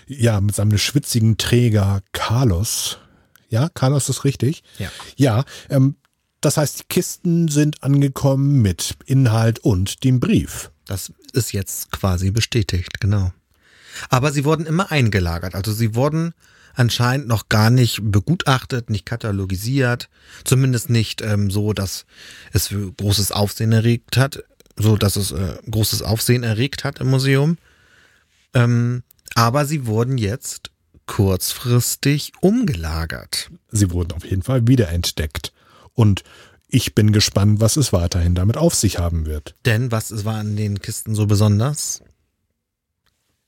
ja, 0.07 0.41
mit 0.41 0.55
seinem 0.55 0.77
schwitzigen 0.79 1.37
Träger 1.37 2.01
Carlos. 2.11 2.97
Ja, 3.49 3.69
Carlos 3.69 4.09
ist 4.09 4.23
richtig. 4.25 4.63
Ja. 4.79 4.89
Ja, 5.15 5.45
ähm, 5.69 5.95
das 6.41 6.57
heißt, 6.57 6.79
die 6.79 6.85
Kisten 6.89 7.47
sind 7.49 7.83
angekommen 7.83 8.63
mit 8.63 8.97
Inhalt 9.05 9.59
und 9.59 10.03
dem 10.03 10.19
Brief. 10.19 10.71
Das 10.85 11.13
ist 11.33 11.53
jetzt 11.53 11.91
quasi 11.91 12.31
bestätigt, 12.31 12.99
genau. 12.99 13.31
Aber 14.09 14.31
sie 14.31 14.43
wurden 14.43 14.65
immer 14.65 14.91
eingelagert. 14.91 15.53
Also 15.53 15.71
sie 15.71 15.93
wurden 15.93 16.33
anscheinend 16.77 17.27
noch 17.27 17.49
gar 17.49 17.69
nicht 17.69 17.99
begutachtet, 18.03 18.89
nicht 18.89 19.05
katalogisiert, 19.05 20.09
zumindest 20.43 20.89
nicht 20.89 21.21
ähm, 21.21 21.49
so, 21.49 21.73
dass 21.73 22.05
es 22.53 22.69
großes 22.97 23.31
Aufsehen 23.31 23.71
erregt 23.71 24.15
hat, 24.15 24.43
so 24.77 24.95
dass 24.95 25.15
es 25.15 25.31
äh, 25.31 25.57
großes 25.69 26.03
Aufsehen 26.03 26.43
erregt 26.43 26.83
hat 26.83 26.99
im 26.99 27.09
Museum. 27.09 27.57
Ähm, 28.53 29.03
aber 29.35 29.65
sie 29.65 29.87
wurden 29.87 30.17
jetzt 30.17 30.71
kurzfristig 31.07 32.33
umgelagert. 32.41 33.49
Sie 33.71 33.91
wurden 33.91 34.11
auf 34.11 34.25
jeden 34.25 34.43
Fall 34.43 34.67
wiederentdeckt. 34.67 35.53
Und 35.93 36.23
ich 36.67 36.93
bin 36.93 37.11
gespannt, 37.11 37.59
was 37.59 37.77
es 37.77 37.93
weiterhin 37.93 38.35
damit 38.35 38.57
auf 38.57 38.75
sich 38.75 38.99
haben 38.99 39.25
wird. 39.25 39.55
Denn 39.65 39.91
was 39.91 40.25
war 40.25 40.35
an 40.35 40.55
den 40.55 40.79
Kisten 40.81 41.15
so 41.15 41.25
besonders? 41.25 42.01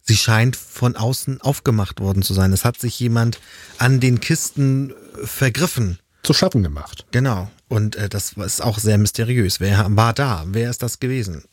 Sie 0.09 0.17
scheint 0.17 0.55
von 0.55 0.95
außen 0.95 1.39
aufgemacht 1.41 1.99
worden 1.99 2.23
zu 2.23 2.33
sein. 2.33 2.51
Es 2.51 2.65
hat 2.65 2.79
sich 2.79 2.99
jemand 2.99 3.39
an 3.77 3.99
den 3.99 4.19
Kisten 4.19 4.89
äh, 4.89 5.27
vergriffen. 5.27 5.99
Zu 6.23 6.33
schaffen 6.33 6.63
gemacht. 6.63 7.05
Genau. 7.11 7.51
Und 7.67 7.95
äh, 7.95 8.09
das 8.09 8.33
ist 8.33 8.63
auch 8.63 8.79
sehr 8.79 8.97
mysteriös. 8.97 9.59
Wer 9.59 9.85
war 9.87 10.13
da? 10.13 10.45
Wer 10.47 10.71
ist 10.71 10.81
das 10.81 10.97
gewesen? 10.99 11.43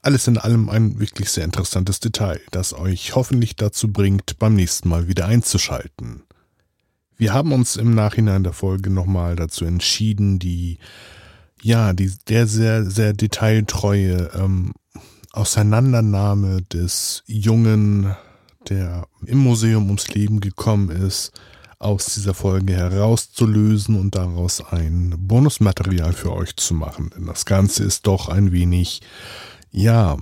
Alles 0.00 0.26
in 0.26 0.38
allem 0.38 0.70
ein 0.70 0.98
wirklich 1.00 1.28
sehr 1.28 1.44
interessantes 1.44 2.00
Detail, 2.00 2.40
das 2.50 2.72
euch 2.72 3.14
hoffentlich 3.14 3.56
dazu 3.56 3.92
bringt, 3.92 4.38
beim 4.38 4.54
nächsten 4.54 4.88
Mal 4.88 5.06
wieder 5.06 5.26
einzuschalten. 5.26 6.22
Wir 7.18 7.34
haben 7.34 7.52
uns 7.52 7.76
im 7.76 7.94
Nachhinein 7.94 8.42
der 8.42 8.54
Folge 8.54 8.88
nochmal 8.88 9.36
dazu 9.36 9.66
entschieden, 9.66 10.38
die, 10.38 10.78
ja, 11.60 11.92
die, 11.92 12.10
der 12.26 12.46
sehr, 12.46 12.86
sehr 12.86 13.12
detailtreue 13.12 14.30
ähm, 14.34 14.72
Auseinandernahme 15.34 16.62
des 16.62 17.24
Jungen, 17.26 18.14
der 18.68 19.06
im 19.26 19.38
Museum 19.38 19.86
ums 19.86 20.08
Leben 20.08 20.40
gekommen 20.40 20.90
ist, 20.90 21.32
aus 21.78 22.06
dieser 22.06 22.34
Folge 22.34 22.74
herauszulösen 22.74 23.98
und 23.98 24.14
daraus 24.14 24.64
ein 24.64 25.14
Bonusmaterial 25.18 26.12
für 26.12 26.32
euch 26.32 26.56
zu 26.56 26.74
machen. 26.74 27.10
Denn 27.14 27.26
das 27.26 27.44
Ganze 27.44 27.84
ist 27.84 28.06
doch 28.06 28.28
ein 28.28 28.52
wenig, 28.52 29.02
ja, 29.70 30.16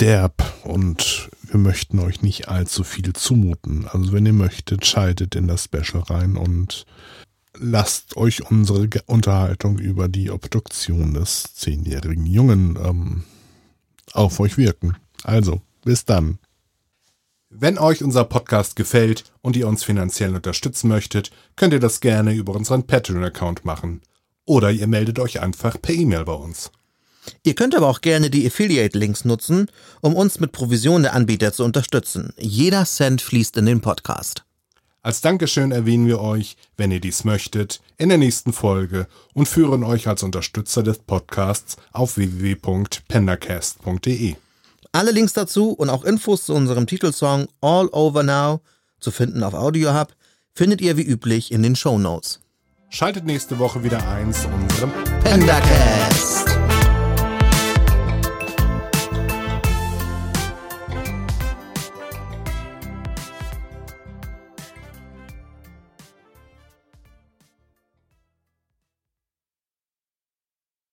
derb 0.00 0.42
und 0.64 1.30
wir 1.42 1.60
möchten 1.60 1.98
euch 1.98 2.22
nicht 2.22 2.48
allzu 2.48 2.82
viel 2.82 3.12
zumuten. 3.12 3.86
Also 3.86 4.12
wenn 4.12 4.24
ihr 4.24 4.32
möchtet, 4.32 4.86
schaltet 4.86 5.36
in 5.36 5.46
das 5.46 5.64
Special 5.64 6.02
rein 6.02 6.36
und 6.36 6.86
lasst 7.58 8.16
euch 8.16 8.50
unsere 8.50 8.88
Unterhaltung 9.06 9.78
über 9.78 10.08
die 10.08 10.30
Obduktion 10.30 11.14
des 11.14 11.54
zehnjährigen 11.54 12.24
Jungen 12.24 12.78
ähm, 12.82 13.24
auf 14.12 14.40
euch 14.40 14.56
wirken. 14.56 14.96
Also, 15.22 15.60
bis 15.84 16.04
dann. 16.04 16.38
Wenn 17.48 17.78
euch 17.78 18.04
unser 18.04 18.24
Podcast 18.24 18.76
gefällt 18.76 19.24
und 19.42 19.56
ihr 19.56 19.66
uns 19.66 19.82
finanziell 19.82 20.34
unterstützen 20.36 20.88
möchtet, 20.88 21.30
könnt 21.56 21.72
ihr 21.72 21.80
das 21.80 22.00
gerne 22.00 22.32
über 22.32 22.54
unseren 22.54 22.86
Patreon-Account 22.86 23.64
machen. 23.64 24.02
Oder 24.44 24.70
ihr 24.70 24.86
meldet 24.86 25.18
euch 25.18 25.40
einfach 25.40 25.80
per 25.80 25.94
E-Mail 25.94 26.24
bei 26.24 26.32
uns. 26.32 26.70
Ihr 27.42 27.54
könnt 27.54 27.74
aber 27.74 27.88
auch 27.88 28.00
gerne 28.00 28.30
die 28.30 28.46
Affiliate-Links 28.46 29.24
nutzen, 29.24 29.66
um 30.00 30.14
uns 30.14 30.40
mit 30.40 30.52
Provision 30.52 31.02
der 31.02 31.14
Anbieter 31.14 31.52
zu 31.52 31.64
unterstützen. 31.64 32.32
Jeder 32.38 32.84
Cent 32.84 33.20
fließt 33.20 33.56
in 33.56 33.66
den 33.66 33.80
Podcast. 33.80 34.44
Als 35.02 35.22
Dankeschön 35.22 35.72
erwähnen 35.72 36.06
wir 36.06 36.20
euch, 36.20 36.58
wenn 36.76 36.90
ihr 36.90 37.00
dies 37.00 37.24
möchtet, 37.24 37.80
in 37.96 38.10
der 38.10 38.18
nächsten 38.18 38.52
Folge 38.52 39.06
und 39.32 39.48
führen 39.48 39.82
euch 39.82 40.08
als 40.08 40.22
Unterstützer 40.22 40.82
des 40.82 40.98
Podcasts 40.98 41.78
auf 41.92 42.18
www.pendacast.de. 42.18 44.34
Alle 44.92 45.12
Links 45.12 45.32
dazu 45.32 45.70
und 45.70 45.88
auch 45.88 46.04
Infos 46.04 46.44
zu 46.44 46.52
unserem 46.54 46.86
Titelsong 46.86 47.48
All 47.62 47.88
Over 47.92 48.24
Now, 48.24 48.60
zu 48.98 49.10
finden 49.10 49.42
auf 49.42 49.54
AudioHub, 49.54 50.14
findet 50.52 50.82
ihr 50.82 50.98
wie 50.98 51.02
üblich 51.02 51.50
in 51.50 51.62
den 51.62 51.76
Show 51.76 51.98
Notes. 51.98 52.40
Schaltet 52.90 53.24
nächste 53.24 53.58
Woche 53.58 53.82
wieder 53.82 54.06
ein 54.06 54.34
zu 54.34 54.48
unserem 54.48 54.92
Pendacast! 55.24 56.59